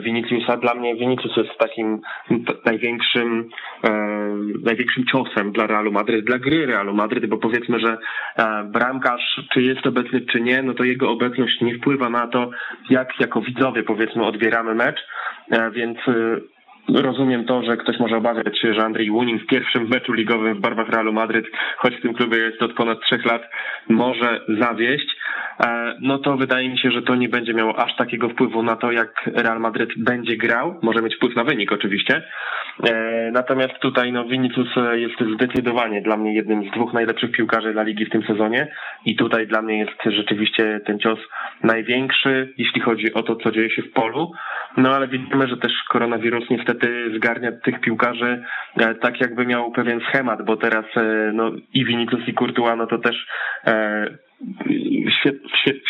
Viniciusa. 0.00 0.56
Dla 0.56 0.74
mnie 0.74 0.94
Vinicius 0.94 1.36
jest 1.36 1.58
takim 1.58 2.00
największym, 2.64 3.48
największym 4.64 5.04
ciosem 5.12 5.52
dla 5.52 5.66
Realu 5.66 5.92
Madryt, 5.92 6.24
dla 6.24 6.38
gry 6.38 6.66
Realu 6.66 6.94
Madryt, 6.94 7.26
bo 7.26 7.36
powiedzmy, 7.36 7.80
że 7.80 7.96
bramkarz, 8.64 9.35
czy 9.52 9.62
jest 9.62 9.86
obecny, 9.86 10.20
czy 10.20 10.40
nie, 10.40 10.62
no 10.62 10.74
to 10.74 10.84
jego 10.84 11.10
obecność 11.10 11.60
nie 11.60 11.78
wpływa 11.78 12.10
na 12.10 12.26
to, 12.26 12.50
jak 12.90 13.20
jako 13.20 13.40
widzowie 13.40 13.82
powiedzmy 13.82 14.24
odbieramy 14.24 14.74
mecz, 14.74 14.98
więc 15.72 15.98
Rozumiem 16.88 17.44
to, 17.44 17.62
że 17.62 17.76
ktoś 17.76 17.98
może 17.98 18.16
obawiać 18.16 18.58
się, 18.58 18.74
że 18.74 18.84
Andrzej 18.84 19.10
Łunin 19.10 19.38
w 19.38 19.46
pierwszym 19.46 19.88
meczu 19.88 20.12
ligowym 20.12 20.54
w 20.54 20.60
barwach 20.60 20.88
Realu 20.88 21.12
Madryt, 21.12 21.46
choć 21.76 21.96
w 21.96 22.02
tym 22.02 22.14
klubie 22.14 22.38
jest 22.38 22.62
od 22.62 22.72
ponad 22.72 23.00
trzech 23.00 23.24
lat, 23.24 23.42
może 23.88 24.40
zawieść. 24.48 25.16
E, 25.64 25.96
no 26.00 26.18
to 26.18 26.36
wydaje 26.36 26.68
mi 26.68 26.78
się, 26.78 26.90
że 26.90 27.02
to 27.02 27.14
nie 27.14 27.28
będzie 27.28 27.54
miało 27.54 27.78
aż 27.78 27.96
takiego 27.96 28.28
wpływu 28.28 28.62
na 28.62 28.76
to, 28.76 28.92
jak 28.92 29.30
Real 29.34 29.60
Madryt 29.60 29.90
będzie 29.96 30.36
grał. 30.36 30.78
Może 30.82 31.02
mieć 31.02 31.16
wpływ 31.16 31.36
na 31.36 31.44
wynik 31.44 31.72
oczywiście. 31.72 32.22
E, 32.88 33.30
natomiast 33.32 33.78
tutaj 33.80 34.12
no, 34.12 34.24
Vinicius 34.24 34.68
jest 34.94 35.34
zdecydowanie 35.34 36.02
dla 36.02 36.16
mnie 36.16 36.34
jednym 36.34 36.68
z 36.68 36.70
dwóch 36.70 36.92
najlepszych 36.92 37.32
piłkarzy 37.32 37.72
dla 37.72 37.82
ligi 37.82 38.04
w 38.06 38.10
tym 38.10 38.22
sezonie 38.22 38.72
i 39.04 39.16
tutaj 39.16 39.46
dla 39.46 39.62
mnie 39.62 39.78
jest 39.78 40.16
rzeczywiście 40.16 40.80
ten 40.86 40.98
cios 40.98 41.18
największy, 41.62 42.54
jeśli 42.58 42.80
chodzi 42.80 43.14
o 43.14 43.22
to, 43.22 43.36
co 43.36 43.50
dzieje 43.50 43.70
się 43.70 43.82
w 43.82 43.92
polu. 43.92 44.32
No 44.76 44.90
ale 44.90 45.08
widzimy, 45.08 45.48
że 45.48 45.56
też 45.56 45.72
koronawirus 45.88 46.50
niestety 46.50 46.75
zgarnia 47.16 47.52
tych 47.52 47.80
piłkarzy 47.80 48.42
e, 48.76 48.94
tak 48.94 49.20
jakby 49.20 49.46
miał 49.46 49.72
pewien 49.72 50.00
schemat, 50.08 50.42
bo 50.42 50.56
teraz 50.56 50.84
no, 51.32 51.52
i 51.74 51.84
Vinicius 51.84 52.28
i 52.28 52.34
Courtois 52.34 52.78
no 52.78 52.86
to 52.86 52.98
też 52.98 53.26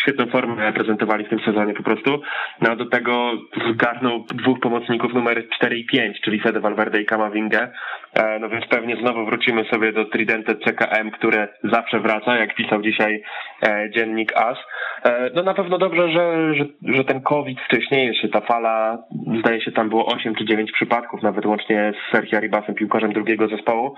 świetną 0.01 0.25
formę 0.25 0.73
prezentowali 0.73 1.25
w 1.25 1.29
tym 1.29 1.39
sezonie 1.39 1.73
po 1.73 1.83
prostu. 1.83 2.21
No 2.61 2.75
do 2.75 2.85
tego 2.85 3.31
zgarnął 3.73 4.25
dwóch 4.33 4.59
pomocników 4.59 5.13
numer 5.13 5.49
4 5.49 5.77
i 5.77 5.85
5, 5.85 6.21
czyli 6.21 6.39
Fede 6.39 6.59
Valverde 6.59 7.01
i 7.01 7.05
Kamawingę. 7.05 7.71
E, 8.13 8.39
no 8.39 8.49
więc 8.49 8.65
pewnie 8.65 8.95
znowu 8.95 9.25
wrócimy 9.25 9.65
sobie 9.65 9.93
do 9.93 10.05
Tridente 10.05 10.55
CKM, 10.55 11.11
które 11.11 11.47
zawsze 11.63 11.99
wraca, 11.99 12.37
jak 12.37 12.55
pisał 12.55 12.81
dzisiaj 12.81 13.23
e, 13.67 13.89
dziennik 13.95 14.33
AS. 14.35 14.57
E, 15.03 15.29
no 15.35 15.43
na 15.43 15.53
pewno 15.53 15.77
dobrze, 15.77 16.11
że, 16.11 16.53
że, 16.55 16.65
że 16.81 17.03
ten 17.03 17.21
COVID 17.21 17.59
wcześniej, 17.61 18.07
jeszcze 18.07 18.29
ta 18.29 18.41
fala, 18.41 18.97
zdaje 19.39 19.61
się 19.61 19.71
tam 19.71 19.89
było 19.89 20.05
8 20.05 20.35
czy 20.35 20.45
9 20.45 20.71
przypadków, 20.71 21.23
nawet 21.23 21.45
łącznie 21.45 21.93
z 21.93 22.11
Sergio 22.15 22.37
Arribasem, 22.37 22.75
piłkarzem 22.75 23.13
drugiego 23.13 23.47
zespołu. 23.47 23.95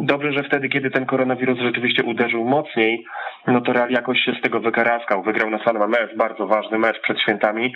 Dobrze, 0.00 0.32
że 0.32 0.42
wtedy, 0.42 0.68
kiedy 0.68 0.90
ten 0.90 1.06
koronawirus 1.06 1.58
rzeczywiście 1.58 2.02
uderzył 2.04 2.44
mocniej, 2.44 3.04
no 3.46 3.61
to 3.62 3.72
Real 3.72 3.90
jakoś 3.90 4.20
się 4.20 4.32
z 4.38 4.40
tego 4.40 4.60
wykaraskał. 4.60 5.22
Wygrał 5.22 5.50
na 5.50 5.64
San 5.64 5.76
Mamés, 5.76 6.16
bardzo 6.16 6.46
ważny 6.46 6.78
mecz 6.78 7.00
przed 7.00 7.20
świętami 7.20 7.74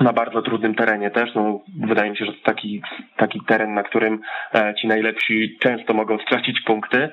na 0.00 0.12
bardzo 0.12 0.42
trudnym 0.42 0.74
terenie 0.74 1.10
też. 1.10 1.34
No, 1.34 1.60
wydaje 1.86 2.10
mi 2.10 2.16
się, 2.16 2.24
że 2.24 2.32
to 2.32 2.38
taki, 2.44 2.82
taki 3.16 3.40
teren, 3.46 3.74
na 3.74 3.82
którym 3.82 4.20
e, 4.54 4.74
ci 4.74 4.86
najlepsi 4.88 5.58
często 5.60 5.94
mogą 5.94 6.18
stracić 6.18 6.60
punkty. 6.60 7.08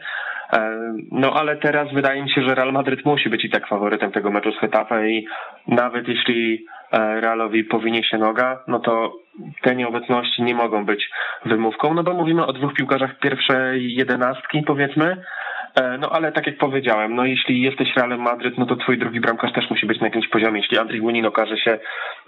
No 1.11 1.33
ale 1.33 1.57
teraz 1.57 1.93
wydaje 1.93 2.23
mi 2.23 2.29
się, 2.29 2.41
że 2.41 2.55
Real 2.55 2.71
Madryt 2.71 3.05
musi 3.05 3.29
być 3.29 3.45
i 3.45 3.49
tak 3.49 3.67
faworytem 3.67 4.11
tego 4.11 4.31
meczu 4.31 4.51
z 4.51 4.59
Hetafe 4.59 5.09
i 5.09 5.27
nawet 5.67 6.07
jeśli 6.07 6.65
Realowi 6.91 7.63
powinie 7.63 8.03
się 8.03 8.17
noga, 8.17 8.63
no 8.67 8.79
to 8.79 9.13
te 9.61 9.75
nieobecności 9.75 10.43
nie 10.43 10.55
mogą 10.55 10.85
być 10.85 11.09
wymówką, 11.45 11.93
no 11.93 12.03
bo 12.03 12.13
mówimy 12.13 12.45
o 12.45 12.53
dwóch 12.53 12.73
piłkarzach 12.73 13.19
pierwszej 13.19 13.95
jedenastki 13.95 14.63
powiedzmy, 14.63 15.17
E, 15.17 15.54
no 15.99 16.09
ale 16.09 16.31
tak 16.31 16.47
jak 16.47 16.57
powiedziałem, 16.57 17.15
no 17.15 17.25
jeśli 17.25 17.61
jesteś 17.61 17.95
Realem 17.95 18.21
Madryt, 18.21 18.57
no 18.57 18.65
to 18.65 18.75
twój 18.75 18.97
drugi 18.97 19.19
bramkarz 19.19 19.53
też 19.53 19.69
musi 19.69 19.85
być 19.85 19.99
na 19.99 20.07
jakimś 20.07 20.27
poziomie. 20.27 20.61
Jeśli 20.61 20.77
Andrzej 20.77 20.99
Gunin 20.99 21.25
okaże 21.25 21.57
się, 21.57 21.79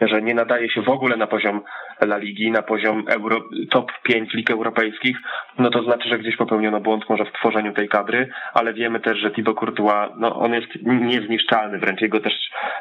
że 0.01 0.21
nie 0.21 0.33
nadaje 0.33 0.69
się 0.69 0.81
w 0.81 0.89
ogóle 0.89 1.17
na 1.17 1.27
poziom 1.27 1.61
La 2.01 2.17
Ligi, 2.17 2.51
na 2.51 2.61
poziom 2.61 3.03
Euro, 3.07 3.43
top 3.69 3.91
5 4.03 4.33
lig 4.33 4.51
europejskich, 4.51 5.17
no 5.59 5.69
to 5.69 5.83
znaczy, 5.83 6.09
że 6.09 6.19
gdzieś 6.19 6.35
popełniono 6.37 6.79
błąd 6.79 7.09
może 7.09 7.25
w 7.25 7.33
tworzeniu 7.33 7.73
tej 7.73 7.89
kadry, 7.89 8.29
ale 8.53 8.73
wiemy 8.73 8.99
też, 8.99 9.17
że 9.17 9.31
Thibaut 9.31 9.59
Courtois, 9.59 10.09
no 10.17 10.35
on 10.35 10.53
jest 10.53 10.67
niezniszczalny, 10.83 11.79
wręcz 11.79 12.01
jego 12.01 12.19
też 12.19 12.33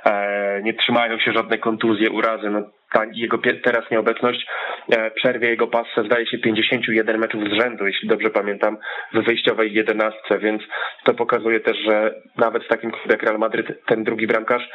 e, 0.04 0.60
nie 0.62 0.74
trzymają 0.74 1.18
się 1.18 1.32
żadne 1.32 1.58
kontuzje, 1.58 2.10
urazy, 2.10 2.50
no 2.50 2.62
ta 2.92 3.04
jego 3.14 3.38
teraz 3.64 3.90
nieobecność 3.90 4.46
e, 4.88 5.10
przerwie 5.10 5.48
jego 5.48 5.66
pasce 5.66 6.04
zdaje 6.04 6.26
się 6.26 6.38
51 6.38 7.18
meczów 7.18 7.40
z 7.44 7.62
rzędu, 7.62 7.86
jeśli 7.86 8.08
dobrze 8.08 8.30
pamiętam, 8.30 8.76
w 9.14 9.24
wyjściowej 9.24 9.72
jedenastce, 9.72 10.38
więc 10.38 10.62
to 11.04 11.14
pokazuje 11.14 11.60
też, 11.60 11.76
że 11.86 12.14
nawet 12.36 12.64
w 12.64 12.68
takim 12.68 12.90
klubie 12.90 13.10
jak 13.10 13.22
Real 13.22 13.38
Madryt 13.38 13.86
ten 13.86 14.04
drugi 14.04 14.26
bramkarz 14.26 14.68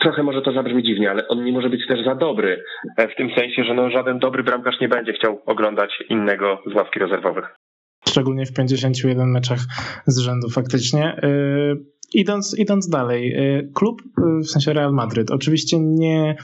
Trochę 0.00 0.22
może 0.22 0.42
to 0.42 0.52
zabrzmi 0.52 0.82
dziwnie, 0.82 1.10
ale 1.10 1.28
on 1.28 1.44
nie 1.44 1.52
może 1.52 1.70
być 1.70 1.86
też 1.88 2.04
za 2.04 2.14
dobry. 2.14 2.64
E, 2.96 3.08
w 3.08 3.16
tym 3.16 3.30
sensie, 3.36 3.64
że 3.64 3.74
no, 3.74 3.90
żaden 3.90 4.18
dobry 4.18 4.42
bramkarz 4.42 4.80
nie 4.80 4.88
będzie 4.88 5.12
chciał 5.12 5.42
oglądać 5.46 5.90
innego 6.08 6.62
z 6.72 6.74
ławki 6.74 6.98
rezerwowych. 6.98 7.44
Szczególnie 8.08 8.46
w 8.46 8.54
51 8.54 9.28
meczach 9.28 9.58
z 10.06 10.18
rzędu 10.18 10.48
faktycznie. 10.50 11.16
Yy, 11.22 11.76
idąc, 12.14 12.58
idąc 12.58 12.88
dalej, 12.88 13.36
klub, 13.74 14.02
w 14.44 14.46
sensie 14.46 14.72
Real 14.72 14.92
Madryt, 14.92 15.30
oczywiście 15.30 15.76
nie 15.80 16.36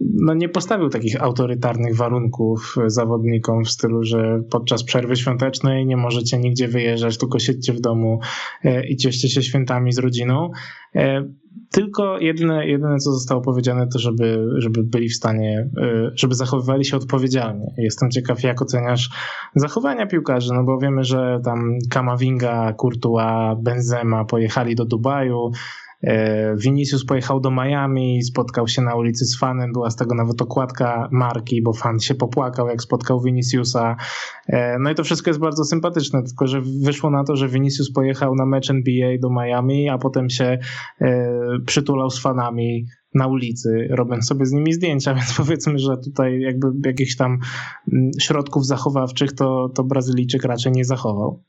no 0.00 0.34
nie 0.34 0.48
postawił 0.48 0.88
takich 0.88 1.22
autorytarnych 1.22 1.96
warunków 1.96 2.76
zawodnikom 2.86 3.64
w 3.64 3.70
stylu, 3.70 4.02
że 4.02 4.42
podczas 4.50 4.84
przerwy 4.84 5.16
świątecznej 5.16 5.86
nie 5.86 5.96
możecie 5.96 6.38
nigdzie 6.38 6.68
wyjeżdżać, 6.68 7.18
tylko 7.18 7.38
siedźcie 7.38 7.72
w 7.72 7.80
domu 7.80 8.20
e, 8.64 8.86
i 8.86 8.96
cieszcie 8.96 9.28
się 9.28 9.42
świętami 9.42 9.92
z 9.92 9.98
rodziną. 9.98 10.50
E, 10.94 11.28
tylko 11.70 12.18
jedyne, 12.18 12.66
jedyne 12.66 12.96
co 12.98 13.12
zostało 13.12 13.40
powiedziane, 13.40 13.88
to 13.92 13.98
żeby, 13.98 14.48
żeby 14.58 14.84
byli 14.84 15.08
w 15.08 15.16
stanie, 15.16 15.70
e, 15.82 16.10
żeby 16.14 16.34
zachowywali 16.34 16.84
się 16.84 16.96
odpowiedzialnie. 16.96 17.74
Jestem 17.78 18.10
ciekaw, 18.10 18.42
jak 18.42 18.62
oceniasz 18.62 19.10
zachowania 19.54 20.06
piłkarzy, 20.06 20.52
no 20.54 20.64
bo 20.64 20.78
wiemy, 20.78 21.04
że 21.04 21.40
tam 21.44 21.78
Kamavinga, 21.90 22.72
Courtois, 22.72 23.62
Benzema 23.62 24.24
pojechali 24.24 24.74
do 24.74 24.84
Dubaju, 24.84 25.50
Vinicius 26.56 27.04
pojechał 27.04 27.40
do 27.40 27.50
Miami, 27.50 28.22
spotkał 28.22 28.68
się 28.68 28.82
na 28.82 28.94
ulicy 28.94 29.24
z 29.24 29.38
fanem, 29.38 29.72
była 29.72 29.90
z 29.90 29.96
tego 29.96 30.14
nawet 30.14 30.42
okładka 30.42 31.08
marki, 31.12 31.62
bo 31.62 31.72
fan 31.72 32.00
się 32.00 32.14
popłakał, 32.14 32.68
jak 32.68 32.82
spotkał 32.82 33.20
Viniciusa. 33.20 33.96
E, 34.48 34.78
no 34.78 34.90
i 34.90 34.94
to 34.94 35.04
wszystko 35.04 35.30
jest 35.30 35.40
bardzo 35.40 35.64
sympatyczne, 35.64 36.22
tylko 36.22 36.46
że 36.46 36.60
wyszło 36.60 37.10
na 37.10 37.24
to, 37.24 37.36
że 37.36 37.48
Vinicius 37.48 37.92
pojechał 37.92 38.34
na 38.34 38.46
mecz 38.46 38.70
NBA 38.70 39.18
do 39.18 39.30
Miami, 39.30 39.88
a 39.88 39.98
potem 39.98 40.30
się 40.30 40.58
e, 41.00 41.28
przytulał 41.66 42.10
z 42.10 42.20
fanami 42.20 42.86
na 43.14 43.26
ulicy, 43.26 43.88
robiąc 43.90 44.26
sobie 44.26 44.46
z 44.46 44.52
nimi 44.52 44.72
zdjęcia, 44.72 45.14
więc 45.18 45.34
powiedzmy, 45.36 45.78
że 45.78 45.96
tutaj 45.96 46.40
jakby 46.40 46.88
jakichś 46.88 47.16
tam 47.16 47.38
mm, 47.92 48.10
środków 48.20 48.66
zachowawczych 48.66 49.32
to, 49.32 49.68
to 49.74 49.84
Brazylijczyk 49.84 50.44
raczej 50.44 50.72
nie 50.72 50.84
zachował. 50.84 51.42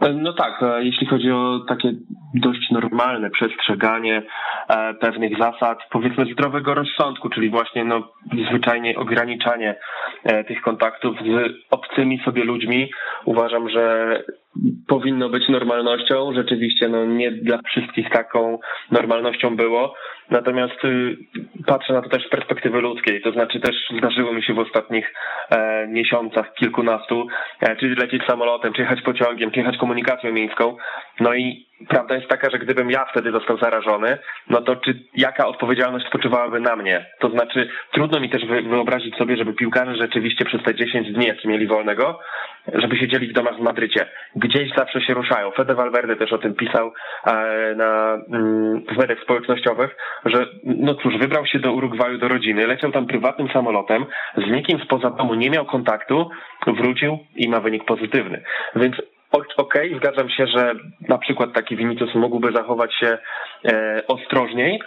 No 0.00 0.32
tak, 0.32 0.62
e, 0.62 0.84
jeśli 0.84 1.06
chodzi 1.06 1.30
o 1.30 1.60
takie 1.68 1.92
dość 2.34 2.70
normalne 2.70 3.30
przestrzeganie 3.30 4.22
e, 4.68 4.94
pewnych 4.94 5.38
zasad, 5.38 5.78
powiedzmy 5.90 6.32
zdrowego 6.32 6.74
rozsądku, 6.74 7.28
czyli 7.28 7.50
właśnie 7.50 7.84
no, 7.84 8.08
zwyczajnie 8.50 8.98
ograniczanie 8.98 9.74
e, 10.24 10.44
tych 10.44 10.60
kontaktów 10.60 11.16
z 11.16 11.52
obcymi 11.70 12.20
sobie 12.24 12.44
ludźmi, 12.44 12.90
uważam, 13.24 13.68
że 13.68 14.16
powinno 14.88 15.28
być 15.28 15.48
normalnością. 15.48 16.32
Rzeczywiście 16.34 16.88
no, 16.88 17.04
nie 17.04 17.30
dla 17.30 17.58
wszystkich 17.66 18.10
taką 18.10 18.58
normalnością 18.90 19.56
było. 19.56 19.94
Natomiast 20.30 20.84
y, 20.84 21.16
patrzę 21.66 21.92
na 21.92 22.02
to 22.02 22.08
też 22.08 22.26
z 22.26 22.30
perspektywy 22.30 22.80
ludzkiej, 22.80 23.22
to 23.22 23.32
znaczy 23.32 23.60
też 23.60 23.76
zdarzyło 23.98 24.32
mi 24.32 24.42
się 24.42 24.54
w 24.54 24.58
ostatnich 24.58 25.14
e, 25.50 25.86
miesiącach, 25.86 26.54
kilkunastu, 26.54 27.26
e, 27.60 27.76
czyli 27.76 27.94
lecieć 27.94 28.22
samolotem, 28.26 28.72
czy 28.72 28.82
jechać 28.82 29.02
pociągiem, 29.02 29.50
czy 29.50 29.58
jechać 29.58 29.76
komunikacją 29.76 30.32
miejską. 30.32 30.76
No 31.20 31.34
i 31.34 31.66
prawda 31.88 32.14
jest 32.14 32.28
taka, 32.28 32.50
że 32.50 32.58
gdybym 32.58 32.90
ja 32.90 33.04
wtedy 33.04 33.30
został 33.30 33.58
zarażony, 33.58 34.18
no 34.48 34.60
to 34.60 34.76
czy 34.76 34.98
jaka 35.14 35.46
odpowiedzialność 35.46 36.06
spoczywałaby 36.06 36.60
na 36.60 36.76
mnie? 36.76 37.06
To 37.20 37.30
znaczy 37.30 37.68
trudno 37.92 38.20
mi 38.20 38.30
też 38.30 38.46
wyobrazić 38.46 39.16
sobie, 39.16 39.36
żeby 39.36 39.52
piłkarze 39.52 39.96
rzeczywiście 39.96 40.44
przez 40.44 40.62
te 40.62 40.74
10 40.74 41.12
dni, 41.12 41.26
jakie 41.26 41.48
mieli 41.48 41.66
wolnego, 41.66 42.20
żeby 42.74 42.96
siedzieli 42.96 43.28
w 43.28 43.32
domach 43.32 43.56
w 43.56 43.60
Madrycie. 43.60 44.06
Gdzieś 44.36 44.72
zawsze 44.76 45.00
się 45.00 45.14
ruszają. 45.14 45.50
Fede 45.50 45.74
Valverde 45.74 46.16
też 46.16 46.32
o 46.32 46.38
tym 46.38 46.54
pisał 46.54 46.92
e, 47.26 47.74
na, 47.76 48.18
mm, 48.32 48.84
w 48.94 48.96
mediach 48.96 49.20
społecznościowych, 49.22 49.96
że 50.24 50.46
no 50.64 50.94
cóż, 50.94 51.18
wybrał 51.18 51.46
się 51.46 51.58
do 51.58 51.72
Urugwaju 51.72 52.18
do 52.18 52.28
rodziny, 52.28 52.66
leciał 52.66 52.92
tam 52.92 53.06
prywatnym 53.06 53.48
samolotem, 53.48 54.06
z 54.36 54.50
nikim 54.50 54.80
spoza 54.84 55.10
domu 55.10 55.34
nie 55.34 55.50
miał 55.50 55.64
kontaktu, 55.64 56.30
wrócił 56.66 57.18
i 57.36 57.48
ma 57.48 57.60
wynik 57.60 57.84
pozytywny. 57.84 58.42
Więc 58.76 58.96
Okej, 59.32 59.54
okay, 59.56 59.98
zgadzam 59.98 60.30
się, 60.30 60.46
że 60.46 60.74
na 61.08 61.18
przykład 61.18 61.52
taki 61.52 61.76
Vinicius 61.76 62.14
mógłby 62.14 62.52
zachować 62.52 62.94
się 62.94 63.18
e, 63.64 64.02
ostrożniej, 64.08 64.80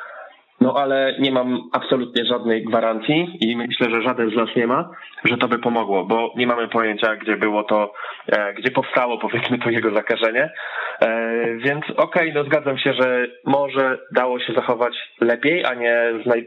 no 0.62 0.74
ale 0.78 1.16
nie 1.20 1.32
mam 1.32 1.70
absolutnie 1.72 2.26
żadnej 2.26 2.64
gwarancji 2.64 3.38
i 3.42 3.56
myślę, 3.56 3.90
że 3.90 4.02
żaden 4.02 4.30
z 4.30 4.36
nas 4.36 4.50
nie 4.56 4.68
ma, 4.68 4.90
że 5.24 5.38
to 5.38 5.48
by 5.48 5.60
pomogło, 5.60 6.06
bo 6.06 6.34
nie 6.38 6.48
mamy 6.48 6.68
pojęcia, 6.68 7.16
gdzie 7.16 7.38
było 7.38 7.64
to, 7.64 7.94
e, 8.28 8.54
gdzie 8.54 8.72
powstało 8.72 9.18
powiedzmy 9.18 9.60
to 9.60 9.70
jego 9.70 9.92
zakażenie. 9.92 10.50
E, 11.02 11.46
więc 11.58 11.86
okej, 11.86 12.30
okay, 12.30 12.32
no 12.34 12.44
zgadzam 12.44 12.78
się, 12.78 12.94
że 12.94 13.28
może 13.46 14.00
dało 14.12 14.40
się 14.40 14.54
zachować 14.54 14.94
lepiej, 15.22 15.66
a 15.66 15.74
nie, 15.74 15.96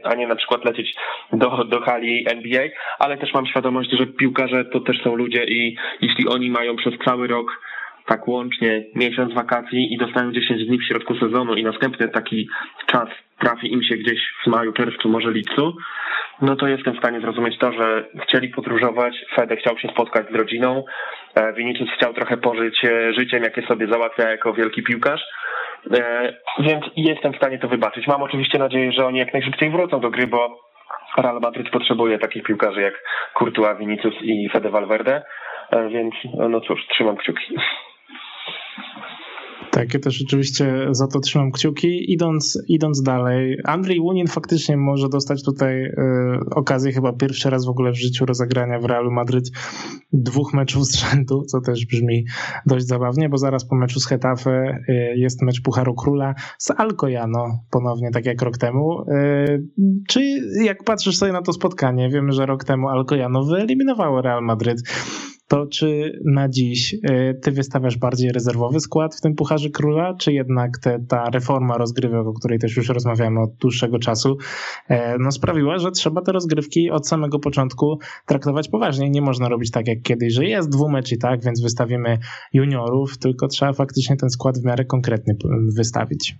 a 0.03 0.15
nie 0.15 0.27
na 0.27 0.35
przykład 0.35 0.65
lecieć 0.65 0.95
do, 1.33 1.63
do 1.63 1.81
hali 1.81 2.25
NBA, 2.29 2.63
ale 2.99 3.17
też 3.17 3.33
mam 3.33 3.45
świadomość, 3.45 3.91
że 3.91 4.07
piłkarze 4.07 4.65
to 4.65 4.79
też 4.79 5.01
są 5.03 5.15
ludzie 5.15 5.43
i 5.43 5.77
jeśli 6.01 6.27
oni 6.27 6.49
mają 6.49 6.75
przez 6.75 6.93
cały 7.05 7.27
rok 7.27 7.61
tak 8.07 8.27
łącznie 8.27 8.83
miesiąc 8.95 9.33
wakacji 9.33 9.93
i 9.93 9.97
dostają 9.97 10.31
10 10.31 10.65
dni 10.65 10.77
w 10.77 10.87
środku 10.87 11.15
sezonu 11.15 11.55
i 11.55 11.63
następny 11.63 12.07
taki 12.07 12.49
czas 12.85 13.09
trafi 13.39 13.73
im 13.73 13.83
się 13.83 13.95
gdzieś 13.95 14.19
w 14.43 14.47
maju, 14.47 14.73
czerwcu, 14.73 15.09
może 15.09 15.31
lipcu, 15.31 15.73
no 16.41 16.55
to 16.55 16.67
jestem 16.67 16.93
w 16.93 16.97
stanie 16.97 17.21
zrozumieć 17.21 17.57
to, 17.57 17.71
że 17.71 18.05
chcieli 18.23 18.49
podróżować, 18.49 19.25
Fede 19.35 19.55
chciał 19.55 19.77
się 19.77 19.87
spotkać 19.87 20.25
z 20.31 20.35
rodziną, 20.35 20.83
e, 21.35 21.53
Vinicius 21.53 21.89
chciał 21.97 22.13
trochę 22.13 22.37
pożyć 22.37 22.85
e, 22.85 23.13
życiem, 23.13 23.43
jakie 23.43 23.67
sobie 23.67 23.87
załatwia 23.87 24.29
jako 24.29 24.53
wielki 24.53 24.83
piłkarz, 24.83 25.21
e, 25.91 26.33
więc 26.59 26.85
jestem 26.95 27.33
w 27.33 27.37
stanie 27.37 27.59
to 27.59 27.67
wybaczyć. 27.67 28.07
Mam 28.07 28.23
oczywiście 28.23 28.59
nadzieję, 28.59 28.91
że 28.91 29.05
oni 29.05 29.19
jak 29.19 29.33
najszybciej 29.33 29.69
wrócą 29.69 29.99
do 29.99 30.09
gry, 30.09 30.27
bo 30.27 30.59
Real 31.17 31.39
Madrid 31.39 31.69
potrzebuje 31.69 32.19
takich 32.19 32.43
piłkarzy 32.43 32.81
jak 32.81 32.93
Courtois, 33.39 33.79
Vinicius 33.79 34.15
i 34.21 34.49
Fede 34.49 34.69
Valverde, 34.69 35.21
więc 35.89 36.15
no 36.49 36.61
cóż, 36.61 36.87
trzymam 36.87 37.17
kciuki. 37.17 37.55
Tak, 39.77 39.93
ja 39.93 39.99
też 39.99 40.23
oczywiście 40.27 40.87
za 40.91 41.07
to 41.07 41.19
trzymam 41.19 41.51
kciuki. 41.51 42.11
Idąc, 42.13 42.63
idąc 42.67 43.01
dalej, 43.01 43.57
Andrzej 43.63 43.99
Łunin 43.99 44.27
faktycznie 44.27 44.77
może 44.77 45.09
dostać 45.09 45.43
tutaj 45.43 45.85
y, 45.85 45.93
okazję 46.55 46.91
chyba 46.91 47.13
pierwszy 47.13 47.49
raz 47.49 47.65
w 47.65 47.69
ogóle 47.69 47.91
w 47.91 47.95
życiu 47.95 48.25
rozegrania 48.25 48.79
w 48.79 48.85
Realu 48.85 49.11
Madryt 49.11 49.51
dwóch 50.13 50.53
meczów 50.53 50.85
z 50.85 50.95
rzędu, 50.95 51.43
co 51.45 51.61
też 51.61 51.85
brzmi 51.85 52.25
dość 52.65 52.85
zabawnie, 52.85 53.29
bo 53.29 53.37
zaraz 53.37 53.65
po 53.67 53.75
meczu 53.75 53.99
z 53.99 54.07
Hetafe 54.07 54.79
y, 54.89 54.93
jest 55.17 55.41
mecz 55.41 55.61
Pucharu 55.61 55.95
Króla 55.95 56.35
z 56.57 56.71
Alcoyano 56.71 57.59
ponownie, 57.71 58.11
tak 58.11 58.25
jak 58.25 58.41
rok 58.41 58.57
temu. 58.57 59.01
Y, 59.01 59.67
czy 60.07 60.21
jak 60.63 60.83
patrzysz 60.83 61.17
sobie 61.17 61.31
na 61.31 61.41
to 61.41 61.53
spotkanie, 61.53 62.09
wiemy, 62.09 62.31
że 62.31 62.45
rok 62.45 62.63
temu 62.63 62.89
Alcoyano 62.89 63.43
wyeliminowało 63.43 64.21
Real 64.21 64.43
Madryt 64.43 64.81
to 65.47 65.67
czy 65.67 66.19
na 66.25 66.49
dziś 66.49 66.93
y, 66.93 67.39
ty 67.41 67.51
wystawiasz 67.51 67.97
bardziej 67.97 68.31
rezerwowy 68.31 68.79
skład 68.79 69.15
w 69.15 69.21
tym 69.21 69.35
Pucharze 69.35 69.69
Króla, 69.69 70.13
czy 70.13 70.33
jednak 70.33 70.77
te, 70.83 70.99
ta 71.09 71.29
reforma 71.29 71.77
rozgrywek, 71.77 72.27
o 72.27 72.33
której 72.33 72.59
też 72.59 72.77
już 72.77 72.89
rozmawiamy 72.89 73.41
od 73.41 73.55
dłuższego 73.55 73.99
czasu, 73.99 74.37
e, 74.89 75.17
no 75.17 75.31
sprawiła, 75.31 75.77
że 75.77 75.91
trzeba 75.91 76.21
te 76.21 76.31
rozgrywki 76.31 76.91
od 76.91 77.07
samego 77.07 77.39
początku 77.39 77.99
traktować 78.25 78.69
poważnie. 78.69 79.09
Nie 79.09 79.21
można 79.21 79.49
robić 79.49 79.71
tak 79.71 79.87
jak 79.87 80.01
kiedyś, 80.01 80.33
że 80.33 80.45
jest 80.45 80.69
dwumecz 80.69 81.11
i 81.11 81.17
tak, 81.17 81.43
więc 81.43 81.61
wystawimy 81.61 82.17
juniorów, 82.53 83.17
tylko 83.17 83.47
trzeba 83.47 83.73
faktycznie 83.73 84.17
ten 84.17 84.29
skład 84.29 84.57
w 84.57 84.65
miarę 84.65 84.85
konkretny 84.85 85.35
wystawić. 85.75 86.35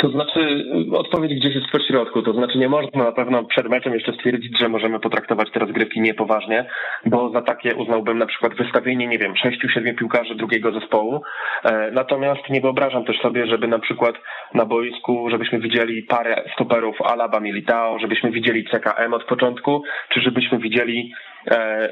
To 0.00 0.10
znaczy, 0.10 0.64
odpowiedź 0.98 1.34
gdzieś 1.34 1.54
jest 1.54 1.66
w 1.66 1.86
środku. 1.88 2.22
To 2.22 2.32
znaczy, 2.32 2.58
nie 2.58 2.68
można 2.68 3.04
na 3.04 3.12
pewno 3.12 3.44
przed 3.44 3.68
meczem 3.68 3.94
jeszcze 3.94 4.12
stwierdzić, 4.12 4.58
że 4.60 4.68
możemy 4.68 5.00
potraktować 5.00 5.50
te 5.50 5.60
rozgrywki 5.60 6.00
niepoważnie, 6.00 6.64
bo 7.06 7.30
za 7.30 7.42
takie 7.42 7.74
uznałbym 7.74 8.18
na 8.18 8.26
przykład 8.26 8.54
wystawienie, 8.54 9.06
nie 9.06 9.18
wiem, 9.18 9.36
sześciu, 9.36 9.68
siedmiu 9.68 9.94
piłkarzy 9.94 10.34
drugiego 10.34 10.72
zespołu. 10.72 11.22
E, 11.64 11.90
natomiast 11.90 12.50
nie 12.50 12.60
wyobrażam 12.60 13.04
też 13.04 13.20
sobie, 13.20 13.46
żeby 13.46 13.68
na 13.68 13.78
przykład 13.78 14.14
na 14.54 14.66
boisku, 14.66 15.30
żebyśmy 15.30 15.58
widzieli 15.60 16.02
parę 16.02 16.42
stoperów 16.54 17.02
Alaba 17.02 17.40
Militao, 17.40 17.98
żebyśmy 17.98 18.30
widzieli 18.30 18.64
CKM 18.64 19.14
od 19.14 19.24
początku, 19.24 19.82
czy 20.08 20.20
żebyśmy 20.20 20.58
widzieli 20.58 21.12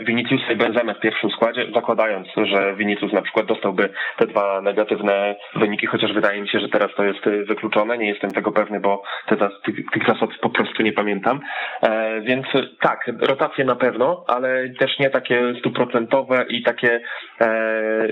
Viniciusa 0.00 0.52
i 0.52 0.56
Benzemę 0.56 0.94
w 0.94 1.00
pierwszym 1.00 1.30
składzie, 1.30 1.66
zakładając, 1.74 2.28
że 2.36 2.74
Vinicius 2.76 3.12
na 3.12 3.22
przykład 3.22 3.46
dostałby 3.46 3.88
te 4.18 4.26
dwa 4.26 4.60
negatywne 4.60 5.36
wyniki, 5.56 5.86
chociaż 5.86 6.12
wydaje 6.12 6.42
mi 6.42 6.48
się, 6.48 6.60
że 6.60 6.68
teraz 6.68 6.90
to 6.96 7.04
jest 7.04 7.24
wykluczone, 7.48 7.98
nie 7.98 8.08
jestem 8.08 8.30
tego 8.30 8.52
pewny, 8.52 8.80
bo 8.80 9.02
te, 9.26 9.36
tych, 9.36 9.90
tych 9.92 10.06
zasad 10.06 10.30
po 10.40 10.50
prostu 10.50 10.82
nie 10.82 10.92
pamiętam. 10.92 11.40
E, 11.82 12.20
więc 12.20 12.46
tak, 12.80 13.10
rotacje 13.20 13.64
na 13.64 13.76
pewno, 13.76 14.24
ale 14.26 14.68
też 14.78 14.98
nie 14.98 15.10
takie 15.10 15.54
stuprocentowe 15.58 16.44
i 16.48 16.62
takie 16.62 17.00
e, 17.40 18.08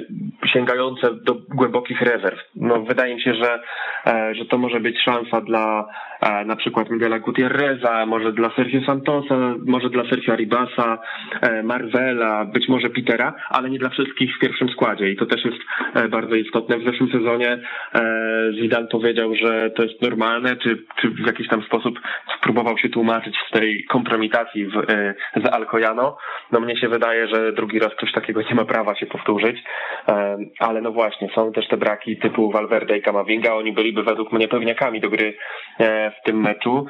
sięgające 0.46 1.14
do 1.14 1.34
głębokich 1.34 2.00
rezerw. 2.00 2.38
No, 2.54 2.82
wydaje 2.82 3.14
mi 3.14 3.22
się, 3.22 3.34
że, 3.34 3.60
e, 4.06 4.34
że 4.34 4.44
to 4.44 4.58
może 4.58 4.80
być 4.80 5.02
szansa 5.04 5.40
dla 5.40 5.88
e, 6.15 6.15
na 6.46 6.56
przykład 6.56 6.90
Miguela 6.90 7.18
Gutierreza, 7.18 8.06
może 8.06 8.32
dla 8.32 8.50
Sergio 8.50 8.80
Santosa, 8.86 9.54
może 9.66 9.90
dla 9.90 10.04
Sergio 10.10 10.32
Aribasa, 10.32 10.98
e, 11.40 11.62
Marvela, 11.62 12.44
być 12.44 12.68
może 12.68 12.90
Petera, 12.90 13.34
ale 13.50 13.70
nie 13.70 13.78
dla 13.78 13.88
wszystkich 13.88 14.36
w 14.36 14.38
pierwszym 14.38 14.68
składzie 14.68 15.10
i 15.10 15.16
to 15.16 15.26
też 15.26 15.44
jest 15.44 15.58
e, 15.94 16.08
bardzo 16.08 16.34
istotne. 16.34 16.78
W 16.78 16.84
zeszłym 16.84 17.10
sezonie 17.10 17.58
e, 17.94 18.52
Zidane 18.52 18.86
powiedział, 18.86 19.34
że 19.34 19.70
to 19.70 19.82
jest 19.82 20.02
normalne, 20.02 20.56
czy, 20.56 20.82
czy 21.00 21.10
w 21.10 21.26
jakiś 21.26 21.48
tam 21.48 21.62
sposób 21.62 22.00
spróbował 22.38 22.78
się 22.78 22.88
tłumaczyć 22.88 23.36
z 23.48 23.52
tej 23.52 23.84
kompromitacji 23.84 24.66
w, 24.66 24.72
z 25.36 25.54
Alcoyano. 25.54 26.16
No 26.52 26.60
mnie 26.60 26.76
się 26.76 26.88
wydaje, 26.88 27.28
że 27.28 27.52
drugi 27.52 27.78
raz 27.78 27.92
coś 28.00 28.12
takiego 28.12 28.42
nie 28.42 28.54
ma 28.54 28.64
prawa 28.64 28.94
się 28.94 29.06
powtórzyć, 29.06 29.56
ale 30.58 30.80
no 30.80 30.92
właśnie, 30.92 31.28
są 31.34 31.52
też 31.52 31.68
te 31.68 31.76
braki 31.76 32.16
typu 32.16 32.50
Valverde 32.50 32.98
i 32.98 33.02
Kamavinga, 33.02 33.54
oni 33.54 33.72
byliby 33.72 34.02
według 34.02 34.32
mnie 34.32 34.48
pewniakami 34.48 35.00
do 35.00 35.10
gry 35.10 35.34
w 36.20 36.26
tym 36.26 36.40
meczu. 36.40 36.86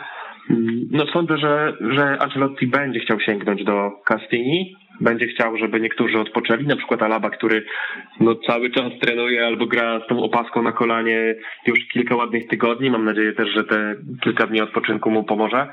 No 0.91 1.07
sądzę, 1.07 1.39
że, 1.39 1.73
że 1.81 2.19
Ancelotti 2.23 2.67
będzie 2.67 3.01
chciał 3.01 3.21
sięgnąć 3.21 3.65
do 3.65 3.91
Castini, 4.05 4.77
będzie 5.01 5.27
chciał, 5.27 5.57
żeby 5.57 5.81
niektórzy 5.81 6.19
odpoczęli, 6.19 6.67
na 6.67 6.77
przykład 6.77 7.03
Alaba, 7.03 7.31
który 7.31 7.65
no, 8.21 8.35
cały 8.35 8.71
czas 8.71 8.93
trenuje 9.01 9.47
albo 9.47 9.67
gra 9.67 10.01
z 10.01 10.09
tą 10.09 10.23
opaską 10.23 10.63
na 10.63 10.73
kolanie 10.73 11.35
już 11.67 11.79
kilka 11.93 12.17
ładnych 12.17 12.49
tygodni. 12.49 12.91
Mam 12.91 13.05
nadzieję 13.05 13.33
też, 13.33 13.49
że 13.49 13.65
te 13.65 13.95
kilka 14.23 14.47
dni 14.47 14.61
odpoczynku 14.61 15.11
mu 15.11 15.25
pomoże. 15.25 15.67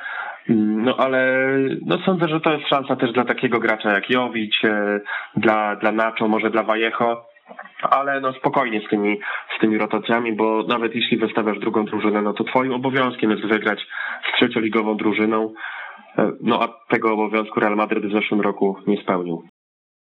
No 0.50 0.98
ale 0.98 1.38
no, 1.86 1.98
sądzę, 2.06 2.28
że 2.28 2.40
to 2.40 2.54
jest 2.54 2.68
szansa 2.68 2.96
też 2.96 3.12
dla 3.12 3.26
takiego 3.26 3.60
gracza 3.60 3.92
jak 3.92 4.10
Jowić, 4.10 4.66
e, 4.66 5.00
dla, 5.36 5.76
dla 5.76 5.92
Nacho, 5.92 6.28
może 6.28 6.50
dla 6.50 6.64
Vallejo 6.64 7.33
ale 7.82 8.22
no 8.22 8.34
spokojnie 8.34 8.82
z 8.82 8.90
tymi, 8.90 9.20
z 9.58 9.62
tymi 9.62 9.78
rotacjami, 9.78 10.34
bo 10.34 10.64
nawet 10.68 10.96
jeśli 10.96 11.18
wystawiasz 11.18 11.60
drugą 11.60 11.86
drużynę, 11.86 12.22
no 12.22 12.34
to 12.34 12.44
twoim 12.44 12.74
obowiązkiem 12.74 13.32
jest 13.32 13.46
wygrać 13.46 13.88
z 14.30 14.38
trzecioligową 14.38 14.98
drużyną, 14.98 15.54
e, 16.18 16.32
no 16.42 16.64
a 16.64 16.68
tego 16.94 17.14
obowiązku 17.14 17.60
Real 17.60 17.76
Madrid 17.76 18.06
w 18.06 18.14
zeszłym 18.14 18.42
roku 18.42 18.78
nie 18.88 19.02
spełnił. 19.02 19.44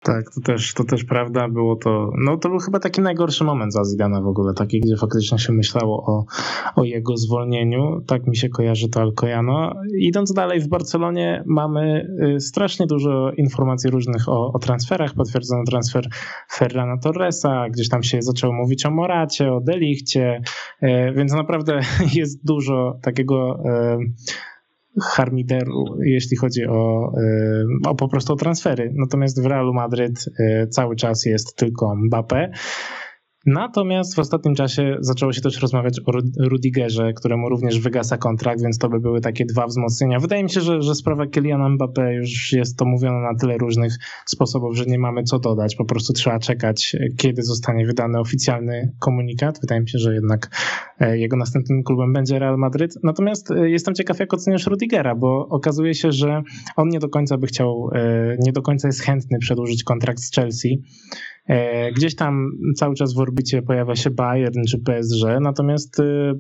Tak, 0.03 0.23
to 0.35 0.41
też, 0.41 0.73
to 0.73 0.83
też 0.83 1.03
prawda, 1.03 1.47
było 1.47 1.75
to, 1.75 2.11
no 2.17 2.37
to 2.37 2.49
był 2.49 2.59
chyba 2.59 2.79
taki 2.79 3.01
najgorszy 3.01 3.43
moment 3.43 3.73
za 3.73 3.83
Zidana 3.83 4.21
w 4.21 4.27
ogóle, 4.27 4.53
taki, 4.53 4.79
gdzie 4.79 4.97
faktycznie 4.97 5.39
się 5.39 5.53
myślało 5.53 6.05
o, 6.05 6.25
o 6.75 6.83
jego 6.83 7.17
zwolnieniu, 7.17 8.01
tak 8.07 8.27
mi 8.27 8.37
się 8.37 8.49
kojarzy 8.49 8.89
to 8.89 9.01
Alcoyano. 9.01 9.73
Idąc 9.99 10.33
dalej, 10.33 10.59
w 10.59 10.67
Barcelonie 10.67 11.43
mamy 11.45 12.07
y, 12.35 12.39
strasznie 12.39 12.87
dużo 12.87 13.31
informacji 13.31 13.89
różnych 13.89 14.29
o, 14.29 14.53
o 14.53 14.59
transferach, 14.59 15.13
potwierdzono 15.13 15.63
transfer 15.63 16.07
Ferrana 16.51 16.97
Torresa, 16.97 17.69
gdzieś 17.69 17.89
tam 17.89 18.03
się 18.03 18.21
zaczęło 18.21 18.53
mówić 18.53 18.85
o 18.85 18.91
Moracie, 18.91 19.53
o 19.53 19.61
Delichcie, 19.61 20.41
y, 20.83 20.87
więc 21.15 21.33
naprawdę 21.33 21.79
jest 22.15 22.45
dużo 22.45 22.99
takiego 23.01 23.59
y, 23.65 24.41
harmideru, 25.01 25.85
jeśli 26.05 26.37
chodzi 26.37 26.65
o, 26.65 27.11
e, 27.17 27.89
o 27.89 27.95
po 27.95 28.07
prostu 28.07 28.33
o 28.33 28.35
transfery. 28.35 28.93
Natomiast 28.95 29.43
w 29.43 29.45
Realu 29.45 29.73
Madryt 29.73 30.25
e, 30.39 30.67
cały 30.67 30.95
czas 30.95 31.25
jest 31.25 31.55
tylko 31.55 31.95
Mbappé. 31.95 32.49
Natomiast 33.45 34.15
w 34.15 34.19
ostatnim 34.19 34.55
czasie 34.55 34.97
zaczęło 34.99 35.33
się 35.33 35.41
też 35.41 35.61
rozmawiać 35.61 35.99
o 36.05 36.11
Rudigerze, 36.39 37.13
któremu 37.13 37.49
również 37.49 37.79
wygasa 37.79 38.17
kontrakt, 38.17 38.61
więc 38.61 38.77
to 38.77 38.89
by 38.89 38.99
były 38.99 39.21
takie 39.21 39.45
dwa 39.45 39.67
wzmocnienia. 39.67 40.19
Wydaje 40.19 40.43
mi 40.43 40.49
się, 40.49 40.61
że, 40.61 40.81
że 40.81 40.95
sprawa 40.95 41.25
Kyliana 41.25 41.69
Mbappé 41.69 42.09
już 42.09 42.53
jest 42.53 42.77
to 42.77 42.85
mówione 42.85 43.21
na 43.21 43.35
tyle 43.39 43.57
różnych 43.57 43.93
sposobów, 44.25 44.77
że 44.77 44.85
nie 44.85 44.99
mamy 44.99 45.23
co 45.23 45.39
dodać. 45.39 45.75
Po 45.75 45.85
prostu 45.85 46.13
trzeba 46.13 46.39
czekać, 46.39 46.95
kiedy 47.17 47.43
zostanie 47.43 47.85
wydany 47.85 48.19
oficjalny 48.19 48.93
komunikat. 48.99 49.59
Wydaje 49.61 49.81
mi 49.81 49.89
się, 49.89 49.99
że 49.99 50.13
jednak 50.13 50.49
e, 50.99 51.17
jego 51.17 51.37
następnym 51.37 51.83
klubem 51.83 52.13
będzie 52.13 52.39
Real 52.39 52.57
Madryt. 52.57 52.93
Natomiast 53.03 53.51
e, 53.51 53.69
jestem 53.69 53.95
ciekaw, 53.95 54.19
jak 54.19 54.33
oceniasz 54.33 54.67
Rudigera, 54.67 55.15
bo 55.15 55.47
okazuje 55.49 55.93
się, 55.93 56.11
że 56.11 56.41
on 56.75 56.89
nie 56.89 56.99
do 56.99 57.09
końca 57.09 57.37
by 57.37 57.47
chciał, 57.47 57.89
e, 57.93 58.37
nie 58.39 58.51
do 58.51 58.61
końca 58.61 58.87
jest 58.87 59.01
chętny 59.01 59.39
przedłużyć 59.39 59.83
kontrakt 59.83 60.19
z 60.19 60.31
Chelsea. 60.35 60.83
E, 61.47 61.91
gdzieś 61.91 62.15
tam 62.15 62.51
cały 62.75 62.95
czas 62.95 63.13
w 63.13 63.19
orbicie 63.19 63.61
pojawia 63.61 63.95
się 63.95 64.09
Bayern 64.09 64.63
czy 64.69 64.77
PSG, 64.77 65.25
natomiast 65.41 65.99
e, 65.99 66.33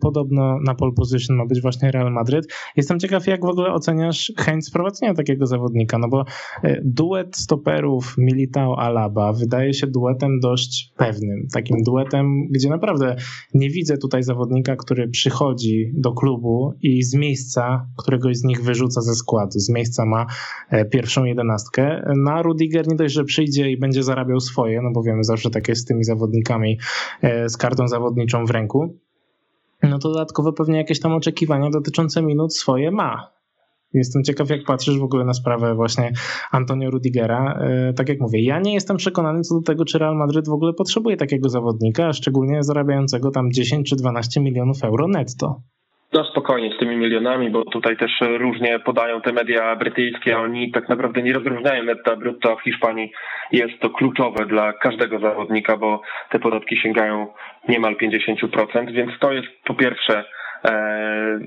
podobno 0.00 0.58
na 0.66 0.74
pole 0.74 0.92
position 0.96 1.36
ma 1.36 1.46
być 1.46 1.62
właśnie 1.62 1.90
Real 1.90 2.12
Madryt. 2.12 2.46
Jestem 2.76 2.98
ciekaw, 2.98 3.26
jak 3.26 3.40
w 3.40 3.48
ogóle 3.48 3.72
oceniasz 3.72 4.32
chęć 4.38 4.66
sprowadzenia 4.66 5.14
takiego 5.14 5.46
zawodnika, 5.46 5.98
no 5.98 6.08
bo 6.08 6.24
e, 6.62 6.80
duet 6.84 7.36
stoperów 7.36 8.14
Militao-Alaba 8.18 9.32
wydaje 9.32 9.74
się 9.74 9.86
duetem 9.86 10.40
dość 10.40 10.92
pewnym, 10.96 11.46
takim 11.52 11.76
duetem, 11.82 12.48
gdzie 12.50 12.68
naprawdę 12.68 13.16
nie 13.54 13.70
widzę 13.70 13.98
tutaj 13.98 14.22
zawodnika, 14.22 14.76
który 14.76 15.08
przychodzi 15.08 15.92
do 15.94 16.12
klubu 16.12 16.74
i 16.82 17.02
z 17.02 17.14
miejsca 17.14 17.86
któregoś 17.98 18.36
z 18.36 18.44
nich 18.44 18.62
wyrzuca 18.62 19.00
ze 19.00 19.14
składu, 19.14 19.58
z 19.58 19.70
miejsca 19.70 20.06
ma 20.06 20.26
pierwszą 20.90 21.24
jedenastkę. 21.24 22.02
Na 22.16 22.42
Rudiger 22.42 22.88
nie 22.88 22.96
dość, 22.96 23.14
że 23.14 23.24
przyjdzie 23.24 23.70
i 23.70 23.78
będzie 23.78 24.02
zarabiał 24.02 24.40
swoje, 24.44 24.82
no 24.82 24.90
bo 24.92 25.02
wiemy 25.02 25.24
zawsze 25.24 25.50
tak 25.50 25.68
jest 25.68 25.82
z 25.82 25.84
tymi 25.84 26.04
zawodnikami 26.04 26.78
e, 27.22 27.48
z 27.48 27.56
kartą 27.56 27.88
zawodniczą 27.88 28.44
w 28.44 28.50
ręku, 28.50 28.98
no 29.82 29.98
to 29.98 30.08
dodatkowo 30.08 30.52
pewnie 30.52 30.78
jakieś 30.78 31.00
tam 31.00 31.12
oczekiwania 31.12 31.70
dotyczące 31.70 32.22
minut 32.22 32.56
swoje 32.56 32.90
ma. 32.90 33.34
Jestem 33.94 34.24
ciekaw, 34.24 34.50
jak 34.50 34.64
patrzysz 34.64 34.98
w 34.98 35.02
ogóle 35.02 35.24
na 35.24 35.34
sprawę 35.34 35.74
właśnie 35.74 36.12
Antonio 36.50 36.90
Rudigera. 36.90 37.58
E, 37.60 37.92
tak 37.92 38.08
jak 38.08 38.20
mówię, 38.20 38.44
ja 38.44 38.60
nie 38.60 38.74
jestem 38.74 38.96
przekonany 38.96 39.40
co 39.40 39.54
do 39.54 39.62
tego, 39.62 39.84
czy 39.84 39.98
Real 39.98 40.16
Madryt 40.16 40.48
w 40.48 40.52
ogóle 40.52 40.72
potrzebuje 40.72 41.16
takiego 41.16 41.48
zawodnika, 41.48 42.12
szczególnie 42.12 42.62
zarabiającego 42.62 43.30
tam 43.30 43.52
10 43.52 43.88
czy 43.90 43.96
12 43.96 44.40
milionów 44.40 44.84
euro 44.84 45.08
netto. 45.08 45.62
No 46.14 46.24
spokojnie 46.24 46.74
z 46.74 46.78
tymi 46.78 46.96
milionami, 46.96 47.50
bo 47.50 47.64
tutaj 47.64 47.96
też 47.96 48.10
różnie 48.20 48.78
podają 48.78 49.20
te 49.20 49.32
media 49.32 49.76
brytyjskie. 49.76 50.38
Oni 50.38 50.72
tak 50.72 50.88
naprawdę 50.88 51.22
nie 51.22 51.32
rozróżniają 51.32 51.84
netta 51.84 52.16
brutto. 52.16 52.56
W 52.56 52.62
Hiszpanii 52.62 53.12
jest 53.52 53.80
to 53.80 53.90
kluczowe 53.90 54.46
dla 54.46 54.72
każdego 54.72 55.18
zawodnika, 55.18 55.76
bo 55.76 56.02
te 56.30 56.38
podatki 56.38 56.76
sięgają 56.76 57.26
niemal 57.68 57.96
50%, 57.96 58.92
więc 58.92 59.10
to 59.20 59.32
jest 59.32 59.48
po 59.64 59.74
pierwsze 59.74 60.24
e, 60.64 61.38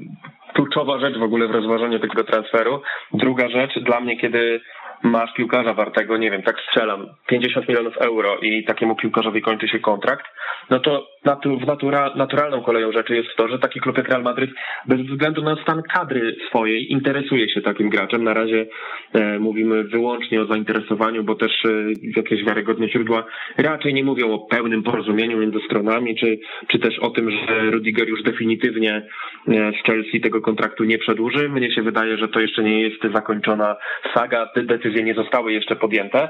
kluczowa 0.53 0.99
rzecz 0.99 1.17
w 1.17 1.23
ogóle 1.23 1.47
w 1.47 1.51
rozważaniu 1.51 1.99
tego 1.99 2.23
transferu. 2.23 2.81
Druga 3.13 3.49
rzecz 3.49 3.79
dla 3.79 3.99
mnie, 3.99 4.17
kiedy 4.17 4.61
masz 5.03 5.33
piłkarza 5.33 5.73
wartego, 5.73 6.17
nie 6.17 6.31
wiem, 6.31 6.43
tak 6.43 6.55
strzelam, 6.59 7.07
50 7.27 7.67
milionów 7.67 7.97
euro 7.97 8.37
i 8.41 8.63
takiemu 8.63 8.95
piłkarzowi 8.95 9.41
kończy 9.41 9.67
się 9.67 9.79
kontrakt, 9.79 10.25
no 10.69 10.79
to 10.79 11.07
natu, 11.25 11.59
w 11.59 11.67
natura, 11.67 12.13
naturalną 12.15 12.61
koleją 12.61 12.91
rzeczy 12.91 13.15
jest 13.15 13.29
to, 13.37 13.47
że 13.47 13.59
taki 13.59 13.79
klub 13.79 13.97
jak 13.97 14.09
Real 14.09 14.23
Madryt 14.23 14.51
bez 14.85 15.01
względu 15.01 15.43
na 15.43 15.55
stan 15.63 15.83
kadry 15.83 16.35
swojej 16.49 16.91
interesuje 16.91 17.49
się 17.49 17.61
takim 17.61 17.89
graczem. 17.89 18.23
Na 18.23 18.33
razie 18.33 18.65
e, 19.13 19.39
mówimy 19.39 19.83
wyłącznie 19.83 20.41
o 20.41 20.45
zainteresowaniu, 20.45 21.23
bo 21.23 21.35
też 21.35 21.51
e, 21.65 21.69
jakieś 22.15 22.43
wiarygodne 22.43 22.89
źródła 22.89 23.25
raczej 23.57 23.93
nie 23.93 24.03
mówią 24.03 24.33
o 24.33 24.39
pełnym 24.39 24.83
porozumieniu 24.83 25.37
między 25.37 25.59
stronami, 25.65 26.15
czy, 26.15 26.39
czy 26.67 26.79
też 26.79 26.99
o 26.99 27.09
tym, 27.09 27.31
że 27.31 27.71
Rudiger 27.71 28.09
już 28.09 28.23
definitywnie 28.23 28.93
e, 29.47 29.71
z 29.71 29.85
Chelsea 29.85 30.21
tego 30.21 30.41
kontraktu 30.41 30.83
nie 30.83 30.97
przedłuży. 30.97 31.49
Mnie 31.49 31.71
się 31.71 31.81
wydaje, 31.81 32.17
że 32.17 32.27
to 32.27 32.39
jeszcze 32.39 32.63
nie 32.63 32.81
jest 32.81 33.13
zakończona 33.13 33.75
saga, 34.13 34.45
te 34.45 34.63
decyzje 34.87 35.03
nie 35.03 35.13
zostały 35.13 35.53
jeszcze 35.53 35.75
podjęte. 35.75 36.29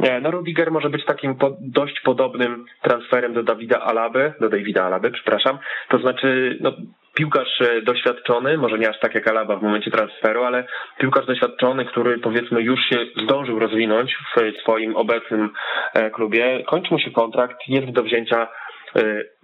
E, 0.00 0.20
no 0.20 0.30
Rudiger 0.30 0.70
może 0.70 0.90
być 0.90 1.04
takim 1.04 1.34
po, 1.34 1.56
dość 1.60 2.00
podobnym 2.00 2.64
transferem 2.82 3.34
do 3.34 3.42
Dawida 3.42 3.80
Alaby, 3.80 4.32
do 4.40 4.48
Davida 4.48 4.84
Alaby, 4.84 5.10
przepraszam. 5.10 5.58
To 5.88 5.98
znaczy, 5.98 6.58
no, 6.60 6.72
piłkarz 7.14 7.60
e, 7.60 7.82
doświadczony, 7.82 8.58
może 8.58 8.78
nie 8.78 8.90
aż 8.90 9.00
tak 9.00 9.14
jak 9.14 9.28
Alaba 9.28 9.56
w 9.56 9.62
momencie 9.62 9.90
transferu, 9.90 10.44
ale 10.44 10.64
piłkarz 10.98 11.26
doświadczony, 11.26 11.84
który 11.84 12.18
powiedzmy 12.18 12.62
już 12.62 12.80
się 12.80 12.96
zdążył 13.22 13.58
rozwinąć 13.58 14.16
w 14.16 14.60
swoim 14.62 14.96
obecnym 14.96 15.50
e, 15.94 16.10
klubie, 16.10 16.64
kończy 16.66 16.88
mu 16.90 16.98
się 16.98 17.10
kontrakt, 17.10 17.56
jest 17.68 17.90
do 17.90 18.02
wzięcia 18.02 18.48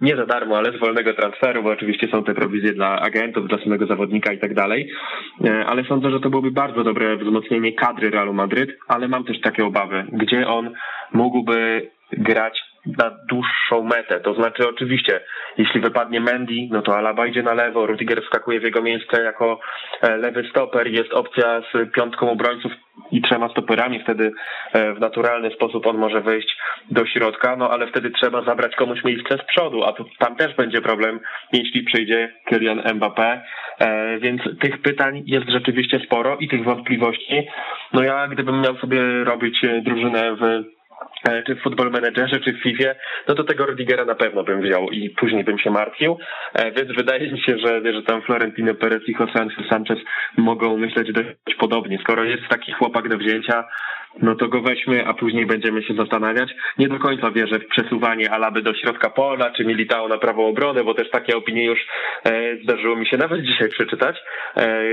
nie 0.01 0.15
za 0.15 0.25
darmo, 0.25 0.57
ale 0.57 0.71
z 0.71 0.79
wolnego 0.79 1.13
transferu, 1.13 1.63
bo 1.63 1.69
oczywiście 1.69 2.07
są 2.07 2.23
te 2.23 2.33
prowizje 2.33 2.73
dla 2.73 2.99
agentów, 2.99 3.47
dla 3.47 3.57
samego 3.57 3.85
zawodnika 3.85 4.33
i 4.33 4.39
tak 4.39 4.53
dalej. 4.53 4.89
Ale 5.65 5.83
sądzę, 5.83 6.11
że 6.11 6.19
to 6.19 6.29
byłoby 6.29 6.51
bardzo 6.51 6.83
dobre 6.83 7.17
wzmocnienie 7.17 7.73
kadry 7.73 8.09
Realu 8.09 8.33
Madryt, 8.33 8.69
ale 8.87 9.07
mam 9.07 9.23
też 9.23 9.41
takie 9.41 9.65
obawy, 9.65 10.05
gdzie 10.11 10.47
on 10.47 10.73
mógłby 11.13 11.89
grać 12.11 12.72
na 12.85 13.11
dłuższą 13.29 13.83
metę. 13.83 14.19
To 14.19 14.33
znaczy 14.33 14.69
oczywiście, 14.69 15.21
jeśli 15.57 15.81
wypadnie 15.81 16.19
Mendy, 16.19 16.53
no 16.71 16.81
to 16.81 16.97
Alaba 16.97 17.27
idzie 17.27 17.43
na 17.43 17.53
lewo, 17.53 17.85
Rudiger 17.85 18.23
wskakuje 18.23 18.59
w 18.59 18.63
jego 18.63 18.81
miejsce 18.81 19.23
jako 19.23 19.59
e, 20.01 20.17
lewy 20.17 20.49
stoper, 20.49 20.87
jest 20.87 21.13
opcja 21.13 21.61
z 21.61 21.91
piątką 21.91 22.31
obrońców 22.31 22.71
i 23.11 23.21
trzema 23.21 23.49
stoperami, 23.49 23.99
wtedy 24.03 24.31
e, 24.73 24.93
w 24.93 24.99
naturalny 24.99 25.51
sposób 25.51 25.87
on 25.87 25.97
może 25.97 26.21
wejść 26.21 26.57
do 26.91 27.05
środka, 27.05 27.55
no 27.55 27.69
ale 27.69 27.87
wtedy 27.87 28.11
trzeba 28.11 28.41
zabrać 28.41 28.75
komuś 28.75 29.03
miejsce 29.03 29.37
z 29.37 29.45
przodu, 29.45 29.83
a 29.83 29.93
to 29.93 30.05
tam 30.19 30.35
też 30.35 30.55
będzie 30.55 30.81
problem, 30.81 31.19
jeśli 31.53 31.83
przyjdzie 31.83 32.33
Kylian 32.45 32.79
Mbappé, 32.79 33.41
e, 33.79 34.19
więc 34.19 34.41
tych 34.59 34.81
pytań 34.81 35.23
jest 35.25 35.49
rzeczywiście 35.49 35.99
sporo 36.05 36.37
i 36.39 36.47
tych 36.47 36.63
wątpliwości. 36.63 37.47
No 37.93 38.03
ja 38.03 38.27
gdybym 38.27 38.61
miał 38.61 38.77
sobie 38.77 39.23
robić 39.23 39.61
drużynę 39.83 40.35
w 40.35 40.63
czy 41.45 41.55
w 41.55 41.61
Football 41.61 41.91
Managerze, 41.91 42.39
czy 42.39 42.53
w 42.53 42.63
FIFA, 42.63 42.89
no 43.27 43.35
to 43.35 43.43
tego 43.43 43.65
Rudigera 43.65 44.05
na 44.05 44.15
pewno 44.15 44.43
bym 44.43 44.61
wziął 44.61 44.89
i 44.89 45.09
później 45.09 45.43
bym 45.43 45.59
się 45.59 45.71
martwił, 45.71 46.17
e, 46.53 46.71
więc 46.71 46.91
wydaje 46.97 47.31
mi 47.31 47.41
się, 47.41 47.57
że, 47.57 47.93
że 47.93 48.03
tam 48.03 48.21
Florentino 48.21 48.75
Perez 48.75 49.09
i 49.09 49.15
José 49.15 49.69
Sanchez 49.69 49.99
mogą 50.37 50.77
myśleć 50.77 51.11
dość 51.11 51.57
podobnie. 51.59 51.99
Skoro 52.03 52.23
jest 52.23 52.43
taki 52.49 52.71
chłopak 52.71 53.09
do 53.09 53.17
wzięcia, 53.17 53.63
no 54.21 54.35
to 54.35 54.47
go 54.47 54.61
weźmy, 54.61 55.07
a 55.07 55.13
później 55.13 55.45
będziemy 55.45 55.83
się 55.83 55.93
zastanawiać. 55.93 56.49
Nie 56.77 56.87
do 56.87 56.99
końca 56.99 57.31
wierzę 57.31 57.59
w 57.59 57.67
przesuwanie 57.67 58.31
Alaby 58.31 58.61
do 58.61 58.73
środka 58.73 59.09
pola, 59.09 59.51
czy 59.51 59.65
Militao 59.65 60.07
na 60.07 60.17
prawą 60.17 60.47
obronę, 60.47 60.83
bo 60.83 60.93
też 60.93 61.09
takie 61.09 61.37
opinie 61.37 61.65
już 61.65 61.79
e, 62.25 62.57
zdarzyło 62.63 62.95
mi 62.95 63.07
się 63.07 63.17
nawet 63.17 63.41
dzisiaj 63.41 63.69
przeczytać. 63.69 64.17
E, 64.57 64.83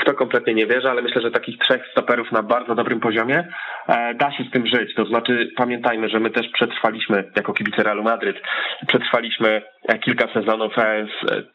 w 0.00 0.04
to 0.04 0.14
kompletnie 0.14 0.54
nie 0.54 0.66
wierzę, 0.66 0.90
ale 0.90 1.02
myślę, 1.02 1.22
że 1.22 1.30
takich 1.30 1.58
trzech 1.58 1.82
stoperów 1.90 2.32
na 2.32 2.42
bardzo 2.42 2.74
dobrym 2.74 3.00
poziomie 3.00 3.48
e, 3.88 4.14
da 4.14 4.32
się 4.32 4.44
z 4.44 4.50
tym 4.50 4.66
żyć. 4.66 4.94
To 4.94 5.04
znaczy 5.04 5.50
pamiętajmy, 5.56 6.08
że 6.08 6.20
my 6.20 6.30
też 6.30 6.48
przetrwaliśmy 6.48 7.24
jako 7.36 7.52
kibice 7.52 7.82
Realu 7.82 8.02
Madryt, 8.02 8.36
przetrwaliśmy 8.88 9.62
e, 9.88 9.98
kilka 9.98 10.28
sezonów 10.34 10.78
e, 10.78 11.06
z, 11.06 11.46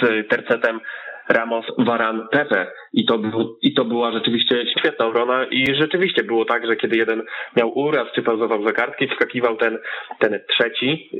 z 0.00 0.28
tercetem 0.28 0.80
Ramos, 1.28 1.64
Varan, 1.78 2.28
Pepe 2.30 2.66
i 2.92 3.04
to, 3.04 3.18
był, 3.18 3.58
i 3.62 3.74
to 3.74 3.84
była 3.84 4.12
rzeczywiście 4.12 4.64
świetna 4.78 5.06
obrona 5.06 5.44
i 5.44 5.74
rzeczywiście 5.74 6.24
było 6.24 6.44
tak, 6.44 6.66
że 6.66 6.76
kiedy 6.76 6.96
jeden 6.96 7.22
miał 7.56 7.78
uraz 7.78 8.06
czy 8.14 8.22
pauzował 8.22 8.66
za 8.66 8.72
kartki, 8.72 9.08
wskakiwał 9.08 9.56
ten, 9.56 9.78
ten 10.18 10.40
trzeci. 10.48 11.10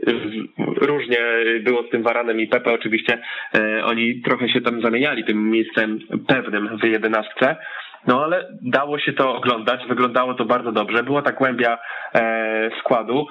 Różnie 0.76 1.18
było 1.60 1.82
z 1.82 1.90
tym 1.90 2.02
Varanem 2.02 2.40
i 2.40 2.46
Pepe 2.46 2.72
oczywiście, 2.72 3.18
e, 3.54 3.84
oni 3.84 4.22
trochę 4.22 4.48
się 4.48 4.60
tam 4.60 4.82
zamieniali 4.82 5.24
tym 5.24 5.50
miejscem 5.50 5.98
pewnym 6.28 6.78
w 6.78 6.84
jedenastce. 6.84 7.56
No 8.06 8.24
ale 8.24 8.48
dało 8.62 8.98
się 8.98 9.12
to 9.12 9.34
oglądać, 9.36 9.86
wyglądało 9.88 10.34
to 10.34 10.44
bardzo 10.44 10.72
dobrze. 10.72 11.02
Była 11.02 11.22
ta 11.22 11.32
głębia 11.32 11.78
e, 12.14 12.70
składu. 12.80 13.26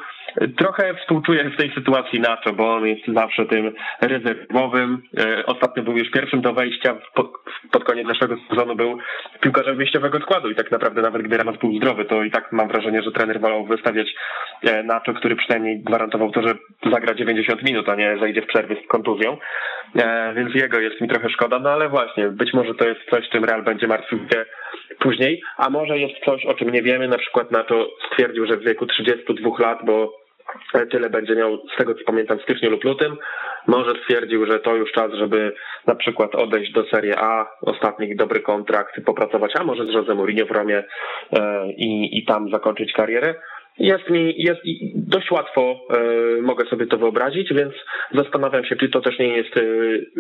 Trochę 0.58 0.94
współczuję 0.94 1.50
w 1.50 1.58
tej 1.58 1.72
sytuacji 1.74 2.20
Nacho, 2.20 2.54
bo 2.54 2.76
on 2.76 2.88
jest 2.88 3.08
zawsze 3.08 3.46
tym 3.46 3.74
rezerwowym. 4.02 5.02
E, 5.18 5.46
ostatnio 5.46 5.84
był 5.84 5.98
już 5.98 6.12
pierwszym 6.12 6.42
do 6.42 6.54
wejścia, 6.54 6.96
pod, 7.14 7.32
pod 7.72 7.84
koniec 7.84 8.08
naszego 8.08 8.36
sezonu 8.50 8.76
był 8.76 8.98
piłkarzem 9.42 9.78
wyjściowego 9.78 10.20
składu 10.20 10.50
i 10.50 10.56
tak 10.56 10.72
naprawdę 10.72 11.02
nawet 11.02 11.22
gdy 11.22 11.38
Ramos 11.38 11.58
był 11.58 11.78
zdrowy, 11.78 12.06
to 12.06 12.24
i 12.24 12.32
tak 12.32 12.52
mam 12.52 12.68
wrażenie, 12.68 13.02
że 13.04 13.12
trener 13.12 13.42
wolał 13.42 13.66
wystawiać 13.66 14.16
e, 14.64 14.84
Nacho, 14.84 15.14
który 15.14 15.36
przynajmniej 15.36 15.80
gwarantował 15.80 16.32
to, 16.32 16.42
że 16.42 16.56
zagra 16.92 17.14
90 17.14 17.64
minut, 17.64 17.90
a 17.90 17.96
nie 17.96 18.18
zejdzie 18.20 18.42
w 18.42 18.48
przerwie 18.48 18.76
z 18.86 18.88
kontuzją. 18.88 19.38
E, 19.96 20.34
więc 20.34 20.56
jego 20.56 20.80
jest 20.80 21.02
mi 21.02 21.08
trochę 21.08 21.30
szkoda, 21.30 21.60
no 21.60 21.70
ale 21.70 21.90
właśnie, 21.90 22.28
być 22.28 22.54
może 22.54 22.74
to 22.74 22.88
jest 22.88 23.02
coś, 23.10 23.30
czym 23.30 23.44
Real 23.44 23.64
będzie 23.64 23.88
martwił 23.88 24.20
się 24.20 24.46
później, 25.00 25.42
a 25.58 25.70
może 25.70 25.98
jest 26.00 26.26
coś, 26.26 26.46
o 26.46 26.54
czym 26.54 26.70
nie 26.70 26.82
wiemy, 26.82 27.08
na 27.08 27.18
przykład 27.18 27.52
na 27.52 27.64
to 27.64 27.90
stwierdził, 28.12 28.46
że 28.46 28.58
w 28.58 28.64
wieku 28.64 28.86
32 28.86 29.50
lat, 29.60 29.80
bo 29.86 30.26
tyle 30.92 31.10
będzie 31.10 31.36
miał, 31.36 31.58
z 31.74 31.78
tego 31.78 31.94
co 31.96 32.00
pamiętam, 32.06 32.40
w 32.40 32.42
styczniu 32.42 32.70
lub 32.70 32.84
lutym. 32.84 33.18
Może 33.68 33.92
stwierdził, 34.04 34.46
że 34.46 34.60
to 34.60 34.76
już 34.76 34.92
czas, 34.92 35.12
żeby 35.14 35.54
na 35.88 35.96
przykład 35.96 36.36
odejść 36.36 36.72
do 36.72 36.84
Serie 36.84 37.20
A, 37.20 37.48
ostatni 37.62 38.16
dobry 38.16 38.40
kontrakt, 38.40 39.06
popracować, 39.06 39.52
a 39.60 39.64
może 39.64 39.86
z 39.86 39.94
Jose 39.94 40.46
w 40.46 40.52
Romie 40.52 40.84
e, 41.34 41.68
i, 41.78 42.18
i 42.18 42.26
tam 42.26 42.50
zakończyć 42.50 42.94
karierę. 42.94 43.36
Jest 43.80 44.10
mi, 44.10 44.34
jest 44.38 44.62
dość 44.96 45.32
łatwo 45.32 45.82
e, 45.90 46.42
mogę 46.42 46.66
sobie 46.66 46.88
to 46.88 46.98
wyobrazić, 46.98 47.54
więc 47.54 47.74
zastanawiam 48.14 48.66
się, 48.66 48.76
czy 48.76 48.90
to 48.90 49.02
też 49.02 49.20
nie 49.20 49.28
jest, 49.28 49.58
e, 49.58 49.62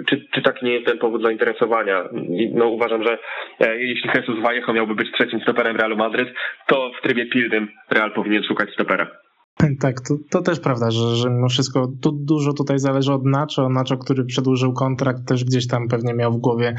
czy, 0.09 0.25
czy 0.33 0.41
tak 0.41 0.61
nie 0.61 0.73
jest 0.73 0.85
ten 0.85 0.97
powód 0.97 1.23
zainteresowania. 1.23 2.09
No 2.53 2.67
uważam, 2.67 3.03
że 3.03 3.17
e, 3.59 3.77
jeśli 3.81 4.09
Jesus 4.15 4.39
Vallejo 4.39 4.73
miałby 4.73 4.95
być 4.95 5.11
trzecim 5.11 5.39
stoperem 5.39 5.75
Realu 5.75 5.97
Madryt, 5.97 6.29
to 6.67 6.91
w 6.99 7.01
trybie 7.01 7.25
pilnym 7.25 7.67
Real 7.91 8.11
powinien 8.11 8.43
szukać 8.43 8.69
stopera. 8.69 9.24
Tak, 9.79 10.01
to, 10.01 10.15
to 10.29 10.41
też 10.41 10.59
prawda, 10.59 10.91
że, 10.91 11.15
że 11.15 11.29
mimo 11.29 11.49
wszystko 11.49 11.91
tu 12.01 12.11
dużo 12.11 12.53
tutaj 12.53 12.79
zależy 12.79 13.13
od 13.13 13.25
Nacho. 13.25 13.69
Nacho, 13.69 13.97
który 13.97 14.25
przedłużył 14.25 14.73
kontrakt, 14.73 15.27
też 15.27 15.45
gdzieś 15.45 15.67
tam 15.67 15.87
pewnie 15.87 16.13
miał 16.13 16.33
w 16.33 16.37
głowie, 16.37 16.75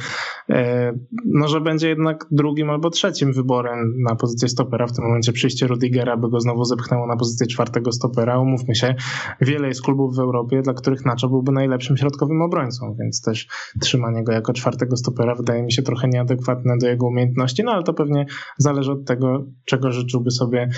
e, 0.50 0.92
no, 1.24 1.48
że 1.48 1.60
będzie 1.60 1.88
jednak 1.88 2.26
drugim 2.30 2.70
albo 2.70 2.90
trzecim 2.90 3.32
wyborem 3.32 4.02
na 4.02 4.16
pozycję 4.16 4.48
stopera. 4.48 4.86
W 4.86 4.92
tym 4.92 5.04
momencie 5.04 5.32
przyjście 5.32 5.66
Rudigera 5.66 6.16
by 6.16 6.30
go 6.30 6.40
znowu 6.40 6.64
zepchnęło 6.64 7.06
na 7.06 7.16
pozycję 7.16 7.46
czwartego 7.46 7.92
stopera. 7.92 8.38
Umówmy 8.38 8.74
się, 8.74 8.94
wiele 9.40 9.68
jest 9.68 9.82
klubów 9.82 10.16
w 10.16 10.18
Europie, 10.18 10.62
dla 10.62 10.74
których 10.74 11.04
Nacho 11.04 11.28
byłby 11.28 11.52
najlepszym 11.52 11.96
środkowym 11.96 12.42
obrońcą, 12.42 12.96
więc 13.00 13.22
też 13.22 13.48
trzymanie 13.80 14.24
go 14.24 14.32
jako 14.32 14.52
czwartego 14.52 14.96
stopera 14.96 15.34
wydaje 15.34 15.62
mi 15.62 15.72
się 15.72 15.82
trochę 15.82 16.08
nieadekwatne 16.08 16.78
do 16.78 16.88
jego 16.88 17.06
umiejętności, 17.06 17.62
no 17.64 17.72
ale 17.72 17.82
to 17.82 17.94
pewnie 17.94 18.26
zależy 18.58 18.92
od 18.92 19.04
tego, 19.04 19.44
czego 19.64 19.92
życzyłby 19.92 20.30
sobie, 20.30 20.68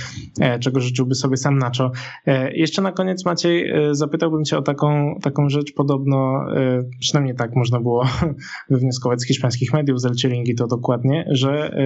e, 0.40 0.59
czego 0.59 0.80
życzyłby 0.80 1.14
sobie 1.14 1.36
sam 1.36 1.59
Nacho. 1.59 1.88
E, 2.26 2.53
jeszcze 2.53 2.82
na 2.82 2.93
koniec, 2.93 3.24
Maciej, 3.24 3.70
e, 3.70 3.95
zapytałbym 3.95 4.45
Cię 4.45 4.59
o 4.59 4.62
taką, 4.62 5.18
taką 5.22 5.49
rzecz. 5.49 5.72
Podobno, 5.72 6.45
e, 6.57 6.84
przynajmniej 7.01 7.36
tak 7.36 7.57
można 7.57 7.80
było 7.80 8.05
wywnioskować 8.70 9.20
z 9.20 9.26
hiszpańskich 9.26 9.72
mediów, 9.72 10.01
z 10.01 10.07
El 10.07 10.14
Chiringi 10.14 10.55
to 10.55 10.66
dokładnie, 10.66 11.24
że 11.30 11.78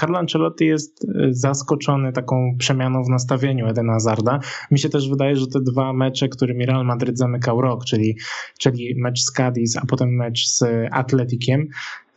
Carlo 0.00 0.18
Ancelotti 0.18 0.66
jest 0.66 1.06
zaskoczony 1.30 2.12
taką 2.12 2.56
przemianą 2.58 3.04
w 3.04 3.08
nastawieniu 3.08 3.66
Edena 3.66 3.92
Hazarda. 3.92 4.40
Mi 4.70 4.78
się 4.78 4.88
też 4.88 5.08
wydaje, 5.08 5.36
że 5.36 5.46
te 5.46 5.60
dwa 5.60 5.92
mecze, 5.92 6.28
którymi 6.28 6.66
Real 6.66 6.84
Madryt 6.84 7.18
zamykał 7.18 7.60
rok, 7.60 7.84
czyli, 7.84 8.16
czyli 8.58 8.94
mecz 8.98 9.20
z 9.20 9.32
Cadiz, 9.32 9.76
a 9.76 9.86
potem 9.86 10.08
mecz 10.08 10.46
z 10.46 10.64
Atletikiem, 10.92 11.68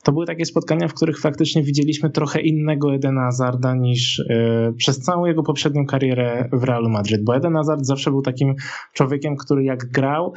to 0.03 0.11
były 0.11 0.25
takie 0.25 0.45
spotkania, 0.45 0.87
w 0.87 0.93
których 0.93 1.19
faktycznie 1.19 1.63
widzieliśmy 1.63 2.09
trochę 2.09 2.41
innego 2.41 2.95
Edena 2.95 3.21
Hazarda 3.21 3.75
niż 3.75 4.25
yy, 4.29 4.73
przez 4.77 4.99
całą 4.99 5.25
jego 5.25 5.43
poprzednią 5.43 5.85
karierę 5.85 6.49
w 6.53 6.63
Realu 6.63 6.89
Madryt, 6.89 7.23
bo 7.23 7.35
Eden 7.35 7.53
Hazard 7.53 7.85
zawsze 7.85 8.11
był 8.11 8.21
takim 8.21 8.55
człowiekiem, 8.93 9.35
który 9.37 9.63
jak 9.63 9.85
grał, 9.85 10.33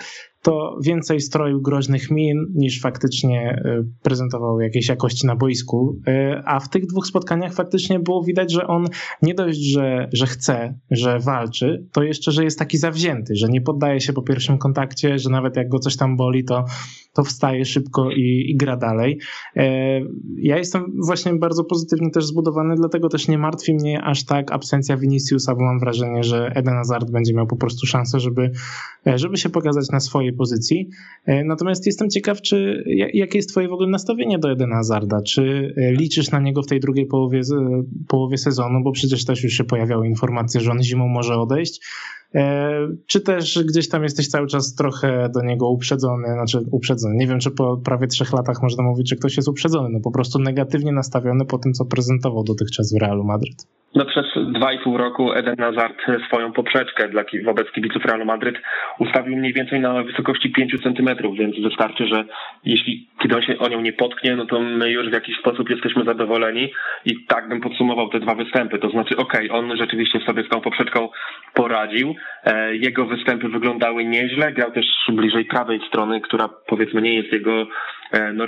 to 0.46 0.78
więcej 0.82 1.20
stroił 1.20 1.62
groźnych 1.62 2.10
min 2.10 2.46
niż 2.54 2.80
faktycznie 2.80 3.62
y, 3.66 3.86
prezentował 4.02 4.60
jakieś 4.60 4.88
jakości 4.88 5.26
na 5.26 5.36
boisku. 5.36 5.96
Y, 6.08 6.42
a 6.44 6.60
w 6.60 6.68
tych 6.68 6.86
dwóch 6.86 7.06
spotkaniach 7.06 7.54
faktycznie 7.54 8.00
było 8.00 8.24
widać, 8.24 8.52
że 8.52 8.66
on 8.66 8.86
nie 9.22 9.34
dość, 9.34 9.58
że, 9.58 10.08
że 10.12 10.26
chce, 10.26 10.78
że 10.90 11.18
walczy, 11.18 11.86
to 11.92 12.02
jeszcze, 12.02 12.32
że 12.32 12.44
jest 12.44 12.58
taki 12.58 12.78
zawzięty, 12.78 13.34
że 13.36 13.48
nie 13.48 13.60
poddaje 13.60 14.00
się 14.00 14.12
po 14.12 14.22
pierwszym 14.22 14.58
kontakcie, 14.58 15.18
że 15.18 15.30
nawet 15.30 15.56
jak 15.56 15.68
go 15.68 15.78
coś 15.78 15.96
tam 15.96 16.16
boli, 16.16 16.44
to, 16.44 16.64
to 17.12 17.24
wstaje 17.24 17.64
szybko 17.64 18.10
i, 18.10 18.46
i 18.48 18.56
gra 18.56 18.76
dalej. 18.76 19.18
Y, 19.56 19.60
ja 20.38 20.58
jestem 20.58 20.84
właśnie 21.06 21.34
bardzo 21.34 21.64
pozytywnie 21.64 22.10
też 22.10 22.26
zbudowany, 22.26 22.74
dlatego 22.74 23.08
też 23.08 23.28
nie 23.28 23.38
martwi 23.38 23.74
mnie 23.74 24.02
aż 24.02 24.24
tak 24.24 24.52
absencja 24.52 24.96
Viniciusa, 24.96 25.54
bo 25.54 25.64
mam 25.64 25.80
wrażenie, 25.80 26.24
że 26.24 26.52
Eden 26.54 26.74
Hazard 26.74 27.10
będzie 27.10 27.34
miał 27.34 27.46
po 27.46 27.56
prostu 27.56 27.86
szansę, 27.86 28.20
żeby, 28.20 28.50
żeby 29.06 29.36
się 29.36 29.48
pokazać 29.48 29.90
na 29.92 30.00
swojej 30.00 30.35
pozycji. 30.36 30.88
E, 31.24 31.44
natomiast 31.44 31.86
jestem 31.86 32.10
ciekaw, 32.10 32.42
czy 32.42 32.84
jakie 33.14 33.38
jest 33.38 33.50
twoje 33.50 33.68
w 33.68 33.72
ogóle 33.72 33.88
nastawienie 33.88 34.38
do 34.38 34.50
Edena 34.50 34.76
Hazarda? 34.76 35.22
Czy 35.22 35.74
e, 35.76 35.92
liczysz 35.92 36.30
na 36.30 36.40
niego 36.40 36.62
w 36.62 36.66
tej 36.66 36.80
drugiej 36.80 37.06
połowie, 37.06 37.40
połowie 38.08 38.38
sezonu, 38.38 38.82
bo 38.82 38.92
przecież 38.92 39.24
też 39.24 39.44
już 39.44 39.52
się 39.52 39.64
pojawiały 39.64 40.06
informacje, 40.06 40.60
że 40.60 40.70
on 40.70 40.82
zimą 40.82 41.08
może 41.08 41.34
odejść. 41.34 41.80
E, 42.36 42.70
czy 43.06 43.20
też 43.20 43.64
gdzieś 43.64 43.88
tam 43.88 44.02
jesteś 44.02 44.28
cały 44.28 44.46
czas 44.46 44.74
trochę 44.74 45.28
do 45.34 45.42
niego 45.42 45.68
uprzedzony, 45.68 46.28
znaczy 46.32 46.58
uprzedzony. 46.72 47.16
Nie 47.16 47.26
wiem, 47.26 47.40
czy 47.40 47.50
po 47.50 47.76
prawie 47.84 48.06
trzech 48.06 48.32
latach 48.32 48.62
można 48.62 48.84
mówić, 48.84 49.10
że 49.10 49.16
ktoś 49.16 49.36
jest 49.36 49.48
uprzedzony, 49.48 49.88
no 49.92 50.00
po 50.04 50.12
prostu 50.12 50.38
negatywnie 50.38 50.92
nastawiony 50.92 51.44
po 51.46 51.58
tym, 51.58 51.72
co 51.72 51.84
prezentował 51.84 52.44
dotychczas 52.44 52.94
w 52.94 53.00
Realu 53.00 53.24
Madryt. 53.24 53.66
No 53.94 54.04
przez 54.04 54.24
dwa 54.52 54.72
i 54.72 54.78
pół 54.78 54.96
roku 54.96 55.32
Eden 55.32 55.56
Hazard 55.56 55.96
swoją 56.26 56.52
poprzeczkę 56.52 57.08
dla, 57.08 57.24
wobec 57.44 57.70
kibiców 57.72 58.04
Realu 58.04 58.24
Madryt 58.24 58.56
ustawił 58.98 59.36
mniej 59.36 59.52
więcej 59.52 59.80
na 59.80 60.02
wysokości 60.02 60.50
5 60.50 60.82
centymetrów, 60.82 61.38
więc 61.38 61.56
wystarczy, 61.62 62.06
że 62.06 62.24
jeśli 62.64 63.08
kiedy 63.22 63.36
on 63.36 63.42
się 63.42 63.58
o 63.58 63.68
nią 63.68 63.80
nie 63.80 63.92
potknie, 63.92 64.36
no 64.36 64.46
to 64.46 64.60
my 64.60 64.90
już 64.90 65.08
w 65.08 65.12
jakiś 65.12 65.38
sposób 65.38 65.70
jesteśmy 65.70 66.04
zadowoleni 66.04 66.72
i 67.04 67.24
tak 67.26 67.48
bym 67.48 67.60
podsumował 67.60 68.08
te 68.08 68.20
dwa 68.20 68.34
występy. 68.34 68.78
To 68.78 68.90
znaczy, 68.90 69.16
okej, 69.16 69.50
okay, 69.50 69.58
on 69.58 69.76
rzeczywiście 69.76 70.20
sobie 70.26 70.42
z 70.42 70.48
tą 70.48 70.60
poprzeczką 70.60 71.08
poradził, 71.54 72.14
Jego 72.72 73.06
występy 73.06 73.48
wyglądały 73.48 74.04
nieźle, 74.04 74.52
grał 74.52 74.70
też 74.70 74.86
bliżej 75.08 75.44
prawej 75.44 75.80
strony, 75.88 76.20
która 76.20 76.48
powiedzmy 76.66 77.02
nie 77.02 77.14
jest 77.14 77.32
jego 77.32 77.66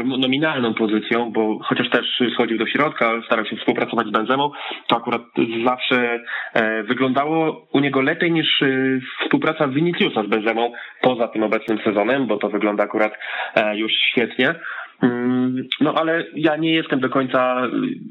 nominalną 0.05 0.74
pozycją, 0.74 1.33
bo 1.33 1.59
chociaż 1.59 1.91
też 1.91 2.22
schodził 2.35 2.59
do 2.59 2.66
środka, 2.66 3.12
starał 3.26 3.47
się 3.47 3.57
współpracować 3.57 4.07
z 4.07 4.11
Benzemą, 4.11 4.51
to 4.87 4.97
akurat 4.97 5.22
zawsze 5.66 6.20
wyglądało 6.85 7.66
u 7.72 7.81
niego 7.81 8.01
lepiej 8.01 8.33
niż 8.33 8.62
współpraca 9.24 9.68
Viniciusa 9.68 10.22
z 10.22 10.26
Benzemą 10.26 10.72
poza 11.03 11.29
tym 11.29 11.43
obecnym 11.43 11.79
sezonem, 11.85 12.26
bo 12.26 12.37
to 12.37 12.49
wygląda 12.49 12.85
akurat 12.85 13.12
już 13.74 13.93
świetnie. 13.93 14.55
Mm, 15.03 15.68
no 15.81 15.95
ale 15.95 16.24
ja 16.35 16.57
nie 16.57 16.74
jestem 16.74 17.01
do 17.01 17.09
końca 17.09 17.62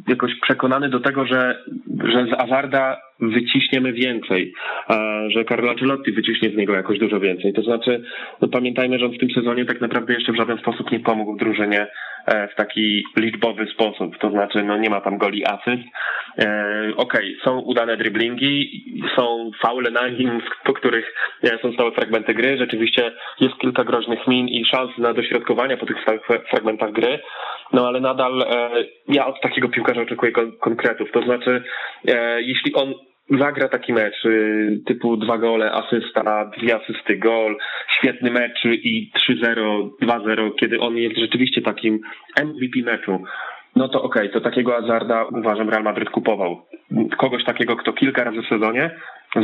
jakoś 0.07 0.32
przekonany 0.41 0.89
do 0.89 0.99
tego, 0.99 1.26
że, 1.26 1.63
że 2.03 2.26
z 2.26 2.34
Azarda 2.39 2.97
wyciśniemy 3.20 3.93
więcej, 3.93 4.53
że 5.28 5.45
Carlo 5.45 5.72
Ancelotti 5.72 6.11
wyciśnie 6.11 6.49
z 6.49 6.55
niego 6.55 6.74
jakoś 6.74 6.99
dużo 6.99 7.20
więcej. 7.20 7.53
To 7.53 7.61
znaczy, 7.61 8.03
no 8.41 8.47
pamiętajmy, 8.47 8.99
że 8.99 9.05
on 9.05 9.11
w 9.11 9.20
tym 9.20 9.30
sezonie 9.30 9.65
tak 9.65 9.82
naprawdę 9.82 10.13
jeszcze 10.13 10.32
w 10.32 10.38
żaden 10.38 10.57
sposób 10.57 10.91
nie 10.91 10.99
pomógł 10.99 11.36
drużynie 11.36 11.88
e, 12.26 12.47
w 12.47 12.55
taki 12.55 13.03
liczbowy 13.18 13.68
sposób. 13.68 14.18
To 14.18 14.30
znaczy, 14.30 14.63
no 14.63 14.78
nie 14.78 14.89
ma 14.89 15.01
tam 15.01 15.18
goli 15.18 15.45
asyst. 15.45 15.84
E, 16.39 16.91
okej, 16.97 17.38
okay, 17.38 17.45
są 17.45 17.59
udane 17.59 17.97
driblingi, 17.97 18.84
są 19.15 19.51
faule 19.61 19.91
na 19.91 20.07
nim, 20.07 20.41
po 20.63 20.74
których 20.74 21.13
e, 21.43 21.57
są 21.61 21.74
stałe 21.74 21.91
fragmenty 21.91 22.34
gry. 22.34 22.57
Rzeczywiście 22.57 23.11
jest 23.41 23.57
kilka 23.57 23.84
groźnych 23.84 24.28
min 24.28 24.47
i 24.47 24.65
szans 24.65 24.97
na 24.97 25.13
dośrodkowania 25.13 25.78
po 25.78 25.86
tych 25.86 26.01
stałych 26.01 26.22
fragmentach 26.49 26.91
gry. 26.91 27.20
No 27.74 27.88
ale 27.88 28.01
nadal 28.01 28.45
ja 29.07 29.28
od 29.28 29.41
takiego 29.41 29.70
piłkarza 29.70 30.01
oczekuję 30.01 30.32
konkretów. 30.59 31.11
To 31.11 31.22
znaczy, 31.22 31.63
jeśli 32.39 32.74
on 32.74 32.93
zagra 33.30 33.67
taki 33.67 33.93
mecz 33.93 34.25
y, 34.25 34.82
typu 34.86 35.17
dwa 35.17 35.38
gole, 35.38 35.71
asysta, 35.71 36.51
dwie 36.57 36.75
asysty, 36.75 37.17
gol, 37.17 37.57
świetny 37.97 38.32
mecz 38.32 38.65
i 38.65 39.11
3-0, 39.30 39.89
2-0, 40.01 40.51
kiedy 40.59 40.80
on 40.80 40.97
jest 40.97 41.17
rzeczywiście 41.17 41.61
takim 41.61 41.99
MVP 42.43 42.91
meczu, 42.91 43.23
no 43.78 43.89
to 43.89 44.01
okej, 44.01 44.30
okay, 44.30 44.34
to 44.34 44.49
takiego 44.49 44.78
Azarda 44.78 45.25
uważam 45.25 45.69
Real 45.69 45.84
Madryt 45.84 46.09
kupował. 46.09 46.61
Kogoś 47.17 47.43
takiego, 47.43 47.75
kto 47.75 47.93
kilka 47.93 48.23
razy 48.23 48.41
w 48.41 48.47
sezonie 48.47 48.91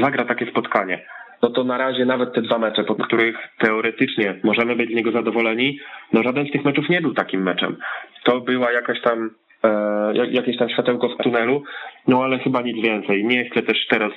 zagra 0.01 0.25
takie 0.25 0.45
spotkanie. 0.51 1.05
No 1.41 1.49
to 1.49 1.63
na 1.63 1.77
razie 1.77 2.05
nawet 2.05 2.33
te 2.33 2.41
dwa 2.41 2.57
mecze, 2.57 2.83
po 2.83 2.95
których 2.95 3.37
teoretycznie 3.57 4.39
możemy 4.43 4.75
być 4.75 4.91
z 4.91 4.95
niego 4.95 5.11
zadowoleni, 5.11 5.79
no 6.13 6.23
żaden 6.23 6.47
z 6.47 6.51
tych 6.51 6.65
meczów 6.65 6.89
nie 6.89 7.01
był 7.01 7.13
takim 7.13 7.43
meczem. 7.43 7.77
To 8.23 8.41
była 8.41 8.71
jakaś 8.71 9.01
tam 9.01 9.29
e, 9.63 10.27
jakieś 10.31 10.57
tam 10.57 10.69
światełko 10.69 11.09
w 11.09 11.23
tunelu, 11.23 11.63
no 12.07 12.23
ale 12.23 12.39
chyba 12.39 12.61
nic 12.61 12.83
więcej. 12.83 13.25
Nie 13.25 13.49
chcę 13.49 13.61
też 13.61 13.87
teraz 13.89 14.11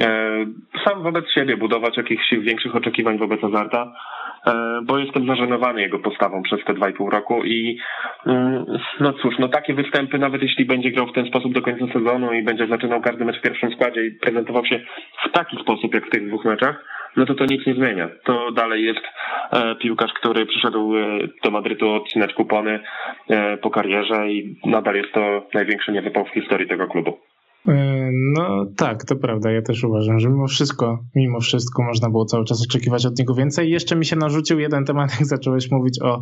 e, 0.00 0.06
sam 0.84 1.02
wobec 1.02 1.24
siebie 1.34 1.56
budować 1.56 1.96
jakichś 1.96 2.30
większych 2.32 2.76
oczekiwań 2.76 3.18
wobec 3.18 3.44
Azarta, 3.44 3.92
e, 4.46 4.80
bo 4.84 4.98
jestem 4.98 5.26
zażenowany 5.26 5.80
jego 5.80 5.98
postawą 5.98 6.42
przez 6.42 6.64
te 6.64 6.74
dwa 6.74 6.88
i 6.88 6.92
pół 6.92 7.10
roku 7.10 7.44
i 7.44 7.78
mm, 8.26 8.64
no 9.00 9.12
cóż, 9.12 9.34
no 9.38 9.48
takie 9.48 9.74
występy, 9.74 10.18
nawet 10.18 10.42
jeśli 10.42 10.64
będzie 10.64 10.90
grał 10.90 11.06
w 11.06 11.12
ten 11.12 11.26
sposób 11.26 11.52
do 11.52 11.62
końca 11.62 11.86
sezonu 11.92 12.32
i 12.32 12.42
będzie 12.42 12.66
zaczynał 12.66 13.00
każdy 13.00 13.24
mecz 13.24 13.38
w 13.38 13.42
pierwszym 13.42 13.72
składzie 13.72 14.06
i 14.06 14.10
prezentował 14.10 14.66
się 14.66 14.80
w 15.28 15.32
taki 15.32 15.56
sposób 15.56 15.94
jak 15.94 16.06
w 16.06 16.10
tych 16.10 16.28
dwóch 16.28 16.44
meczach, 16.44 16.84
no 17.16 17.26
to 17.26 17.34
to 17.34 17.44
nic 17.44 17.66
nie 17.66 17.74
zmienia. 17.74 18.08
To 18.24 18.52
dalej 18.52 18.84
jest 18.84 19.00
e, 19.52 19.74
piłkarz, 19.74 20.12
który 20.12 20.46
przyszedł 20.46 20.96
e, 20.96 21.18
do 21.44 21.50
Madrytu 21.50 21.90
odcinać 21.90 22.34
kupony 22.34 22.80
e, 23.28 23.56
po 23.56 23.70
karierze 23.70 24.30
i 24.30 24.56
nadal 24.66 24.94
jest 24.94 25.12
to 25.12 25.46
największy 25.54 25.92
niewypał 25.92 26.24
w 26.24 26.34
historii 26.34 26.68
tego 26.68 26.86
klubu. 26.86 27.18
E, 27.68 28.10
no 28.12 28.66
tak, 28.76 29.04
to 29.04 29.16
prawda. 29.16 29.50
Ja 29.50 29.62
też 29.62 29.84
uważam, 29.84 30.18
że 30.18 30.28
mimo 30.28 30.46
wszystko, 30.46 30.98
mimo 31.14 31.40
wszystko 31.40 31.82
można 31.82 32.10
było 32.10 32.24
cały 32.24 32.44
czas 32.44 32.62
oczekiwać 32.62 33.06
od 33.06 33.18
niego 33.18 33.34
więcej. 33.34 33.70
Jeszcze 33.70 33.96
mi 33.96 34.04
się 34.04 34.16
narzucił 34.16 34.58
jeden 34.58 34.84
temat, 34.84 35.10
jak 35.20 35.26
zacząłeś 35.26 35.70
mówić 35.70 36.02
o, 36.02 36.20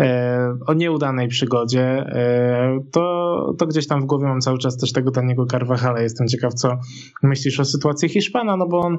e, 0.00 0.58
o 0.66 0.74
nieudanej 0.74 1.28
przygodzie. 1.28 1.82
E, 1.82 2.80
to, 2.92 3.54
to 3.58 3.66
gdzieś 3.66 3.86
tam 3.86 4.00
w 4.02 4.04
głowie 4.04 4.26
mam 4.26 4.40
cały 4.40 4.58
czas 4.58 4.76
też 4.76 4.92
tego 4.92 5.10
Daniego 5.10 5.46
Carvajala. 5.46 6.00
Jestem 6.00 6.28
ciekaw, 6.28 6.54
co 6.54 6.78
myślisz 7.22 7.60
o 7.60 7.64
sytuacji 7.64 8.08
Hiszpana, 8.08 8.56
no 8.56 8.68
bo 8.68 8.80
on 8.80 8.98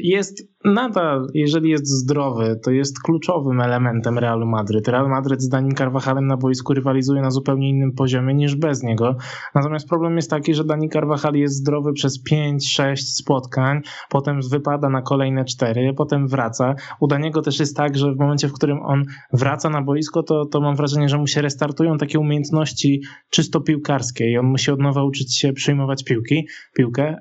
jest 0.00 0.48
nadal, 0.64 1.26
jeżeli 1.34 1.70
jest 1.70 1.86
zdrowy, 1.86 2.60
to 2.64 2.70
jest 2.70 3.02
kluczowym 3.02 3.60
elementem 3.60 4.18
Realu 4.18 4.46
Madryt. 4.46 4.88
Real 4.88 5.08
Madryt 5.08 5.42
z 5.42 5.48
Danim 5.48 5.74
Carvajalem 5.74 6.26
na 6.26 6.36
boisku 6.36 6.74
rywalizuje 6.74 7.22
na 7.22 7.30
zupełnie 7.30 7.70
innym 7.70 7.92
poziomie 7.92 8.34
niż 8.34 8.56
bez 8.56 8.82
niego. 8.82 9.16
Natomiast 9.54 9.88
problem 9.88 10.16
jest 10.16 10.30
taki, 10.30 10.54
że 10.54 10.64
Dani 10.64 10.88
Carvajal 10.88 11.25
jest 11.34 11.54
zdrowy 11.54 11.92
przez 11.92 12.24
5-6 12.32 12.96
spotkań, 12.96 13.80
potem 14.10 14.40
wypada 14.50 14.88
na 14.88 15.02
kolejne 15.02 15.44
4, 15.44 15.94
potem 15.96 16.28
wraca. 16.28 16.74
U 17.00 17.06
Daniego 17.06 17.42
też 17.42 17.60
jest 17.60 17.76
tak, 17.76 17.96
że 17.96 18.12
w 18.12 18.18
momencie, 18.18 18.48
w 18.48 18.52
którym 18.52 18.78
on 18.82 19.04
wraca 19.32 19.70
na 19.70 19.82
boisko, 19.82 20.22
to, 20.22 20.44
to 20.44 20.60
mam 20.60 20.76
wrażenie, 20.76 21.08
że 21.08 21.18
mu 21.18 21.26
się 21.26 21.42
restartują 21.42 21.98
takie 21.98 22.18
umiejętności 22.18 23.02
czysto 23.30 23.60
piłkarskie 23.60 24.30
i 24.30 24.38
on 24.38 24.46
musi 24.46 24.70
od 24.70 24.80
nowa 24.80 25.04
uczyć 25.04 25.38
się 25.38 25.52
przyjmować 25.52 26.04
piłki, 26.04 26.46
piłkę. 26.76 27.16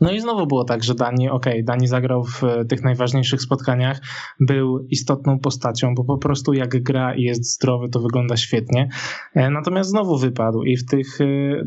No 0.00 0.12
i 0.12 0.20
znowu 0.20 0.46
było 0.46 0.64
tak, 0.64 0.84
że 0.84 0.94
Dani, 0.94 1.28
okej, 1.28 1.52
okay, 1.52 1.62
Dani 1.64 1.86
zagrał 1.86 2.24
w 2.24 2.44
e, 2.44 2.64
tych 2.64 2.84
najważniejszych 2.84 3.42
spotkaniach, 3.42 4.00
był 4.40 4.86
istotną 4.90 5.38
postacią, 5.38 5.94
bo 5.94 6.04
po 6.04 6.18
prostu 6.18 6.52
jak 6.52 6.82
gra 6.82 7.14
i 7.14 7.22
jest 7.22 7.54
zdrowy, 7.54 7.88
to 7.88 8.00
wygląda 8.00 8.36
świetnie. 8.36 8.88
E, 9.34 9.50
natomiast 9.50 9.90
znowu 9.90 10.18
wypadł 10.18 10.62
i 10.62 10.76
w 10.76 10.86
tych 10.86 11.20
e, 11.20 11.24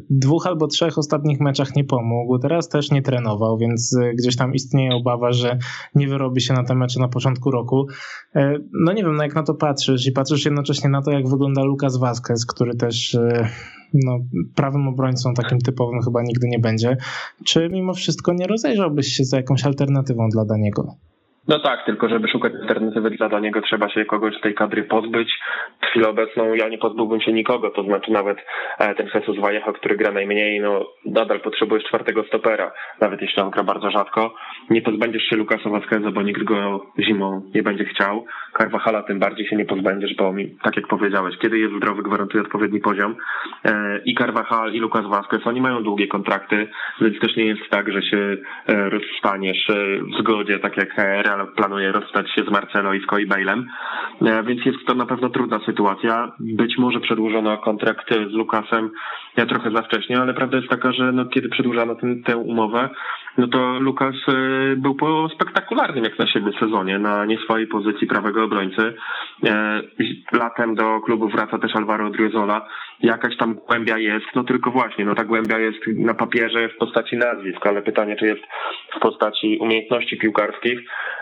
dwóch 0.10 0.48
albo 0.48 0.68
trzech 0.68 0.98
ostatnich 0.98 1.40
meczach 1.40 1.76
nie 1.76 1.84
pomógł. 1.84 2.40
Teraz 2.40 2.70
też 2.70 2.92
nie 2.92 3.02
trenował, 3.02 3.58
więc 3.58 3.98
gdzieś 4.20 4.36
tam 4.36 4.54
istnieje 4.54 4.96
obawa, 4.96 5.32
że 5.32 5.58
nie 5.96 6.08
wyrobi 6.08 6.42
się 6.42 6.54
na 6.54 6.64
te 6.64 6.76
mecze 6.76 7.00
na 7.00 7.08
początku 7.08 7.52
roku. 7.52 7.88
No 8.74 8.94
nie 8.94 9.04
wiem, 9.04 9.16
no 9.16 9.24
jak 9.24 9.36
na 9.36 9.44
to 9.44 9.54
patrzysz 9.54 10.08
i 10.08 10.12
patrzysz 10.12 10.46
jednocześnie 10.46 10.90
na 10.90 11.02
to, 11.02 11.12
jak 11.12 11.30
wygląda 11.30 11.64
Lukas 11.64 11.98
Vazquez, 11.98 12.46
który 12.46 12.76
też 12.76 13.18
no, 13.94 14.20
prawym 14.56 14.88
obrońcą 14.88 15.34
takim 15.34 15.60
typowym 15.60 16.02
chyba 16.02 16.24
nigdy 16.24 16.48
nie 16.48 16.60
będzie. 16.60 16.98
Czy 17.46 17.70
mimo 17.70 17.94
wszystko 17.94 18.34
nie 18.34 18.48
rozejrzałbyś 18.48 19.08
się 19.08 19.24
za 19.24 19.38
jakąś 19.38 19.64
alternatywą 19.64 20.30
dla 20.30 20.46
Daniego? 20.46 20.96
No 21.48 21.60
tak, 21.60 21.86
tylko 21.86 22.10
żeby 22.10 22.28
szukać 22.28 22.54
alternatywy 22.62 23.10
dla 23.30 23.40
niego 23.40 23.62
trzeba 23.62 23.90
się 23.90 24.06
kogoś 24.06 24.38
z 24.38 24.42
tej 24.42 24.54
kadry 24.54 24.84
pozbyć. 24.84 25.40
W 25.82 25.86
chwilę 25.86 26.10
obecną 26.10 26.54
ja 26.54 26.70
nie 26.70 26.78
pozbyłbym 26.78 27.22
się 27.22 27.34
nikogo, 27.34 27.70
to 27.70 27.84
znaczy 27.84 28.12
nawet 28.12 28.38
e, 28.80 28.96
ten 28.96 29.08
Jesus 29.14 29.40
Vallejo, 29.40 29.74
który 29.74 29.98
gra 29.98 30.12
najmniej, 30.12 30.62
no 30.62 30.86
nadal 31.06 31.40
potrzebujesz 31.40 31.84
czwartego 31.84 32.24
stopera, 32.24 32.72
nawet 33.02 33.22
jeśli 33.22 33.42
on 33.42 33.50
gra 33.50 33.64
bardzo 33.64 33.92
rzadko. 33.92 34.34
Nie 34.70 34.82
pozbędziesz 34.82 35.24
się 35.24 35.36
Lukasa 35.36 35.70
Vasqueza, 35.70 36.12
bo 36.12 36.22
nikt 36.22 36.44
go 36.44 36.86
zimą 37.00 37.42
nie 37.56 37.64
będzie 37.64 37.86
chciał. 37.86 38.26
Carvajala 38.58 39.04
tym 39.04 39.20
bardziej 39.20 39.48
się 39.48 39.56
nie 39.56 39.66
pozbędziesz, 39.66 40.16
bo 40.16 40.34
mi, 40.34 40.58
tak 40.64 40.76
jak 40.78 40.88
powiedziałeś, 40.88 41.38
kiedy 41.38 41.60
jest 41.60 41.76
zdrowy, 41.76 42.04
gwarantuje 42.04 42.44
odpowiedni 42.44 42.80
poziom. 42.80 43.16
E, 43.66 44.00
I 44.06 44.16
Carvajal 44.16 44.74
i 44.74 44.80
Lukas 44.80 45.06
Vasquez, 45.06 45.48
oni 45.48 45.62
mają 45.62 45.84
długie 45.84 46.08
kontrakty, 46.08 46.68
więc 47.02 47.20
też 47.20 47.36
nie 47.36 47.46
jest 47.46 47.70
tak, 47.70 47.92
że 47.92 48.02
się 48.02 48.38
e, 48.68 48.90
rozstaniesz 48.90 49.68
w 50.14 50.20
zgodzie, 50.20 50.60
tak 50.60 50.78
jak 50.78 50.98
Real 50.98 51.37
planuje 51.46 51.92
rozstać 51.92 52.32
się 52.32 52.44
z 52.44 52.52
Marcelo 52.52 52.94
i 52.94 53.04
z 53.04 53.06
Koi 53.06 53.28
Bale'em, 53.28 53.64
e, 54.22 54.44
więc 54.44 54.66
jest 54.66 54.86
to 54.88 54.94
na 54.94 55.06
pewno 55.06 55.30
trudna 55.30 55.60
sytuacja. 55.66 56.32
Być 56.40 56.78
może 56.78 57.00
przedłużono 57.00 57.58
kontrakt 57.58 58.14
z 58.14 58.34
Lukasem 58.34 58.92
ja 59.38 59.46
trochę 59.46 59.72
za 59.72 59.82
wcześnie, 59.82 60.20
ale 60.20 60.34
prawda 60.34 60.58
jest 60.58 60.70
taka, 60.70 60.92
że 60.92 61.12
no, 61.12 61.26
kiedy 61.26 61.50
przedłużano 61.50 61.96
ten, 61.96 62.24
tę 62.24 62.38
umowę, 62.38 62.90
no 63.38 63.48
to 63.48 63.80
Lukas 63.80 64.16
e, 64.28 64.76
był 64.76 64.96
po 64.96 65.30
spektakularnym 65.30 66.04
jak 66.04 66.20
na 66.20 66.28
siebie 66.28 66.52
sezonie, 66.60 67.00
na 67.00 67.26
nie 67.26 67.38
swojej 67.38 67.68
pozycji 67.68 68.08
prawego 68.08 68.44
obrońcy. 68.44 68.94
E, 69.46 69.82
latem 70.32 70.76
do 70.76 71.02
klubu 71.02 71.30
wraca 71.30 71.58
też 71.58 71.76
Alvaro 71.76 72.08
Odriozola. 72.08 72.68
Jakaś 73.00 73.38
tam 73.38 73.56
głębia 73.68 73.98
jest, 73.98 74.26
no 74.36 74.44
tylko 74.44 74.72
właśnie, 74.72 75.06
no 75.06 75.16
ta 75.16 75.24
głębia 75.24 75.60
jest 75.60 75.80
na 75.88 76.14
papierze 76.14 76.70
w 76.70 76.78
postaci 76.78 77.18
nazwisk, 77.18 77.68
ale 77.68 77.82
pytanie, 77.82 78.16
czy 78.16 78.26
jest 78.26 78.44
w 78.98 79.00
postaci 79.00 79.58
umiejętności 79.62 80.18
piłkarskich. 80.18 80.80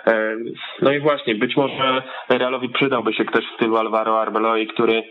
E, 0.07 0.35
no 0.81 0.91
i 0.91 0.99
właśnie, 0.99 1.35
być 1.35 1.57
może 1.57 2.03
Realowi 2.29 2.69
przydałby 2.69 3.13
się 3.13 3.25
ktoś 3.25 3.45
w 3.45 3.55
stylu 3.55 3.77
Alvaro 3.77 4.21
Arbeloi, 4.21 4.67
który 4.67 5.03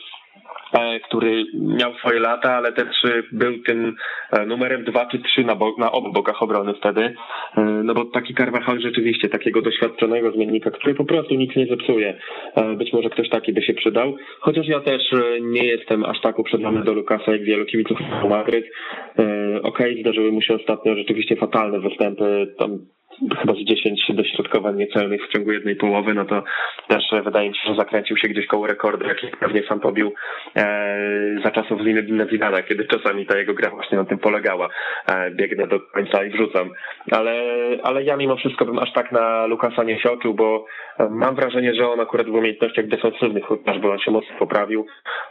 E, 0.74 1.01
który 1.01 1.45
miał 1.55 1.95
swoje 1.95 2.20
lata, 2.20 2.53
ale 2.53 2.72
też 2.72 2.88
był 3.32 3.59
tym 3.59 3.97
e, 4.30 4.47
numerem 4.47 4.84
dwa 4.84 5.07
czy 5.07 5.18
trzy 5.18 5.45
na, 5.45 5.55
bo, 5.55 5.74
na 5.78 5.92
obu 5.92 6.12
bokach 6.12 6.42
obrony 6.42 6.74
wtedy. 6.74 7.14
No 7.84 7.95
bo 7.95 8.05
taki 8.05 8.34
Carvajal 8.34 8.80
rzeczywiście, 8.80 9.28
takiego 9.28 9.62
doświadczonego 9.62 10.32
zmiennika, 10.32 10.70
który 10.70 10.95
po 10.95 11.05
prostu 11.05 11.34
nic 11.34 11.57
nie 11.57 11.66
zepsuje. 11.66 12.18
Być 12.76 12.92
może 12.92 13.11
ktoś 13.11 13.28
taki 13.28 13.53
by 13.53 13.62
się 13.62 13.74
przydał. 13.74 14.16
Chociaż 14.40 14.66
ja 14.66 14.80
też 14.80 15.03
nie 15.40 15.64
jestem 15.64 16.05
aż 16.05 16.20
tak 16.20 16.38
uprzedzony 16.38 16.84
do 16.84 16.92
Lukasa 16.92 17.32
jak 17.32 17.45
wielu 17.45 17.64
kibiców 17.66 17.99
Madryt. 18.30 18.64
Okej, 19.62 19.62
okay, 19.62 19.97
zdarzyły 20.01 20.32
mu 20.32 20.42
się 20.42 20.55
ostatnio 20.55 20.95
rzeczywiście 20.95 21.36
fatalne 21.36 21.80
występy. 21.80 22.55
Tam 22.59 22.78
chyba 23.40 23.54
z 23.54 23.64
10 23.64 24.06
dośrodkowań 24.08 24.76
niecelnych 24.76 25.26
w 25.26 25.32
ciągu 25.32 25.52
jednej 25.52 25.76
połowy, 25.76 26.14
no 26.14 26.24
to 26.24 26.44
też 26.88 27.04
wydaje 27.24 27.48
mi 27.48 27.54
się, 27.54 27.68
że 27.68 27.74
zakręcił 27.74 28.16
się 28.16 28.28
gdzieś 28.28 28.46
koło 28.46 28.66
rekordu, 28.66 29.06
jaki 29.06 29.26
pewnie 29.40 29.62
sam 29.62 29.80
pobił 29.80 30.12
e, 30.56 31.40
za 31.44 31.50
czasów 31.50 31.80
Zinedine 31.80 32.26
Zidana, 32.30 32.62
kiedy 32.62 32.84
czasami 32.84 33.26
ta 33.26 33.38
jego 33.38 33.54
gra 33.54 33.70
właśnie 33.70 33.98
na 33.98 34.04
tym 34.04 34.18
polegała. 34.18 34.68
E, 35.06 35.30
biegnę 35.30 35.66
do 35.66 35.80
końca 35.80 36.24
i 36.24 36.30
wrzucam. 36.30 36.70
Ale, 37.10 37.42
ale 37.82 38.04
ja 38.04 38.16
mimo 38.16 38.36
wszystko 38.36 38.64
bym 38.64 38.78
aż 38.78 38.92
tak 38.92 39.12
na 39.12 39.46
Lukasa 39.46 39.84
nie 39.84 40.00
sioczył, 40.00 40.34
bo 40.34 40.66
mam 41.10 41.34
wrażenie, 41.34 41.74
że 41.74 41.88
on 41.88 42.00
akurat 42.00 42.26
w 42.26 42.34
umiejętnościach 42.34 42.86
defensywnych 42.86 43.44
chociażby 43.44 43.90
on 43.90 43.98
się 43.98 44.10
mocno 44.10 44.36
poprawił. 44.38 44.86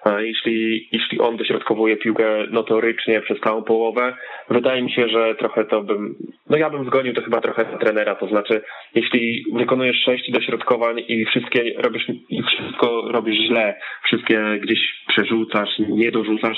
E, 0.06 0.26
jeśli, 0.26 0.88
jeśli 0.92 1.20
on 1.20 1.38
dośrodkowuje 1.38 1.98
piłkę 1.98 2.24
notorycznie 2.50 3.22
przez 3.22 3.40
całą 3.40 3.64
połowę, 3.64 4.14
wydaje 4.50 4.82
mi 4.82 4.92
się, 4.92 5.08
że 5.08 5.36
trochę 5.36 5.66
to 5.66 5.82
bym, 5.82 6.16
no 6.50 6.58
ja 6.58 6.70
bym 6.70 6.86
zgonił 6.86 7.14
to 7.14 7.22
chyba 7.22 7.42
trochę 7.42 7.66
trenera, 7.74 8.16
to 8.16 8.28
znaczy 8.28 8.62
jeśli 8.96 9.46
wykonujesz 9.54 10.04
sześć 10.06 10.32
dośrodkowań 10.32 11.02
i 11.08 11.26
wszystkie 11.26 11.74
robisz, 11.78 12.08
wszystko 12.48 13.12
robisz 13.12 13.48
źle, 13.48 13.80
wszystkie 14.04 14.60
gdzieś 14.62 14.80
przerzucasz, 15.08 15.70
nie 15.80 16.12
dorzucasz, 16.12 16.58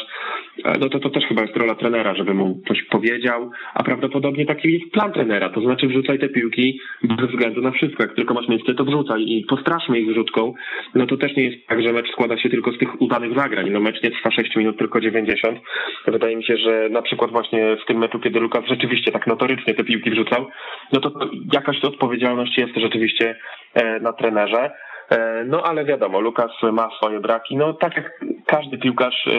e, 0.66 0.74
no 0.80 0.90
to 0.90 1.00
to 1.00 1.10
też 1.10 1.24
chyba 1.26 1.42
jest 1.42 1.58
rola 1.58 1.76
trenera, 1.76 2.16
żeby 2.16 2.34
mu 2.34 2.62
coś 2.68 2.84
powiedział, 2.84 3.52
a 3.74 3.84
prawdopodobnie 3.84 4.46
taki 4.46 4.74
jest 4.74 4.92
plan 4.92 5.12
trenera, 5.12 5.50
to 5.50 5.62
znaczy 5.62 5.88
wrzucaj 5.88 6.20
te 6.20 6.30
piłki 6.30 6.80
bez 7.04 7.30
względu 7.30 7.62
na 7.62 7.72
wszystko, 7.72 8.04
jak 8.04 8.16
tylko 8.16 8.34
masz 8.34 8.48
miejsce, 8.48 8.74
to 8.74 8.86
wrzucaj 8.86 9.22
i 9.22 9.46
postraszmy 9.50 10.00
ich 10.00 10.10
wrzutką, 10.10 10.54
no 10.96 11.06
to 11.06 11.18
też 11.18 11.36
nie 11.36 11.44
jest 11.44 11.68
tak, 11.68 11.82
że 11.82 11.94
mecz 11.94 12.12
składa 12.12 12.38
się 12.38 12.50
tylko 12.50 12.72
z 12.72 12.78
tych 12.78 13.02
udanych 13.02 13.36
zagrań, 13.36 13.70
no 13.70 13.80
mecz 13.80 14.04
nie 14.04 14.12
trwa 14.12 14.32
6 14.32 14.56
minut, 14.56 14.78
tylko 14.78 15.02
90, 15.02 15.60
wydaje 16.08 16.36
mi 16.36 16.44
się, 16.44 16.58
że 16.58 16.90
na 16.90 17.02
przykład 17.02 17.32
właśnie 17.32 17.78
w 17.84 17.86
tym 17.88 17.98
meczu, 17.98 18.20
kiedy 18.20 18.40
Lukas 18.40 18.66
rzeczywiście 18.68 19.12
tak 19.12 19.28
notorycznie 19.28 19.74
te 19.74 19.84
piłki 19.84 20.12
wrzucał, 20.12 20.48
no 20.94 21.00
to 21.00 21.05
jakaś 21.54 21.84
odpowiedzialność 21.84 22.58
jest 22.58 22.76
rzeczywiście 22.76 23.36
e, 23.74 24.00
na 24.00 24.14
trenerze. 24.14 24.72
E, 25.10 25.44
no 25.46 25.64
ale 25.64 25.86
wiadomo, 25.86 26.20
Lukas 26.20 26.52
ma 26.72 26.90
swoje 26.98 27.20
braki. 27.20 27.58
No 27.58 27.74
tak 27.74 27.96
jak 27.96 28.26
każdy 28.46 28.78
piłkarz 28.78 29.28
e, 29.28 29.32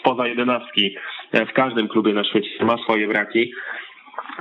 spoza 0.00 0.26
jedenastki 0.26 0.96
w 1.32 1.52
każdym 1.52 1.88
klubie 1.88 2.12
na 2.12 2.24
świecie 2.24 2.64
ma 2.64 2.76
swoje 2.78 3.08
braki. 3.08 3.52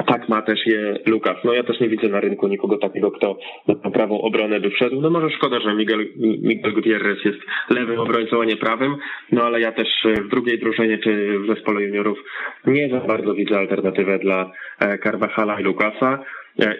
Tak 0.05 0.29
ma 0.29 0.41
też 0.41 0.65
je 0.65 0.99
Lukas. 1.05 1.37
No 1.43 1.53
ja 1.53 1.63
też 1.63 1.79
nie 1.79 1.89
widzę 1.89 2.07
na 2.07 2.19
rynku 2.19 2.47
nikogo 2.47 2.77
takiego, 2.77 3.11
kto 3.11 3.37
na 3.83 3.91
prawą 3.91 4.21
obronę 4.21 4.59
by 4.59 4.69
wszedł. 4.69 5.01
No 5.01 5.09
może 5.09 5.29
szkoda, 5.29 5.59
że 5.59 5.73
Miguel, 5.73 6.07
Miguel 6.17 6.73
Gutierrez 6.73 7.25
jest 7.25 7.39
lewym 7.69 7.99
obrońcą, 7.99 8.41
a 8.41 8.45
nie 8.45 8.57
prawym. 8.57 8.95
No 9.31 9.43
ale 9.43 9.61
ja 9.61 9.71
też 9.71 9.87
w 10.25 10.27
drugiej 10.27 10.59
drużynie 10.59 10.97
czy 10.97 11.39
w 11.39 11.47
zespole 11.47 11.81
juniorów 11.81 12.17
nie 12.65 12.89
za 12.89 12.99
bardzo 12.99 13.33
widzę 13.33 13.59
alternatywę 13.59 14.19
dla 14.19 14.51
Carvajala 15.03 15.59
i 15.59 15.63
Lukasa 15.63 16.19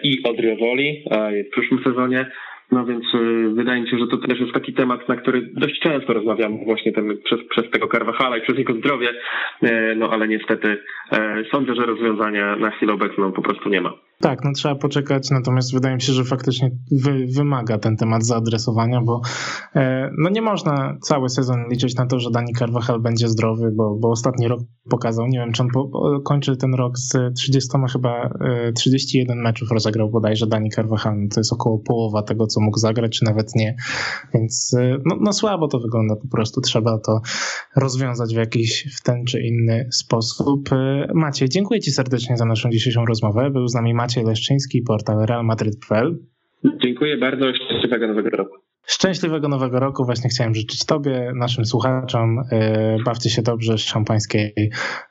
i 0.02 0.22
Odriozoli 0.22 1.04
w 1.46 1.50
przyszłym 1.50 1.84
sezonie. 1.84 2.30
No 2.72 2.86
więc 2.86 3.04
y, 3.14 3.54
wydaje 3.54 3.82
mi 3.82 3.90
się, 3.90 3.98
że 3.98 4.06
to 4.06 4.16
też 4.16 4.40
jest 4.40 4.52
taki 4.52 4.72
temat, 4.72 5.08
na 5.08 5.16
który 5.16 5.42
dość 5.52 5.80
często 5.80 6.12
rozmawiamy 6.12 6.64
właśnie 6.64 6.92
ten, 6.92 7.18
przez, 7.24 7.40
przez 7.50 7.70
tego 7.70 7.88
Carvajala 7.88 8.36
i 8.36 8.40
przez 8.40 8.58
jego 8.58 8.72
zdrowie, 8.72 9.08
e, 9.62 9.94
no 9.94 10.10
ale 10.10 10.28
niestety 10.28 10.78
e, 11.12 11.44
sądzę, 11.52 11.74
że 11.74 11.86
rozwiązania 11.86 12.56
na 12.56 12.70
chwilę 12.70 12.92
obecną 12.92 13.32
po 13.32 13.42
prostu 13.42 13.68
nie 13.68 13.80
ma. 13.80 14.07
Tak, 14.20 14.44
no 14.44 14.52
trzeba 14.52 14.74
poczekać, 14.74 15.30
natomiast 15.30 15.72
wydaje 15.72 15.94
mi 15.94 16.02
się, 16.02 16.12
że 16.12 16.24
faktycznie 16.24 16.70
wy, 16.92 17.26
wymaga 17.26 17.78
ten 17.78 17.96
temat 17.96 18.24
zaadresowania, 18.24 19.00
bo 19.00 19.20
e, 19.76 20.10
no 20.18 20.30
nie 20.30 20.42
można 20.42 20.96
cały 21.02 21.28
sezon 21.28 21.64
liczyć 21.70 21.96
na 21.96 22.06
to, 22.06 22.20
że 22.20 22.30
Dani 22.30 22.52
Carvajal 22.52 23.00
będzie 23.00 23.28
zdrowy, 23.28 23.70
bo, 23.74 23.96
bo 24.00 24.10
ostatni 24.10 24.48
rok 24.48 24.60
pokazał, 24.90 25.26
nie 25.26 25.38
wiem, 25.38 25.52
czy 25.52 25.62
on 25.62 25.68
po, 25.74 25.90
kończy 26.24 26.56
ten 26.56 26.74
rok 26.74 26.98
z 26.98 27.34
30 27.36 27.68
chyba 27.92 28.30
e, 28.40 28.72
31 28.72 29.38
meczów 29.38 29.70
rozegrał 29.70 30.10
bodajże 30.10 30.46
Dani 30.46 30.70
Carvajal, 30.70 31.20
no 31.20 31.28
to 31.34 31.40
jest 31.40 31.52
około 31.52 31.78
połowa 31.78 32.22
tego, 32.22 32.46
co 32.46 32.60
mógł 32.60 32.78
zagrać, 32.78 33.18
czy 33.18 33.24
nawet 33.24 33.54
nie, 33.54 33.76
więc 34.34 34.74
e, 34.78 34.98
no, 35.06 35.16
no 35.20 35.32
słabo 35.32 35.68
to 35.68 35.80
wygląda 35.80 36.16
po 36.16 36.28
prostu, 36.28 36.60
trzeba 36.60 36.98
to 36.98 37.20
rozwiązać 37.76 38.34
w 38.34 38.36
jakiś 38.36 38.96
w 38.96 39.02
ten 39.02 39.24
czy 39.24 39.40
inny 39.40 39.88
sposób. 39.92 40.72
E, 40.72 41.08
Maciej, 41.14 41.48
dziękuję 41.48 41.80
Ci 41.80 41.90
serdecznie 41.90 42.36
za 42.36 42.44
naszą 42.44 42.70
dzisiejszą 42.70 43.04
rozmowę, 43.04 43.50
był 43.50 43.68
z 43.68 43.74
nami 43.74 43.94
Maciej 43.94 44.07
Maciej 44.08 44.24
Leszczyński, 44.24 44.82
portal 44.82 45.26
realmadrid.pl. 45.26 46.18
Dziękuję 46.82 47.18
bardzo, 47.18 47.44
szczęśliwego 47.54 48.08
nowego 48.08 48.30
roku. 48.30 48.56
Szczęśliwego 48.86 49.48
nowego 49.48 49.80
roku 49.80 50.04
właśnie 50.04 50.30
chciałem 50.30 50.54
życzyć 50.54 50.86
Tobie, 50.86 51.32
naszym 51.34 51.64
słuchaczom. 51.64 52.36
Bawcie 53.04 53.30
się 53.30 53.42
dobrze, 53.42 53.78
szampańskiej 53.78 54.54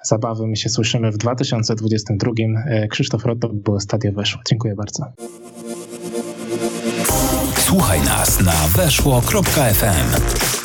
zabawy. 0.03 0.47
My 0.47 0.55
się 0.55 0.69
słyszymy 0.69 1.11
w 1.11 1.17
2022. 1.17 2.31
Krzysztof 2.89 3.25
Rotto, 3.25 3.49
było 3.53 3.79
Stadio 3.79 4.11
Weszło. 4.11 4.41
Dziękuję 4.49 4.75
bardzo. 4.75 5.03
Słuchaj 7.55 7.99
nas 7.99 8.45
na 8.45 8.83
weszło.fm. 8.83 10.56